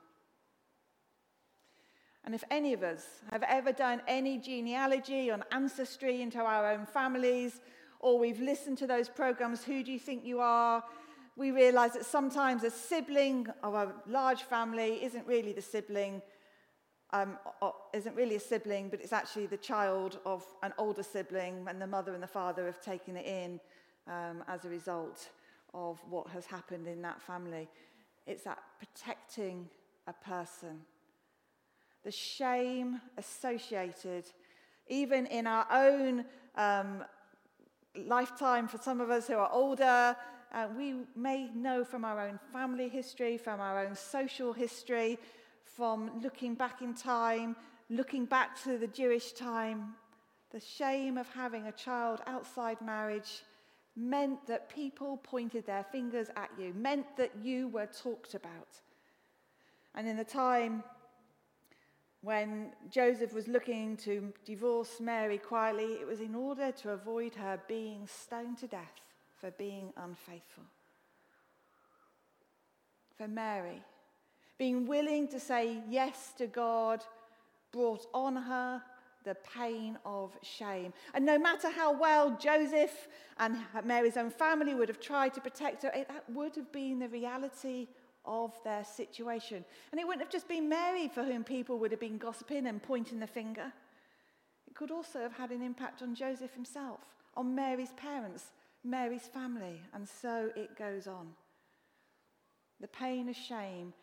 And 2.24 2.34
if 2.34 2.44
any 2.50 2.74
of 2.74 2.82
us 2.82 3.06
have 3.30 3.42
ever 3.44 3.72
done 3.72 4.02
any 4.06 4.36
genealogy 4.36 5.30
on 5.30 5.42
ancestry 5.50 6.20
into 6.20 6.38
our 6.38 6.72
own 6.72 6.84
families, 6.84 7.60
or 7.98 8.18
we've 8.18 8.40
listened 8.40 8.78
to 8.78 8.86
those 8.86 9.08
programs, 9.08 9.64
Who 9.64 9.82
Do 9.82 9.90
You 9.92 9.98
Think 9.98 10.24
You 10.24 10.40
Are? 10.40 10.84
We 11.36 11.50
realize 11.50 11.94
that 11.94 12.04
sometimes 12.04 12.64
a 12.64 12.70
sibling 12.70 13.46
of 13.62 13.72
a 13.72 13.94
large 14.06 14.42
family 14.42 15.02
isn't 15.02 15.26
really 15.26 15.52
the 15.52 15.62
sibling, 15.62 16.20
um, 17.12 17.38
isn't 17.92 18.14
really 18.14 18.36
a 18.36 18.40
sibling, 18.40 18.88
but 18.88 19.00
it's 19.00 19.12
actually 19.12 19.46
the 19.46 19.56
child 19.56 20.18
of 20.24 20.44
an 20.62 20.72
older 20.78 21.02
sibling, 21.02 21.66
and 21.68 21.80
the 21.80 21.86
mother 21.86 22.14
and 22.14 22.22
the 22.22 22.28
father 22.28 22.66
have 22.66 22.80
taken 22.80 23.16
it 23.16 23.26
in 23.26 23.60
um, 24.06 24.44
as 24.48 24.64
a 24.64 24.68
result 24.68 25.28
of 25.74 26.00
what 26.08 26.28
has 26.28 26.46
happened 26.46 26.86
in 26.86 27.02
that 27.02 27.20
family. 27.20 27.68
It's 28.26 28.44
that 28.44 28.58
protecting 28.78 29.68
a 30.06 30.12
person. 30.12 30.80
The 32.04 32.10
shame 32.10 33.00
associated, 33.18 34.24
even 34.88 35.26
in 35.26 35.46
our 35.46 35.66
own 35.70 36.24
um, 36.56 37.04
lifetime, 38.06 38.68
for 38.68 38.78
some 38.78 39.00
of 39.00 39.10
us 39.10 39.26
who 39.26 39.34
are 39.34 39.50
older, 39.52 40.16
uh, 40.52 40.68
we 40.76 40.94
may 41.14 41.48
know 41.54 41.84
from 41.84 42.04
our 42.04 42.20
own 42.20 42.38
family 42.52 42.88
history, 42.88 43.36
from 43.36 43.60
our 43.60 43.84
own 43.84 43.94
social 43.94 44.52
history, 44.52 45.18
from 45.64 46.10
looking 46.22 46.54
back 46.54 46.82
in 46.82 46.94
time, 46.94 47.56
looking 47.88 48.24
back 48.24 48.62
to 48.64 48.78
the 48.78 48.86
Jewish 48.86 49.32
time, 49.32 49.94
the 50.50 50.60
shame 50.60 51.16
of 51.16 51.28
having 51.30 51.66
a 51.66 51.72
child 51.72 52.20
outside 52.26 52.80
marriage 52.80 53.42
meant 53.96 54.46
that 54.46 54.68
people 54.68 55.18
pointed 55.18 55.66
their 55.66 55.84
fingers 55.84 56.28
at 56.36 56.50
you, 56.58 56.72
meant 56.74 57.06
that 57.16 57.32
you 57.42 57.68
were 57.68 57.86
talked 57.86 58.34
about. 58.34 58.80
And 59.94 60.08
in 60.08 60.16
the 60.16 60.24
time 60.24 60.82
when 62.22 62.72
Joseph 62.90 63.32
was 63.32 63.48
looking 63.48 63.96
to 63.98 64.32
divorce 64.44 65.00
Mary 65.00 65.38
quietly, 65.38 65.94
it 65.94 66.06
was 66.06 66.20
in 66.20 66.34
order 66.34 66.70
to 66.72 66.90
avoid 66.90 67.34
her 67.34 67.58
being 67.66 68.06
stoned 68.06 68.58
to 68.58 68.66
death 68.66 69.00
for 69.40 69.50
being 69.52 69.92
unfaithful. 69.96 70.64
For 73.16 73.26
Mary, 73.26 73.82
being 74.60 74.86
willing 74.86 75.26
to 75.26 75.40
say 75.40 75.78
yes 75.88 76.34
to 76.36 76.46
God 76.46 77.02
brought 77.72 78.04
on 78.12 78.36
her 78.36 78.82
the 79.24 79.34
pain 79.56 79.96
of 80.04 80.36
shame. 80.42 80.92
And 81.14 81.24
no 81.24 81.38
matter 81.38 81.70
how 81.70 81.98
well 81.98 82.36
Joseph 82.38 83.08
and 83.38 83.56
Mary's 83.84 84.18
own 84.18 84.28
family 84.30 84.74
would 84.74 84.90
have 84.90 85.00
tried 85.00 85.32
to 85.32 85.40
protect 85.40 85.82
her, 85.84 85.90
that 85.94 86.24
would 86.28 86.54
have 86.56 86.70
been 86.72 86.98
the 86.98 87.08
reality 87.08 87.88
of 88.26 88.52
their 88.62 88.84
situation. 88.84 89.64
And 89.92 89.98
it 89.98 90.06
wouldn't 90.06 90.22
have 90.22 90.30
just 90.30 90.46
been 90.46 90.68
Mary 90.68 91.08
for 91.08 91.24
whom 91.24 91.42
people 91.42 91.78
would 91.78 91.90
have 91.90 92.00
been 92.00 92.18
gossiping 92.18 92.66
and 92.66 92.82
pointing 92.82 93.18
the 93.18 93.26
finger. 93.26 93.72
It 94.68 94.74
could 94.74 94.90
also 94.90 95.20
have 95.20 95.32
had 95.32 95.52
an 95.52 95.62
impact 95.62 96.02
on 96.02 96.14
Joseph 96.14 96.52
himself, 96.52 97.00
on 97.34 97.54
Mary's 97.54 97.94
parents, 97.96 98.52
Mary's 98.84 99.26
family, 99.26 99.80
and 99.94 100.06
so 100.06 100.50
it 100.54 100.76
goes 100.76 101.06
on. 101.06 101.28
The 102.78 102.88
pain 102.88 103.30
of 103.30 103.36
shame. 103.36 103.94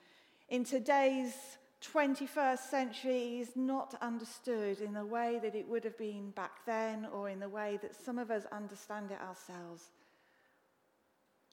In 0.49 0.63
today's 0.63 1.33
21st 1.81 2.59
century 2.59 3.39
is 3.41 3.57
not 3.57 3.95
understood 4.01 4.79
in 4.79 4.93
the 4.93 5.05
way 5.05 5.39
that 5.43 5.55
it 5.55 5.67
would 5.67 5.83
have 5.83 5.97
been 5.97 6.31
back 6.31 6.65
then 6.65 7.05
or 7.13 7.27
in 7.27 7.41
the 7.41 7.49
way 7.49 7.77
that 7.81 7.93
some 7.93 8.17
of 8.17 8.31
us 8.31 8.45
understand 8.53 9.11
it 9.11 9.19
ourselves. 9.19 9.91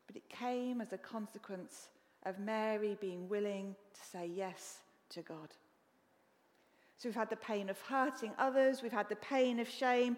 But 0.06 0.14
it 0.14 0.28
came 0.28 0.80
as 0.80 0.92
a 0.92 0.98
consequence 0.98 1.88
of 2.24 2.38
Mary 2.38 2.96
being 3.00 3.28
willing 3.28 3.74
to 3.94 4.00
say 4.00 4.30
yes 4.32 4.78
to 5.10 5.22
God. 5.22 5.48
So 6.96 7.08
we've 7.08 7.16
had 7.16 7.30
the 7.30 7.36
pain 7.36 7.68
of 7.68 7.80
hurting 7.80 8.30
others, 8.38 8.80
we've 8.80 8.92
had 8.92 9.08
the 9.08 9.16
pain 9.16 9.58
of 9.58 9.68
shame, 9.68 10.16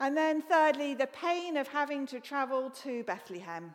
and 0.00 0.16
then 0.16 0.40
thirdly, 0.40 0.94
the 0.94 1.08
pain 1.08 1.58
of 1.58 1.68
having 1.68 2.06
to 2.06 2.20
travel 2.20 2.70
to 2.70 3.02
Bethlehem. 3.02 3.74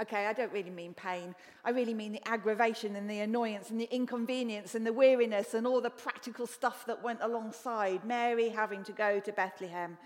Okay, 0.00 0.26
I 0.26 0.32
don't 0.32 0.52
really 0.52 0.70
mean 0.70 0.92
pain. 0.92 1.34
I 1.64 1.70
really 1.70 1.94
mean 1.94 2.12
the 2.12 2.28
aggravation 2.28 2.96
and 2.96 3.08
the 3.08 3.20
annoyance 3.20 3.70
and 3.70 3.80
the 3.80 3.88
inconvenience 3.94 4.74
and 4.74 4.86
the 4.86 4.92
weariness 4.92 5.54
and 5.54 5.66
all 5.66 5.80
the 5.80 5.90
practical 5.90 6.46
stuff 6.46 6.84
that 6.86 7.02
went 7.02 7.20
alongside 7.22 8.04
Mary 8.04 8.50
having 8.50 8.84
to 8.84 8.92
go 8.92 9.20
to 9.20 9.32
Bethlehem. 9.32 9.96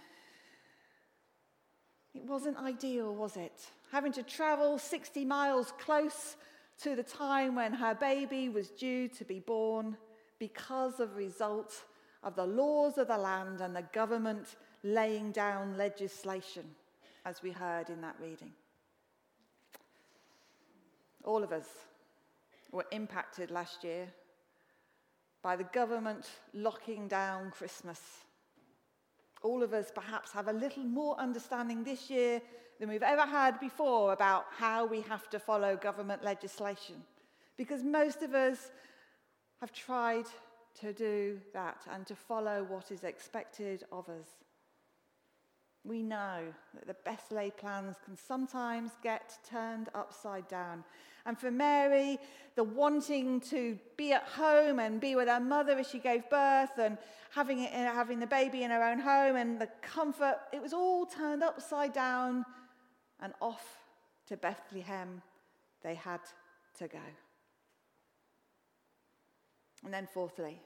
It 2.14 2.24
wasn't 2.24 2.56
ideal, 2.58 3.14
was 3.14 3.36
it? 3.36 3.66
Having 3.92 4.12
to 4.12 4.22
travel 4.22 4.78
60 4.78 5.24
miles 5.24 5.72
close 5.78 6.36
to 6.82 6.96
the 6.96 7.02
time 7.02 7.56
when 7.56 7.72
her 7.72 7.94
baby 7.94 8.48
was 8.48 8.68
due 8.70 9.08
to 9.08 9.24
be 9.24 9.40
born 9.40 9.96
because 10.38 11.00
of 11.00 11.16
result 11.16 11.84
of 12.22 12.36
the 12.36 12.46
laws 12.46 12.98
of 12.98 13.08
the 13.08 13.18
land 13.18 13.60
and 13.60 13.74
the 13.74 13.84
government 13.92 14.56
laying 14.82 15.30
down 15.30 15.76
legislation, 15.76 16.64
as 17.24 17.42
we 17.42 17.50
heard 17.50 17.90
in 17.90 18.00
that 18.00 18.16
reading. 18.20 18.52
All 21.24 21.42
of 21.42 21.52
us 21.52 21.66
were 22.72 22.86
impacted 22.92 23.50
last 23.50 23.84
year 23.84 24.08
by 25.42 25.56
the 25.56 25.64
government 25.64 26.28
locking 26.52 27.08
down 27.08 27.50
Christmas. 27.50 28.00
All 29.42 29.62
of 29.62 29.72
us 29.72 29.90
perhaps 29.94 30.32
have 30.32 30.48
a 30.48 30.52
little 30.52 30.84
more 30.84 31.18
understanding 31.18 31.82
this 31.82 32.10
year 32.10 32.42
than 32.78 32.88
we've 32.88 33.02
ever 33.02 33.26
had 33.26 33.58
before 33.60 34.12
about 34.12 34.46
how 34.56 34.86
we 34.86 35.00
have 35.02 35.28
to 35.30 35.38
follow 35.38 35.76
government 35.76 36.22
legislation. 36.22 36.96
Because 37.56 37.82
most 37.82 38.22
of 38.22 38.34
us 38.34 38.70
have 39.60 39.72
tried 39.72 40.24
to 40.80 40.92
do 40.92 41.40
that 41.52 41.82
and 41.92 42.06
to 42.06 42.14
follow 42.14 42.64
what 42.64 42.90
is 42.90 43.04
expected 43.04 43.84
of 43.92 44.08
us. 44.08 44.26
We 45.84 46.02
know 46.02 46.42
that 46.74 46.86
the 46.86 46.96
best 47.04 47.32
laid 47.32 47.56
plans 47.56 47.96
can 48.04 48.16
sometimes 48.16 48.90
get 49.02 49.38
turned 49.48 49.88
upside 49.94 50.46
down. 50.48 50.84
And 51.24 51.38
for 51.38 51.50
Mary, 51.50 52.18
the 52.54 52.64
wanting 52.64 53.40
to 53.42 53.78
be 53.96 54.12
at 54.12 54.24
home 54.24 54.78
and 54.78 55.00
be 55.00 55.16
with 55.16 55.28
her 55.28 55.40
mother 55.40 55.78
as 55.78 55.88
she 55.88 55.98
gave 55.98 56.28
birth 56.28 56.78
and 56.78 56.98
having, 57.30 57.60
it, 57.60 57.72
having 57.72 58.20
the 58.20 58.26
baby 58.26 58.62
in 58.62 58.70
her 58.70 58.82
own 58.82 58.98
home 58.98 59.36
and 59.36 59.58
the 59.60 59.68
comfort, 59.80 60.38
it 60.52 60.60
was 60.60 60.72
all 60.72 61.06
turned 61.06 61.42
upside 61.42 61.92
down 61.92 62.44
and 63.20 63.32
off 63.40 63.78
to 64.28 64.36
Bethlehem 64.36 65.22
they 65.82 65.94
had 65.94 66.20
to 66.78 66.88
go. 66.88 66.98
And 69.84 69.94
then, 69.94 70.06
fourthly, 70.12 70.60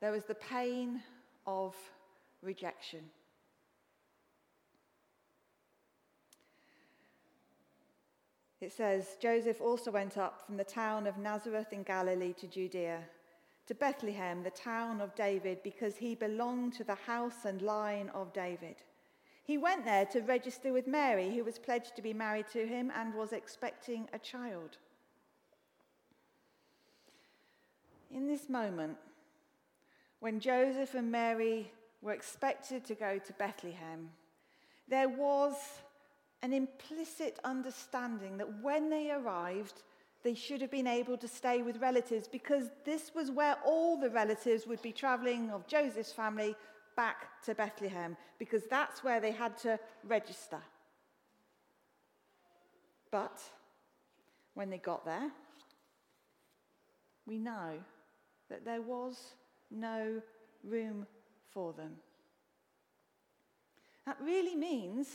there 0.00 0.10
was 0.10 0.24
the 0.24 0.34
pain 0.34 1.00
of 1.46 1.76
rejection. 2.42 3.00
It 8.60 8.72
says 8.72 9.16
Joseph 9.20 9.60
also 9.60 9.90
went 9.90 10.18
up 10.18 10.44
from 10.44 10.58
the 10.58 10.64
town 10.64 11.06
of 11.06 11.16
Nazareth 11.16 11.72
in 11.72 11.82
Galilee 11.82 12.34
to 12.34 12.46
Judea, 12.46 13.00
to 13.66 13.74
Bethlehem, 13.74 14.42
the 14.42 14.50
town 14.50 15.00
of 15.00 15.14
David, 15.14 15.62
because 15.62 15.96
he 15.96 16.14
belonged 16.14 16.74
to 16.74 16.84
the 16.84 16.94
house 16.94 17.46
and 17.46 17.62
line 17.62 18.10
of 18.10 18.34
David. 18.34 18.76
He 19.42 19.56
went 19.56 19.86
there 19.86 20.04
to 20.06 20.20
register 20.20 20.72
with 20.72 20.86
Mary, 20.86 21.34
who 21.34 21.42
was 21.42 21.58
pledged 21.58 21.96
to 21.96 22.02
be 22.02 22.12
married 22.12 22.48
to 22.52 22.66
him 22.66 22.92
and 22.94 23.14
was 23.14 23.32
expecting 23.32 24.08
a 24.12 24.18
child. 24.18 24.76
In 28.10 28.26
this 28.26 28.48
moment, 28.48 28.98
when 30.18 30.38
Joseph 30.38 30.94
and 30.94 31.10
Mary 31.10 31.72
were 32.02 32.12
expected 32.12 32.84
to 32.84 32.94
go 32.94 33.18
to 33.18 33.32
Bethlehem, 33.32 34.10
there 34.86 35.08
was 35.08 35.54
an 36.42 36.52
implicit 36.52 37.38
understanding 37.44 38.38
that 38.38 38.62
when 38.62 38.88
they 38.88 39.10
arrived, 39.10 39.82
they 40.22 40.34
should 40.34 40.60
have 40.60 40.70
been 40.70 40.86
able 40.86 41.16
to 41.16 41.28
stay 41.28 41.62
with 41.62 41.78
relatives 41.78 42.28
because 42.28 42.70
this 42.84 43.12
was 43.14 43.30
where 43.30 43.56
all 43.64 43.98
the 43.98 44.10
relatives 44.10 44.66
would 44.66 44.82
be 44.82 44.92
traveling 44.92 45.50
of 45.50 45.66
Joseph's 45.66 46.12
family 46.12 46.54
back 46.96 47.42
to 47.44 47.54
Bethlehem 47.54 48.16
because 48.38 48.62
that's 48.68 49.02
where 49.02 49.20
they 49.20 49.30
had 49.30 49.56
to 49.58 49.78
register. 50.04 50.60
But 53.10 53.40
when 54.54 54.70
they 54.70 54.78
got 54.78 55.04
there, 55.04 55.30
we 57.26 57.38
know 57.38 57.78
that 58.48 58.64
there 58.64 58.82
was 58.82 59.34
no 59.70 60.20
room 60.64 61.06
for 61.50 61.72
them. 61.72 61.92
That 64.06 64.18
really 64.22 64.56
means 64.56 65.08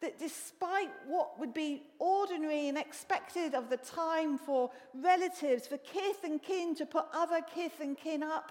that 0.00 0.18
despite 0.18 0.90
what 1.06 1.38
would 1.38 1.52
be 1.52 1.82
ordinary 1.98 2.68
and 2.68 2.78
expected 2.78 3.54
of 3.54 3.68
the 3.68 3.76
time 3.76 4.38
for 4.38 4.70
relatives, 4.94 5.66
for 5.66 5.76
kith 5.78 6.24
and 6.24 6.42
kin 6.42 6.74
to 6.76 6.86
put 6.86 7.04
other 7.12 7.40
kith 7.54 7.80
and 7.80 7.98
kin 7.98 8.22
up, 8.22 8.50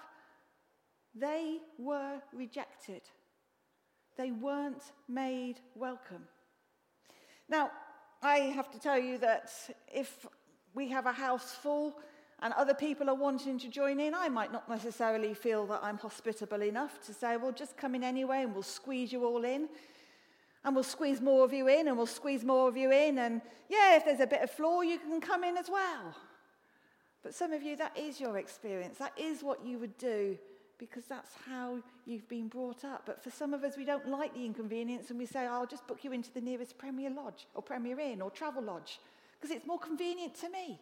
they 1.16 1.58
were 1.78 2.22
rejected. 2.34 3.02
They 4.18 4.32
weren't 4.32 4.84
made 5.08 5.60
welcome. 5.76 6.24
Now, 7.48 7.72
I 8.22 8.38
have 8.38 8.70
to 8.72 8.80
tell 8.80 9.00
you 9.00 9.18
that 9.20 9.52
if 9.92 10.28
we 10.76 10.90
have 10.90 11.08
a 11.08 11.12
house 11.12 11.54
full 11.56 11.96
and 12.42 12.54
other 12.54 12.74
people 12.74 13.10
are 13.10 13.16
wanting 13.16 13.58
to 13.60 13.68
join 13.70 14.00
in, 14.00 14.14
I 14.14 14.30
might 14.30 14.52
not 14.52 14.70
necessarily 14.70 15.34
feel 15.34 15.66
that 15.68 15.80
I'm 15.82 15.98
hospitable 15.98 16.62
enough 16.62 17.02
to 17.08 17.14
say, 17.14 17.38
well, 17.38 17.52
just 17.52 17.76
come 17.76 17.96
in 17.96 18.04
anyway 18.04 18.44
and 18.44 18.54
we'll 18.54 18.64
squeeze 18.64 19.12
you 19.12 19.26
all 19.26 19.44
in. 19.44 19.68
And 20.64 20.76
we'll 20.76 20.84
squeeze 20.84 21.22
more 21.22 21.46
of 21.46 21.54
you 21.54 21.68
in, 21.68 21.88
and 21.88 21.96
we'll 21.96 22.06
squeeze 22.06 22.44
more 22.44 22.68
of 22.68 22.76
you 22.76 22.92
in. 22.92 23.18
And 23.18 23.42
yeah, 23.70 23.96
if 23.96 24.06
there's 24.06 24.20
a 24.20 24.28
bit 24.28 24.42
of 24.42 24.52
floor, 24.52 24.84
you 24.84 25.00
can 25.00 25.22
come 25.22 25.44
in 25.44 25.58
as 25.58 25.70
well. 25.70 26.16
But 27.24 27.34
some 27.34 27.54
of 27.54 27.64
you, 27.64 27.76
that 27.78 27.98
is 27.98 28.20
your 28.20 28.38
experience. 28.38 28.98
That 28.98 29.14
is 29.18 29.44
what 29.44 29.66
you 29.66 29.78
would 29.80 29.98
do 29.98 30.38
because 30.78 31.04
that's 31.04 31.32
how 31.46 31.80
you've 32.06 32.28
been 32.30 32.48
brought 32.48 32.86
up. 32.86 33.04
But 33.06 33.22
for 33.22 33.30
some 33.30 33.54
of 33.54 33.64
us, 33.64 33.76
we 33.78 33.84
don't 33.84 34.08
like 34.08 34.34
the 34.34 34.46
inconvenience 34.46 35.10
and 35.10 35.20
we 35.20 35.26
say, 35.26 35.46
oh, 35.46 35.54
I'll 35.54 35.66
just 35.68 35.86
book 35.86 36.04
you 36.04 36.14
into 36.14 36.32
the 36.32 36.42
nearest 36.42 36.78
Premier 36.78 37.10
Lodge 37.10 37.48
or 37.54 37.62
Premier 37.62 38.00
Inn 38.00 38.22
or 38.22 38.32
Travelodge 38.32 39.00
because 39.40 39.56
it's 39.56 39.68
more 39.68 39.78
convenient 39.78 40.36
to 40.36 40.50
me. 40.50 40.80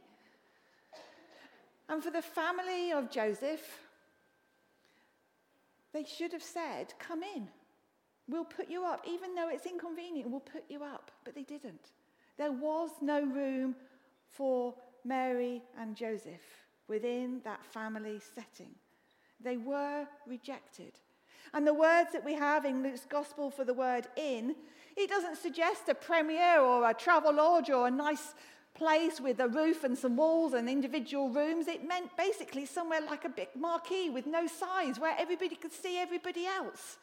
And 1.89 2.03
for 2.03 2.11
the 2.11 2.21
family 2.21 2.91
of 2.91 3.09
Joseph, 3.09 3.79
they 5.93 6.03
should 6.03 6.33
have 6.33 6.43
said, 6.43 6.93
Come 6.99 7.23
in. 7.23 7.47
We'll 8.29 8.45
put 8.45 8.69
you 8.69 8.83
up. 8.85 9.05
Even 9.07 9.35
though 9.35 9.49
it's 9.49 9.65
inconvenient, 9.65 10.29
we'll 10.29 10.39
put 10.41 10.65
you 10.69 10.83
up. 10.83 11.11
But 11.23 11.35
they 11.35 11.43
didn't. 11.43 11.91
There 12.37 12.51
was 12.51 12.91
no 13.01 13.21
room 13.21 13.75
for 14.27 14.75
Mary 15.03 15.61
and 15.79 15.95
Joseph 15.95 16.41
within 16.87 17.41
that 17.43 17.65
family 17.65 18.19
setting. 18.35 18.75
They 19.41 19.57
were 19.57 20.05
rejected. 20.25 20.93
And 21.53 21.65
the 21.65 21.73
words 21.73 22.11
that 22.13 22.25
we 22.25 22.33
have 22.33 22.65
in 22.65 22.83
Luke's 22.83 23.05
gospel 23.05 23.49
for 23.49 23.63
the 23.63 23.73
word 23.73 24.07
inn, 24.15 24.55
it 24.95 25.09
doesn't 25.09 25.37
suggest 25.37 25.89
a 25.89 25.95
premier 25.95 26.59
or 26.59 26.89
a 26.89 26.93
travel 26.93 27.33
lodge 27.33 27.69
or 27.69 27.87
a 27.87 27.91
nice 27.91 28.33
place 28.73 29.19
with 29.19 29.39
a 29.39 29.47
roof 29.47 29.83
and 29.83 29.97
some 29.97 30.17
walls 30.17 30.53
and 30.53 30.69
individual 30.69 31.29
rooms. 31.29 31.67
It 31.67 31.87
meant 31.87 32.15
basically 32.17 32.65
somewhere 32.65 33.01
like 33.01 33.25
a 33.25 33.29
big 33.29 33.49
marquee 33.55 34.09
with 34.09 34.27
no 34.27 34.45
size 34.45 34.99
where 34.99 35.15
everybody 35.17 35.55
could 35.55 35.71
see 35.71 35.97
everybody 35.97 36.45
else. 36.45 36.97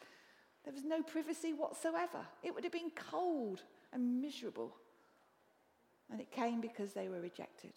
There 0.65 0.73
was 0.73 0.83
no 0.83 1.01
privacy 1.03 1.53
whatsoever. 1.53 2.25
It 2.43 2.53
would 2.53 2.63
have 2.63 2.73
been 2.73 2.91
cold 2.95 3.61
and 3.93 4.21
miserable. 4.21 4.75
And 6.11 6.19
it 6.19 6.31
came 6.31 6.59
because 6.59 6.93
they 6.93 7.07
were 7.07 7.21
rejected. 7.21 7.73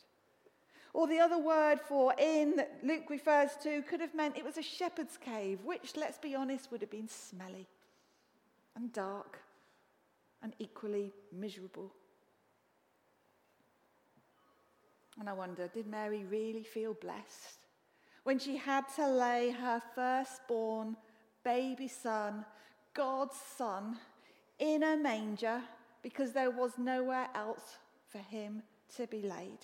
Or 0.95 1.07
the 1.07 1.21
other 1.21 1.39
word 1.39 1.81
for 1.81 2.15
inn 2.19 2.57
that 2.57 2.81
Luke 2.83 3.11
refers 3.11 3.51
to 3.63 3.83
could 3.83 4.01
have 4.01 4.15
meant 4.15 4.39
it 4.39 4.45
was 4.45 4.57
a 4.57 4.63
shepherd's 4.63 5.19
cave, 5.19 5.61
which, 5.65 5.97
let's 5.97 6.19
be 6.19 6.35
honest, 6.35 6.73
would 6.73 6.81
have 6.81 6.91
been 6.91 7.09
smelly 7.09 7.69
and 8.75 8.93
dark 8.93 9.39
and 10.43 10.55
equally 10.59 11.13
miserable. 11.31 11.93
And 15.21 15.29
I 15.29 15.35
wonder, 15.35 15.69
did 15.69 15.87
Mary 15.87 16.25
really 16.25 16.63
feel 16.63 16.95
blessed 16.95 17.59
when 18.25 18.39
she 18.39 18.57
had 18.57 18.85
to 18.97 19.09
lay 19.09 19.51
her 19.51 19.83
firstborn 19.95 20.97
baby 21.45 21.89
son 21.89 22.45
God's 22.95 23.37
Son 23.57 23.97
in 24.59 24.83
a 24.83 24.97
manger 24.97 25.63
because 26.03 26.33
there 26.33 26.51
was 26.51 26.73
nowhere 26.79 27.29
else 27.35 27.79
for 28.11 28.19
him 28.19 28.63
to 28.97 29.07
be 29.07 29.23
laid 29.23 29.59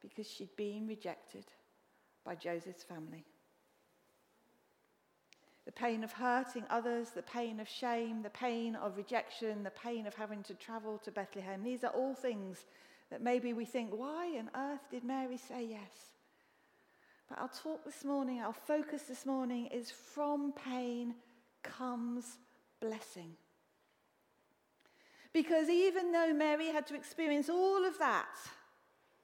because 0.00 0.28
she'd 0.28 0.54
been 0.56 0.86
rejected 0.86 1.44
by 2.24 2.34
Joseph's 2.34 2.82
family. 2.82 3.24
The 5.66 5.72
pain 5.72 6.02
of 6.02 6.12
hurting 6.12 6.64
others, 6.70 7.10
the 7.10 7.22
pain 7.22 7.60
of 7.60 7.68
shame, 7.68 8.22
the 8.22 8.30
pain 8.30 8.74
of 8.76 8.96
rejection, 8.96 9.62
the 9.62 9.70
pain 9.70 10.06
of 10.06 10.14
having 10.14 10.42
to 10.44 10.54
travel 10.54 10.98
to 11.04 11.12
Bethlehem. 11.12 11.62
These 11.62 11.84
are 11.84 11.92
all 11.92 12.14
things 12.14 12.64
that 13.10 13.22
maybe 13.22 13.52
we 13.52 13.64
think, 13.64 13.90
why 13.90 14.38
on 14.38 14.50
earth 14.54 14.80
did 14.90 15.04
Mary 15.04 15.36
say 15.36 15.64
yes? 15.64 16.10
But 17.28 17.38
our 17.38 17.48
talk 17.48 17.84
this 17.84 18.04
morning, 18.04 18.40
our 18.40 18.52
focus 18.52 19.02
this 19.02 19.24
morning 19.24 19.66
is 19.66 19.90
from 19.90 20.52
pain 20.52 21.14
comes 21.62 22.38
blessing. 22.80 23.32
Because 25.32 25.68
even 25.68 26.12
though 26.12 26.32
Mary 26.32 26.66
had 26.66 26.86
to 26.88 26.94
experience 26.94 27.48
all 27.48 27.84
of 27.84 27.98
that, 27.98 28.34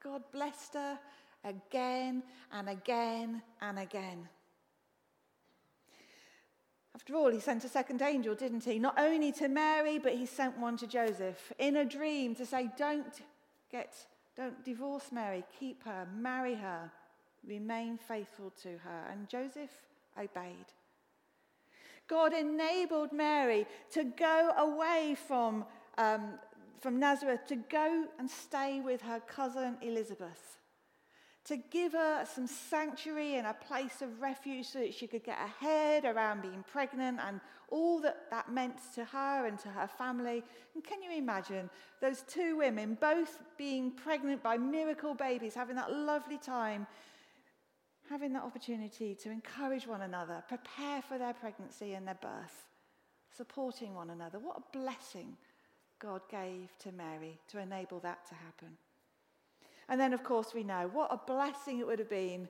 God 0.03 0.23
blessed 0.33 0.75
her 0.75 0.99
again 1.45 2.23
and 2.53 2.69
again 2.69 3.43
and 3.61 3.79
again. 3.79 4.29
After 6.95 7.15
all, 7.15 7.31
he 7.31 7.41
sent 7.41 7.65
a 7.65 7.69
second 7.69 8.01
angel, 8.01 8.35
didn't 8.35 8.65
he? 8.65 8.79
Not 8.79 8.99
only 8.99 9.31
to 9.33 9.49
Mary, 9.49 9.99
but 9.99 10.15
he 10.15 10.25
sent 10.25 10.59
one 10.59 10.77
to 10.79 10.87
Joseph 10.87 11.53
in 11.59 11.77
a 11.77 11.85
dream 11.85 12.35
to 12.37 12.47
say, 12.47 12.71
Don't 12.79 13.21
get, 13.71 13.95
don't 14.37 14.65
divorce 14.65 15.13
Mary, 15.13 15.45
keep 15.59 15.85
her, 15.85 16.07
marry 16.17 16.55
her, 16.55 16.91
remain 17.47 17.99
faithful 17.99 18.51
to 18.63 18.79
her. 18.79 19.09
And 19.11 19.29
Joseph 19.29 19.71
obeyed. 20.17 20.67
God 22.09 22.33
enabled 22.33 23.13
Mary 23.13 23.67
to 23.93 24.05
go 24.05 24.53
away 24.57 25.17
from, 25.27 25.65
um, 25.99 26.35
from 26.81 26.99
Nazareth, 26.99 27.47
to 27.49 27.57
go 27.57 28.07
and 28.19 28.31
stay 28.31 28.81
with 28.81 29.03
her 29.03 29.21
cousin 29.21 29.77
Elizabeth 29.83 30.57
to 31.47 31.57
give 31.57 31.93
her 31.93 32.25
some 32.25 32.47
sanctuary 32.47 33.37
and 33.37 33.47
a 33.47 33.55
place 33.55 34.03
of 34.03 34.21
refuge 34.21 34.67
so 34.67 34.81
that 34.81 34.93
she 34.93 35.07
could 35.07 35.23
get 35.23 35.39
her 35.39 35.53
head 35.61 36.05
around 36.05 36.43
being 36.43 36.65
pregnant 36.73 37.21
and 37.25 37.41
all 37.71 38.01
that 38.01 38.29
that 38.31 38.51
meant 38.51 38.77
to 38.95 39.05
her 39.05 39.47
and 39.47 39.57
to 39.61 39.69
her 39.69 39.87
family. 39.87 40.43
And 40.75 40.83
can 40.83 41.03
you 41.03 41.13
imagine 41.13 41.71
those 42.01 42.23
two 42.23 42.57
women 42.57 42.99
both 43.01 43.39
being 43.57 43.93
pregnant 43.93 44.43
by 44.43 44.57
miracle 44.57 45.15
babies, 45.15 45.55
having 45.55 45.77
that 45.77 45.93
lovely 45.93 46.39
time, 46.39 46.87
having 48.09 48.33
that 48.33 48.43
opportunity 48.43 49.15
to 49.15 49.31
encourage 49.31 49.87
one 49.87 50.03
another, 50.03 50.43
prepare 50.49 51.03
for 51.03 51.19
their 51.19 51.35
pregnancy 51.35 51.95
and 51.95 52.07
their 52.07 52.19
birth, 52.21 52.67
supporting 53.37 53.95
one 53.95 54.11
another? 54.11 54.39
What 54.39 54.59
a 54.59 54.79
blessing 54.79 55.37
God 55.99 56.23
gave 56.31 56.77
to 56.81 56.93
Mary 56.93 57.39
to 57.49 57.59
enable 57.59 58.01
that 58.01 58.27
to 58.29 58.35
happen. 58.35 58.77
And 59.89 60.01
then, 60.01 60.13
of 60.13 60.25
course, 60.25 60.53
we 60.55 60.65
know 60.65 60.91
what 60.93 61.13
a 61.13 61.21
blessing 61.27 61.79
it 61.79 61.87
would 61.87 61.99
have 61.99 62.11
been. 62.11 62.43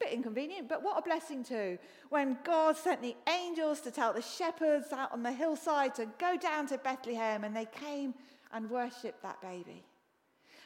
A 0.00 0.04
bit 0.04 0.12
inconvenient, 0.12 0.68
but 0.68 0.82
what 0.82 0.98
a 0.98 1.02
blessing 1.02 1.42
too. 1.42 1.78
When 2.10 2.38
God 2.44 2.76
sent 2.76 3.02
the 3.02 3.16
angels 3.28 3.80
to 3.80 3.90
tell 3.90 4.12
the 4.12 4.22
shepherds 4.22 4.92
out 4.92 5.12
on 5.12 5.22
the 5.22 5.32
hillside 5.32 5.94
to 5.96 6.06
go 6.18 6.36
down 6.36 6.66
to 6.68 6.78
Bethlehem, 6.78 7.44
and 7.44 7.56
they 7.56 7.66
came 7.66 8.14
and 8.52 8.70
worshipped 8.70 9.22
that 9.22 9.40
baby. 9.40 9.84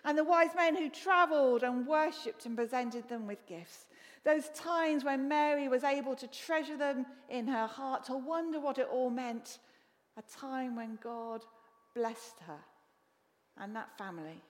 And 0.05 0.17
the 0.17 0.25
wise 0.25 0.51
men 0.57 0.77
who 0.77 0.89
traveled 0.89 1.63
and 1.63 1.87
worshipped 1.87 2.47
and 2.47 2.57
presented 2.57 3.09
them 3.09 3.27
with 3.27 3.47
gifts. 3.47 3.87
Those 4.25 4.49
times 4.51 5.05
when 5.05 5.29
Mary 5.29 5.69
was 5.69 5.83
able 5.83 6.15
to 6.17 6.27
treasure 6.27 6.77
them 6.77 7.07
in 7.29 7.47
her 7.47 7.67
heart, 7.67 8.05
to 8.05 8.17
wonder 8.17 8.61
what 8.61 8.79
it 8.79 8.89
all 8.93 9.11
meant. 9.11 9.59
A 10.19 10.39
time 10.39 10.77
when 10.77 10.99
God 11.03 11.45
blessed 11.95 12.41
her 12.47 12.59
and 13.57 13.75
that 13.75 13.97
family 13.97 14.43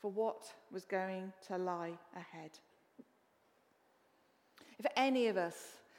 for 0.00 0.10
what 0.10 0.42
was 0.70 0.84
going 0.84 1.32
to 1.48 1.58
lie 1.58 1.92
ahead. 2.14 2.50
If 4.78 4.86
any 4.96 5.26
of 5.26 5.36
us 5.36 5.56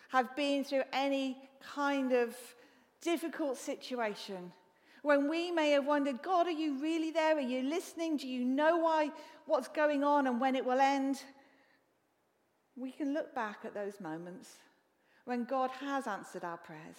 have 0.09 0.36
been 0.36 0.63
through 0.63 0.84
any 0.93 1.38
kind 1.61 2.13
of 2.13 2.36
difficult 3.01 3.57
situation, 3.57 4.51
when 5.01 5.30
we 5.30 5.51
may 5.51 5.72
have 5.72 5.86
wondered, 5.86 6.22
God, 6.22 6.47
are 6.47 6.51
you 6.51 6.80
really 6.80 7.11
there? 7.11 7.38
Are 7.38 7.41
you 7.41 7.63
listening? 7.63 8.17
Do 8.17 8.28
you 8.28 8.45
know 8.45 8.78
why 8.78 9.11
what's 9.45 9.67
going 9.67 10.03
on 10.03 10.28
and 10.28 10.39
when 10.39 10.55
it 10.55 10.65
will 10.65 10.80
end? 10.80 11.24
We 12.82 12.91
can 12.91 13.13
look 13.13 13.34
back 13.36 13.59
at 13.63 13.73
those 13.73 14.01
moments 14.01 14.55
when 15.25 15.45
God 15.45 15.69
has 15.79 16.07
answered 16.07 16.43
our 16.43 16.57
prayers 16.57 16.97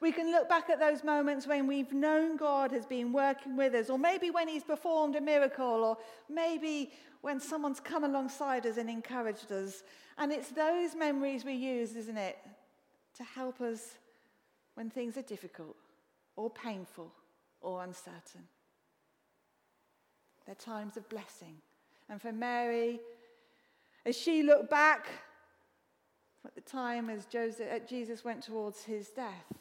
we 0.00 0.12
can 0.12 0.30
look 0.30 0.48
back 0.48 0.70
at 0.70 0.78
those 0.78 1.02
moments 1.02 1.46
when 1.46 1.66
we've 1.66 1.92
known 1.92 2.36
God 2.36 2.70
has 2.70 2.86
been 2.86 3.12
working 3.12 3.56
with 3.56 3.74
us, 3.74 3.90
or 3.90 3.98
maybe 3.98 4.30
when 4.30 4.48
He's 4.48 4.62
performed 4.62 5.16
a 5.16 5.20
miracle, 5.20 5.66
or 5.66 5.98
maybe 6.28 6.92
when 7.20 7.40
someone's 7.40 7.80
come 7.80 8.04
alongside 8.04 8.64
us 8.64 8.76
and 8.76 8.88
encouraged 8.88 9.50
us. 9.50 9.82
And 10.16 10.32
it's 10.32 10.50
those 10.50 10.94
memories 10.94 11.44
we 11.44 11.54
use, 11.54 11.96
isn't 11.96 12.16
it, 12.16 12.38
to 13.16 13.24
help 13.24 13.60
us 13.60 13.98
when 14.74 14.88
things 14.88 15.16
are 15.16 15.22
difficult, 15.22 15.76
or 16.36 16.48
painful, 16.48 17.12
or 17.60 17.82
uncertain. 17.82 18.46
They're 20.46 20.54
times 20.54 20.96
of 20.96 21.08
blessing. 21.08 21.56
And 22.08 22.22
for 22.22 22.32
Mary, 22.32 23.00
as 24.04 24.16
she 24.16 24.42
looked 24.42 24.70
back 24.70 25.08
at 26.44 26.54
the 26.54 26.60
time 26.60 27.10
as 27.10 27.26
Joseph, 27.26 27.68
uh, 27.70 27.78
Jesus 27.86 28.24
went 28.24 28.42
towards 28.42 28.82
his 28.84 29.08
death, 29.08 29.52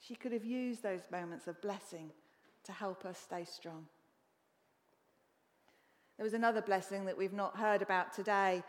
she 0.00 0.14
could 0.14 0.32
have 0.32 0.44
used 0.44 0.82
those 0.82 1.02
moments 1.10 1.46
of 1.46 1.60
blessing 1.60 2.10
to 2.64 2.72
help 2.72 3.04
us 3.04 3.18
stay 3.18 3.44
strong. 3.44 3.86
There 6.16 6.24
was 6.24 6.34
another 6.34 6.62
blessing 6.62 7.04
that 7.06 7.18
we've 7.18 7.32
not 7.32 7.56
heard 7.56 7.82
about 7.82 8.12
today 8.12 8.62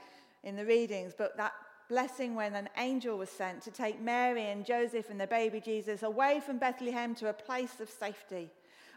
in 0.43 0.55
the 0.55 0.65
readings, 0.65 1.13
but 1.17 1.37
that 1.37 1.53
blessing 1.87 2.33
when 2.35 2.55
an 2.55 2.69
angel 2.77 3.17
was 3.17 3.29
sent 3.29 3.61
to 3.61 3.71
take 3.71 4.01
Mary 4.01 4.45
and 4.45 4.65
Joseph 4.65 5.09
and 5.09 5.21
the 5.21 5.27
baby 5.27 5.59
Jesus 5.59 6.03
away 6.03 6.41
from 6.43 6.57
Bethlehem 6.57 7.13
to 7.15 7.29
a 7.29 7.33
place 7.33 7.79
of 7.79 7.89
safety, 7.89 8.49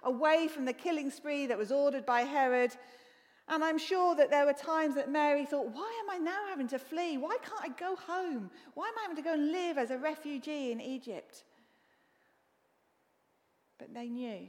away 0.03 0.49
from 0.49 0.65
the 0.65 0.73
killing 0.73 1.11
spree 1.11 1.47
that 1.47 1.59
was 1.59 1.71
ordered 1.71 2.07
by 2.07 2.23
Herod. 2.23 2.73
And 3.51 3.65
I'm 3.65 3.79
sure 3.79 4.15
that 4.15 4.31
there 4.31 4.45
were 4.45 4.53
times 4.53 4.95
that 4.97 5.11
Mary 5.11 5.47
thought, 5.47 5.73
why 5.73 5.91
am 6.03 6.11
I 6.11 6.19
now 6.19 6.47
having 6.49 6.69
to 6.69 6.79
flee? 6.79 7.17
Why 7.17 7.37
can't 7.43 7.63
I 7.63 7.69
go 7.69 7.97
home? 7.97 8.51
Why 8.75 8.89
am 8.89 8.99
I 8.99 9.03
having 9.03 9.17
to 9.17 9.23
go 9.23 9.33
and 9.33 9.53
live 9.53 9.79
as 9.79 9.91
a 9.91 9.97
refugee 9.97 10.71
in 10.71 10.81
Egypt? 10.81 11.45
But 13.79 13.95
they 13.95 14.09
knew 14.09 14.49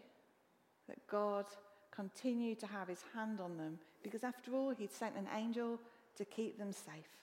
that 0.89 1.08
God 1.08 1.45
continued 1.91 2.60
to 2.60 2.68
have 2.68 2.88
his 2.88 3.04
hand 3.14 3.39
on 3.39 3.56
them 3.56 3.80
because, 4.04 4.24
after 4.24 4.54
all, 4.54 4.72
he'd 4.72 4.91
sent 4.91 5.16
an 5.16 5.28
angel 5.36 5.80
to 6.18 6.26
keep 6.26 6.58
them 6.58 6.74
safe. 6.74 7.20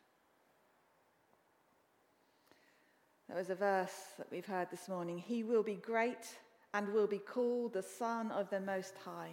There 3.29 3.37
was 3.37 3.51
a 3.51 3.55
verse 3.55 4.14
that 4.18 4.29
we've 4.31 4.47
heard 4.47 4.70
this 4.70 4.89
morning 4.89 5.18
He 5.18 5.43
will 5.43 5.62
be 5.62 5.74
great 5.74 6.39
and 6.72 6.93
will 6.93 7.07
be 7.09 7.18
called 7.18 7.72
the 7.72 7.83
Son 7.83 8.31
of 8.31 8.49
the 8.51 8.61
Most 8.61 8.95
High. 9.05 9.33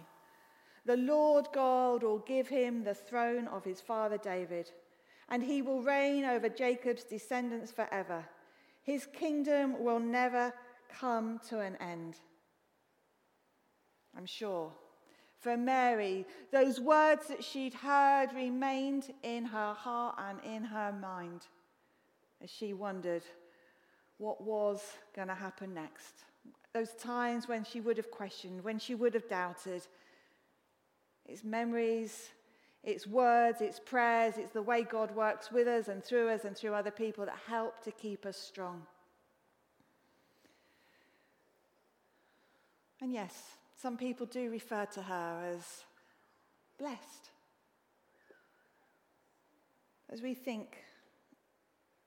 The 0.86 0.96
Lord 0.96 1.48
God 1.52 2.02
will 2.02 2.18
give 2.18 2.48
him 2.48 2.84
the 2.84 2.94
throne 2.94 3.48
of 3.48 3.64
his 3.64 3.80
father 3.80 4.18
David, 4.18 4.70
and 5.28 5.42
he 5.42 5.62
will 5.62 5.82
reign 5.82 6.24
over 6.24 6.48
Jacob's 6.48 7.04
descendants 7.04 7.72
forever. 7.72 8.24
His 8.82 9.06
kingdom 9.06 9.82
will 9.82 10.00
never 10.00 10.52
come 10.88 11.40
to 11.48 11.60
an 11.60 11.76
end. 11.76 12.16
I'm 14.16 14.26
sure. 14.26 14.72
For 15.40 15.56
Mary, 15.56 16.26
those 16.52 16.80
words 16.80 17.28
that 17.28 17.42
she'd 17.42 17.74
heard 17.74 18.32
remained 18.34 19.12
in 19.22 19.44
her 19.44 19.74
heart 19.74 20.16
and 20.18 20.38
in 20.44 20.64
her 20.64 20.92
mind 20.92 21.42
as 22.42 22.50
she 22.50 22.72
wondered 22.72 23.22
what 24.18 24.42
was 24.42 24.82
going 25.14 25.28
to 25.28 25.34
happen 25.34 25.74
next. 25.74 26.24
Those 26.72 26.94
times 26.94 27.48
when 27.48 27.64
she 27.64 27.80
would 27.80 27.96
have 27.96 28.10
questioned, 28.10 28.62
when 28.64 28.78
she 28.78 28.94
would 28.94 29.14
have 29.14 29.28
doubted. 29.28 29.86
It's 31.26 31.44
memories, 31.44 32.30
it's 32.82 33.06
words, 33.06 33.60
it's 33.60 33.80
prayers, 33.80 34.34
it's 34.36 34.52
the 34.52 34.62
way 34.62 34.82
God 34.82 35.14
works 35.14 35.50
with 35.50 35.66
us 35.66 35.88
and 35.88 36.04
through 36.04 36.28
us 36.28 36.44
and 36.44 36.56
through 36.56 36.74
other 36.74 36.90
people 36.90 37.24
that 37.24 37.38
help 37.46 37.82
to 37.84 37.90
keep 37.90 38.26
us 38.26 38.36
strong. 38.36 38.82
And 43.00 43.12
yes, 43.12 43.34
some 43.76 43.96
people 43.96 44.26
do 44.26 44.50
refer 44.50 44.86
to 44.86 45.02
her 45.02 45.54
as 45.54 45.84
blessed. 46.78 47.30
As 50.10 50.22
we 50.22 50.34
think 50.34 50.78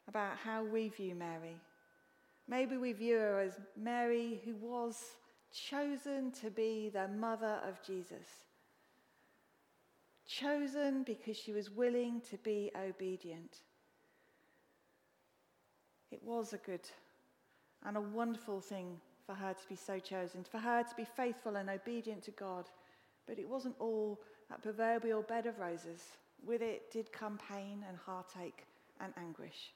about 0.08 0.38
how 0.38 0.64
we 0.64 0.90
view 0.90 1.14
Mary, 1.16 1.58
maybe 2.48 2.78
we 2.78 2.94
view 2.94 3.18
her 3.18 3.40
as 3.40 3.60
Mary 3.76 4.42
who 4.46 4.56
was 4.56 5.02
chosen 5.52 6.32
to 6.32 6.50
be 6.50 6.90
the 6.90 7.08
mother 7.08 7.60
of 7.68 7.82
Jesus. 7.84 8.47
Chosen 10.28 11.04
because 11.04 11.38
she 11.38 11.54
was 11.54 11.70
willing 11.70 12.22
to 12.30 12.38
be 12.38 12.70
obedient. 12.76 13.60
It 16.12 16.22
was 16.24 16.54
a 16.54 16.58
good 16.58 16.82
and 17.86 17.96
a 17.96 18.02
wonderful 18.02 18.60
thing 18.60 19.00
for 19.26 19.36
her 19.36 19.54
to 19.54 19.68
be 19.68 19.76
so 19.76 20.00
chosen, 20.00 20.44
for 20.44 20.58
her 20.58 20.84
to 20.84 20.96
be 20.96 21.06
faithful 21.06 21.56
and 21.56 21.70
obedient 21.70 22.24
to 22.24 22.32
God. 22.32 22.66
But 23.26 23.40
it 23.40 23.48
wasn't 23.48 23.76
all 23.80 24.20
that 24.50 24.62
proverbial 24.62 25.22
bed 25.22 25.46
of 25.46 25.60
roses. 25.60 26.02
With 26.46 26.62
it 26.62 26.92
did 26.92 27.12
come 27.12 27.40
pain 27.52 27.84
and 27.88 27.98
heartache 27.98 28.66
and 29.00 29.14
anguish. 29.18 29.74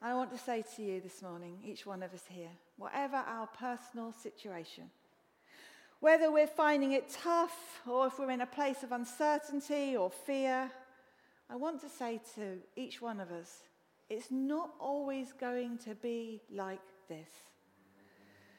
And 0.00 0.10
I 0.10 0.14
want 0.14 0.32
to 0.32 0.38
say 0.38 0.64
to 0.76 0.82
you 0.82 1.00
this 1.00 1.22
morning, 1.22 1.58
each 1.64 1.86
one 1.86 2.02
of 2.02 2.12
us 2.12 2.24
here, 2.28 2.50
whatever 2.76 3.16
our 3.16 3.46
personal 3.46 4.12
situation, 4.12 4.90
whether 6.02 6.32
we're 6.32 6.48
finding 6.48 6.92
it 6.92 7.08
tough 7.08 7.80
or 7.86 8.08
if 8.08 8.18
we're 8.18 8.32
in 8.32 8.40
a 8.40 8.46
place 8.46 8.82
of 8.82 8.90
uncertainty 8.90 9.96
or 9.96 10.10
fear, 10.10 10.68
I 11.48 11.54
want 11.54 11.80
to 11.82 11.88
say 11.88 12.20
to 12.34 12.58
each 12.74 13.00
one 13.00 13.20
of 13.20 13.30
us, 13.30 13.60
it's 14.10 14.28
not 14.28 14.70
always 14.80 15.32
going 15.32 15.78
to 15.78 15.94
be 15.94 16.42
like 16.52 16.80
this. 17.08 17.30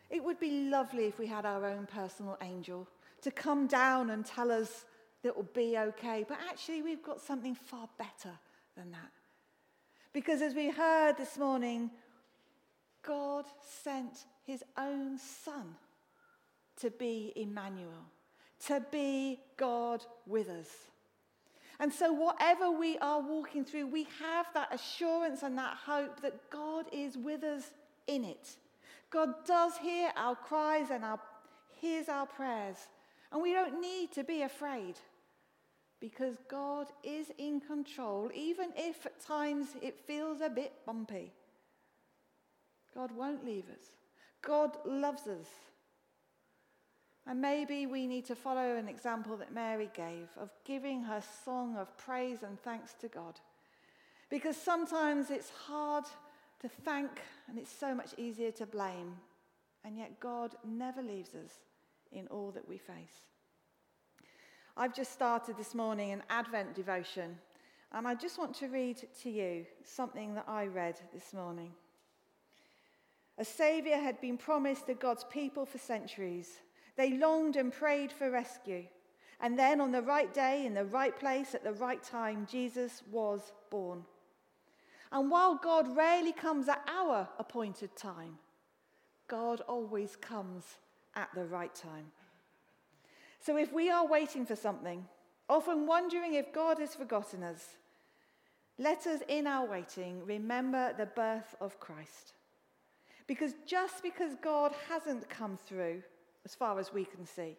It 0.10 0.24
would 0.24 0.40
be 0.40 0.70
lovely 0.70 1.06
if 1.06 1.20
we 1.20 1.28
had 1.28 1.46
our 1.46 1.66
own 1.66 1.86
personal 1.86 2.38
angel 2.42 2.88
to 3.24 3.30
come 3.30 3.68
down 3.68 4.12
and 4.12 4.26
tell 4.26 4.50
us 4.50 4.86
that 5.22 5.30
it 5.30 5.36
will 5.36 5.50
be 5.54 5.78
okay. 5.78 6.24
But 6.26 6.38
actually, 6.50 6.82
we've 6.82 7.04
got 7.04 7.20
something 7.20 7.56
far 7.56 7.90
better 7.98 8.38
than 8.78 8.92
that. 8.92 9.12
Because 10.14 10.42
as 10.42 10.56
we 10.56 10.70
heard 10.70 11.18
this 11.18 11.38
morning, 11.38 11.92
God 13.06 13.44
sent 13.84 14.20
his 14.46 14.64
own 14.78 15.18
son 15.18 15.76
to 16.82 16.90
be 16.92 17.34
Emmanuel, 17.36 18.06
to 18.68 18.84
be 18.92 19.40
God 19.58 20.04
with 20.26 20.50
us. 20.50 20.70
And 21.80 21.92
so, 21.92 22.14
whatever 22.14 22.72
we 22.72 22.98
are 23.00 23.22
walking 23.22 23.66
through, 23.66 23.88
we 23.88 24.08
have 24.20 24.46
that 24.54 24.74
assurance 24.74 25.44
and 25.44 25.58
that 25.58 25.78
hope 25.86 26.22
that 26.22 26.50
God 26.50 26.86
is 26.92 27.18
with 27.18 27.44
us 27.44 27.64
in 28.08 28.24
it. 28.24 28.56
God 29.10 29.46
does 29.46 29.78
hear 29.78 30.12
our 30.16 30.36
cries 30.36 30.90
and 30.92 31.04
our, 31.04 31.20
hears 31.80 32.10
our 32.10 32.26
prayers. 32.26 32.78
And 33.32 33.42
we 33.42 33.54
don't 33.54 33.82
need 33.82 34.12
to 34.14 34.24
be 34.24 34.44
afraid 34.44 34.96
because 36.00 36.36
God 36.50 36.88
is 37.04 37.32
in 37.38 37.60
control, 37.60 38.30
even 38.36 38.70
if 38.76 39.06
at 39.06 39.20
times 39.26 39.68
it 39.82 40.00
feels 40.06 40.42
a 40.42 40.50
bit 40.50 40.74
bumpy. 40.86 41.32
God 42.94 43.12
won't 43.12 43.46
leave 43.46 43.66
us, 43.70 43.86
God 44.42 44.78
loves 44.86 45.28
us. 45.28 45.48
And 47.26 47.42
maybe 47.42 47.86
we 47.86 48.06
need 48.06 48.26
to 48.26 48.36
follow 48.36 48.76
an 48.76 48.90
example 48.90 49.38
that 49.38 49.54
Mary 49.54 49.90
gave 49.96 50.28
of 50.38 50.50
giving 50.66 51.02
her 51.04 51.22
song 51.46 51.78
of 51.78 51.98
praise 51.98 52.44
and 52.44 52.60
thanks 52.60 52.94
to 52.96 53.08
God. 53.08 53.40
Because 54.30 54.58
sometimes 54.58 55.32
it's 55.32 55.50
hard 55.50 56.04
to 56.62 56.68
thank 56.68 57.10
and 57.48 57.58
it's 57.58 57.72
so 57.72 57.96
much 57.96 58.14
easier 58.18 58.52
to 58.52 58.66
blame. 58.66 59.16
And 59.86 59.98
yet 59.98 60.20
God 60.20 60.56
never 60.66 61.02
leaves 61.02 61.34
us 61.36 61.52
in 62.12 62.28
all 62.28 62.52
that 62.52 62.68
we 62.68 62.78
face. 62.78 63.28
I've 64.76 64.96
just 64.96 65.12
started 65.12 65.56
this 65.56 65.76
morning 65.76 66.12
an 66.12 66.24
Advent 66.32 66.74
devotion, 66.74 67.38
and 67.92 68.08
I 68.08 68.16
just 68.16 68.40
want 68.40 68.56
to 68.56 68.70
read 68.70 68.98
to 69.22 69.30
you 69.30 69.68
something 69.84 70.34
that 70.34 70.46
I 70.48 70.66
read 70.66 71.00
this 71.14 71.32
morning. 71.32 71.72
A 73.38 73.46
Saviour 73.46 74.00
had 74.00 74.20
been 74.20 74.38
promised 74.38 74.88
to 74.88 74.96
God's 74.96 75.26
people 75.26 75.66
for 75.66 75.78
centuries. 75.78 76.60
They 76.96 77.18
longed 77.18 77.56
and 77.56 77.72
prayed 77.72 78.12
for 78.12 78.30
rescue. 78.30 78.86
And 79.40 79.58
then, 79.58 79.82
on 79.82 79.92
the 79.92 80.02
right 80.02 80.34
day, 80.34 80.66
in 80.66 80.74
the 80.74 80.86
right 80.86 81.18
place, 81.18 81.54
at 81.54 81.64
the 81.64 81.74
right 81.74 82.02
time, 82.02 82.48
Jesus 82.50 83.04
was 83.12 83.52
born. 83.70 84.06
And 85.12 85.30
while 85.30 85.56
God 85.56 85.96
rarely 85.96 86.32
comes 86.32 86.70
at 86.70 86.82
our 86.88 87.28
appointed 87.38 87.96
time, 87.96 88.38
God 89.28 89.62
always 89.62 90.16
comes 90.16 90.64
at 91.16 91.30
the 91.36 91.46
right 91.46 91.74
time. 91.74 92.06
So 93.40 93.58
if 93.58 93.74
we 93.74 93.90
are 93.90 94.08
waiting 94.08 94.46
for 94.46 94.56
something, 94.56 95.06
often 95.50 95.86
wondering 95.86 96.34
if 96.34 96.54
God 96.54 96.80
has 96.80 96.96
forgotten 96.96 97.44
us, 97.44 97.76
let 98.80 99.06
us, 99.06 99.22
in 99.28 99.46
our 99.46 99.68
waiting, 99.68 100.26
remember 100.26 100.94
the 100.98 101.06
birth 101.06 101.56
of 101.62 101.80
Christ. 101.80 102.34
Because 103.28 103.54
just 103.68 104.02
because 104.02 104.36
God 104.42 104.74
hasn't 104.90 105.30
come 105.30 105.58
through, 105.58 106.02
as 106.46 106.56
far 106.56 106.80
as 106.80 106.94
we 106.94 107.06
can 107.06 107.26
see, 107.26 107.58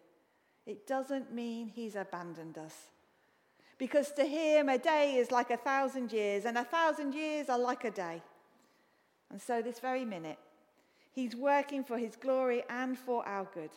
it 0.66 0.86
doesn't 0.86 1.32
mean 1.32 1.68
he's 1.68 1.96
abandoned 1.96 2.58
us. 2.58 2.74
Because 3.78 4.12
to 4.12 4.24
him, 4.24 4.68
a 4.68 4.78
day 4.78 5.16
is 5.16 5.30
like 5.30 5.50
a 5.50 5.56
thousand 5.56 6.12
years, 6.12 6.44
and 6.44 6.56
a 6.56 6.64
thousand 6.64 7.14
years 7.14 7.48
are 7.48 7.58
like 7.58 7.84
a 7.84 7.90
day. 7.90 8.22
And 9.30 9.40
so, 9.40 9.62
this 9.62 9.80
very 9.80 10.04
minute, 10.04 10.38
he's 11.12 11.34
working 11.34 11.82
for 11.82 11.98
his 11.98 12.14
glory 12.14 12.62
and 12.70 12.96
for 12.96 13.26
our 13.26 13.48
good. 13.52 13.70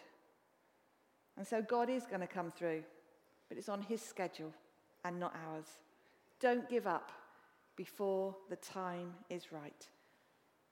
And 1.35 1.47
so, 1.47 1.61
God 1.61 1.89
is 1.89 2.05
going 2.05 2.21
to 2.21 2.27
come 2.27 2.51
through, 2.51 2.83
but 3.49 3.57
it's 3.57 3.69
on 3.69 3.81
his 3.81 4.01
schedule 4.01 4.53
and 5.03 5.19
not 5.19 5.35
ours. 5.49 5.65
Don't 6.39 6.69
give 6.69 6.85
up 6.85 7.11
before 7.75 8.35
the 8.49 8.55
time 8.57 9.13
is 9.29 9.51
right. 9.51 9.87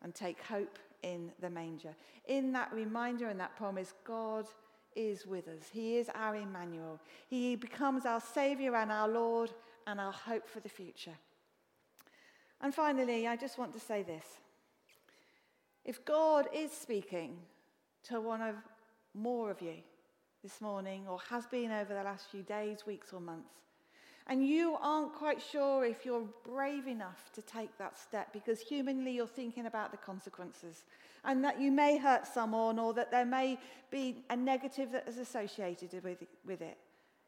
And 0.03 0.13
take 0.13 0.41
hope 0.43 0.77
in 1.05 1.31
the 1.39 1.49
manger. 1.49 1.95
In 2.27 2.51
that 2.53 2.73
reminder 2.73 3.29
and 3.29 3.39
that 3.39 3.55
promise, 3.55 3.93
God 4.03 4.47
is 4.95 5.25
with 5.27 5.47
us. 5.47 5.65
He 5.71 5.97
is 5.97 6.09
our 6.15 6.35
Emmanuel. 6.35 6.99
He 7.27 7.55
becomes 7.55 8.05
our 8.05 8.19
Savior 8.19 8.75
and 8.75 8.91
our 8.91 9.07
Lord 9.07 9.51
and 9.85 10.01
our 10.01 10.11
hope 10.11 10.49
for 10.49 10.59
the 10.61 10.69
future. 10.69 11.15
And 12.59 12.73
finally, 12.73 13.27
I 13.27 13.35
just 13.35 13.59
want 13.59 13.71
to 13.73 13.79
say 13.79 14.01
this. 14.01 14.25
If 15.83 16.03
God 16.03 16.47
is 16.51 16.71
speaking 16.71 17.37
to 18.05 18.19
one 18.19 18.41
of 18.41 18.55
more 19.13 19.51
of 19.51 19.61
you 19.61 19.75
this 20.41 20.59
morning, 20.59 21.05
or 21.07 21.19
has 21.29 21.45
been 21.45 21.71
over 21.71 21.93
the 21.93 22.03
last 22.03 22.25
few 22.31 22.41
days, 22.41 22.85
weeks, 22.87 23.13
or 23.13 23.19
months, 23.19 23.53
and 24.27 24.45
you 24.45 24.75
aren't 24.81 25.13
quite 25.13 25.41
sure 25.41 25.85
if 25.85 26.05
you're 26.05 26.27
brave 26.43 26.87
enough 26.87 27.31
to 27.33 27.41
take 27.43 27.77
that 27.77 27.97
step 27.97 28.33
because 28.33 28.59
humanly 28.59 29.11
you're 29.11 29.27
thinking 29.27 29.67
about 29.67 29.91
the 29.91 29.97
consequences 29.97 30.83
and 31.25 31.43
that 31.43 31.61
you 31.61 31.71
may 31.71 31.97
hurt 31.97 32.25
someone 32.25 32.79
or 32.79 32.93
that 32.93 33.11
there 33.11 33.25
may 33.25 33.59
be 33.91 34.23
a 34.29 34.35
negative 34.35 34.91
that 34.91 35.07
is 35.07 35.17
associated 35.17 35.91
with, 36.03 36.23
with 36.45 36.61
it. 36.61 36.77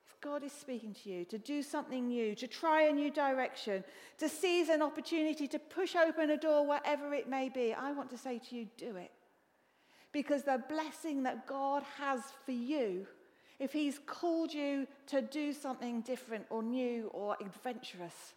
If 0.08 0.20
God 0.22 0.44
is 0.44 0.52
speaking 0.52 0.96
to 1.04 1.10
you 1.10 1.26
to 1.26 1.38
do 1.38 1.62
something 1.62 2.08
new, 2.08 2.34
to 2.34 2.48
try 2.48 2.84
a 2.84 2.92
new 2.92 3.12
direction, 3.12 3.84
to 4.18 4.28
seize 4.28 4.70
an 4.70 4.82
opportunity 4.82 5.48
to 5.48 5.60
push 5.60 5.96
open 5.96 6.32
a 6.32 6.38
door, 6.38 6.66
whatever 6.66 7.14
it 7.14 7.30
may 7.30 7.50
be, 7.50 7.74
I 7.74 7.92
want 7.92 8.10
to 8.10 8.18
say 8.18 8.40
to 8.50 8.56
you, 8.56 8.68
do 8.78 8.96
it. 8.96 9.12
Because 10.12 10.44
the 10.44 10.64
blessing 10.68 11.24
that 11.24 11.46
God 11.46 11.84
has 12.00 12.22
for 12.46 12.54
you 12.54 13.06
if 13.60 13.74
He's 13.74 14.00
called 14.06 14.54
you 14.54 14.88
to 15.08 15.22
do 15.22 15.54
something 15.54 16.02
different 16.02 16.46
or 16.50 16.62
new 16.62 17.10
or 17.14 17.38
adventurous, 17.42 18.34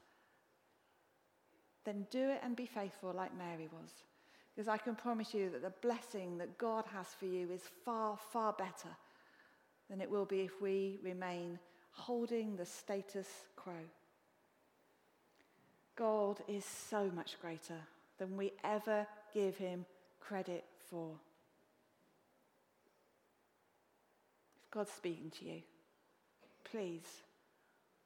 then 1.85 2.07
do 2.11 2.31
it 2.31 2.41
and 2.43 2.57
be 2.57 2.67
faithful 2.67 3.13
like 3.13 3.37
Mary 3.37 3.69
was. 3.73 3.91
Because 4.55 4.69
I 4.69 4.77
can 4.77 4.95
promise 4.95 5.33
you 5.33 5.51
that 5.51 5.63
the 5.63 5.73
blessing 5.81 6.39
that 6.39 6.59
God 6.59 6.85
has 6.93 7.07
for 7.19 7.27
you 7.27 7.51
is 7.51 7.63
far, 7.85 8.19
far 8.33 8.53
better 8.53 8.95
than 9.89 10.01
it 10.01 10.11
will 10.11 10.25
be 10.25 10.41
if 10.41 10.61
we 10.61 10.99
remain 11.03 11.59
holding 11.93 12.57
the 12.57 12.67
status 12.67 13.27
quo. 13.57 13.73
God 15.97 16.41
is 16.49 16.65
so 16.65 17.11
much 17.15 17.41
greater 17.41 17.79
than 18.19 18.37
we 18.37 18.53
ever 18.65 19.07
give 19.35 19.57
him 19.57 19.85
credit 20.21 20.65
for. 20.89 21.11
God's 24.71 24.91
speaking 24.91 25.31
to 25.39 25.45
you. 25.45 25.63
Please 26.65 27.07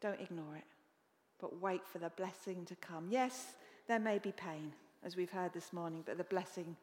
don't 0.00 0.20
ignore 0.20 0.56
it, 0.56 0.64
but 1.40 1.60
wait 1.60 1.86
for 1.86 1.98
the 1.98 2.10
blessing 2.10 2.64
to 2.66 2.74
come. 2.76 3.08
Yes, 3.10 3.54
there 3.86 3.98
may 3.98 4.18
be 4.18 4.32
pain, 4.32 4.72
as 5.04 5.16
we've 5.16 5.30
heard 5.30 5.52
this 5.52 5.72
morning, 5.72 6.02
but 6.06 6.16
the 6.16 6.24
blessing 6.24 6.76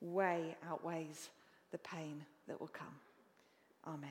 way 0.00 0.56
outweighs 0.68 1.30
the 1.70 1.78
pain 1.78 2.24
that 2.48 2.60
will 2.60 2.68
come. 2.68 2.94
Amen. 3.86 4.10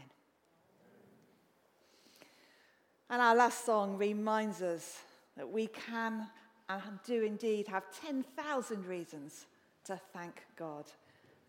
And 3.09 3.21
our 3.21 3.35
last 3.35 3.65
song 3.65 3.97
reminds 3.97 4.61
us 4.61 5.01
that 5.35 5.49
we 5.49 5.67
can 5.67 6.27
and 6.69 6.99
do 7.05 7.23
indeed 7.23 7.67
have 7.67 7.83
10,000 8.01 8.85
reasons 8.85 9.45
to 9.83 9.99
thank 10.13 10.43
God. 10.57 10.85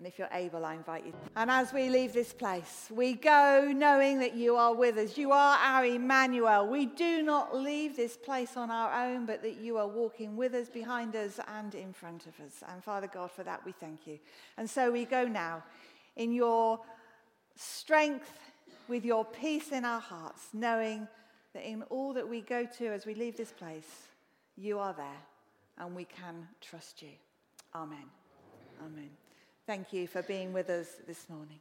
And 0.05 0.13
if 0.13 0.19
you're 0.19 0.29
able, 0.33 0.67
I 0.67 0.75
invite 0.75 1.07
you. 1.07 1.15
And 1.35 1.51
as 1.51 1.73
we 1.73 1.89
leave 1.89 2.13
this 2.13 2.35
place, 2.35 2.89
we 2.91 3.15
go 3.15 3.73
knowing 3.75 4.19
that 4.19 4.35
you 4.35 4.55
are 4.55 4.75
with 4.75 4.99
us. 4.99 5.17
You 5.17 5.33
are 5.33 5.57
our 5.57 5.87
Emmanuel. 5.87 6.69
We 6.69 6.85
do 6.85 7.23
not 7.23 7.57
leave 7.57 7.97
this 7.97 8.15
place 8.15 8.55
on 8.55 8.71
our 8.71 8.93
own, 9.07 9.25
but 9.25 9.41
that 9.41 9.57
you 9.57 9.79
are 9.79 9.89
walking 9.89 10.37
with 10.37 10.53
us, 10.53 10.69
behind 10.69 11.17
us, 11.17 11.41
and 11.57 11.75
in 11.75 11.95
front 11.95 12.27
of 12.27 12.39
us. 12.45 12.63
And 12.69 12.85
Father 12.85 13.07
God, 13.07 13.31
for 13.31 13.45
that 13.45 13.65
we 13.65 13.73
thank 13.73 14.07
you. 14.07 14.19
And 14.59 14.69
so 14.69 14.93
we 14.93 15.07
go 15.07 15.25
now 15.25 15.63
in 16.17 16.35
your 16.35 16.81
strength, 17.57 18.31
with 18.89 19.07
your 19.07 19.25
peace 19.25 19.73
in 19.73 19.87
our 19.87 20.01
hearts, 20.01 20.49
knowing 20.53 21.09
that 21.55 21.67
in 21.67 21.83
all 21.85 22.13
that 22.13 22.29
we 22.29 22.43
go 22.43 22.67
to 22.77 22.89
as 22.89 23.07
we 23.07 23.15
leave 23.15 23.39
this 23.39 23.53
place, 23.53 24.09
you 24.59 24.79
are 24.79 24.93
there 24.93 25.23
and 25.79 25.97
we 25.97 26.05
can 26.05 26.47
trust 26.61 27.01
you. 27.01 27.13
Amen. 27.75 28.05
Amen. 28.85 29.09
Thank 29.67 29.95
you 29.95 30.07
for 30.07 30.23
being 30.23 30.53
with 30.53 30.69
us 30.69 30.89
this 31.07 31.29
morning. 31.31 31.59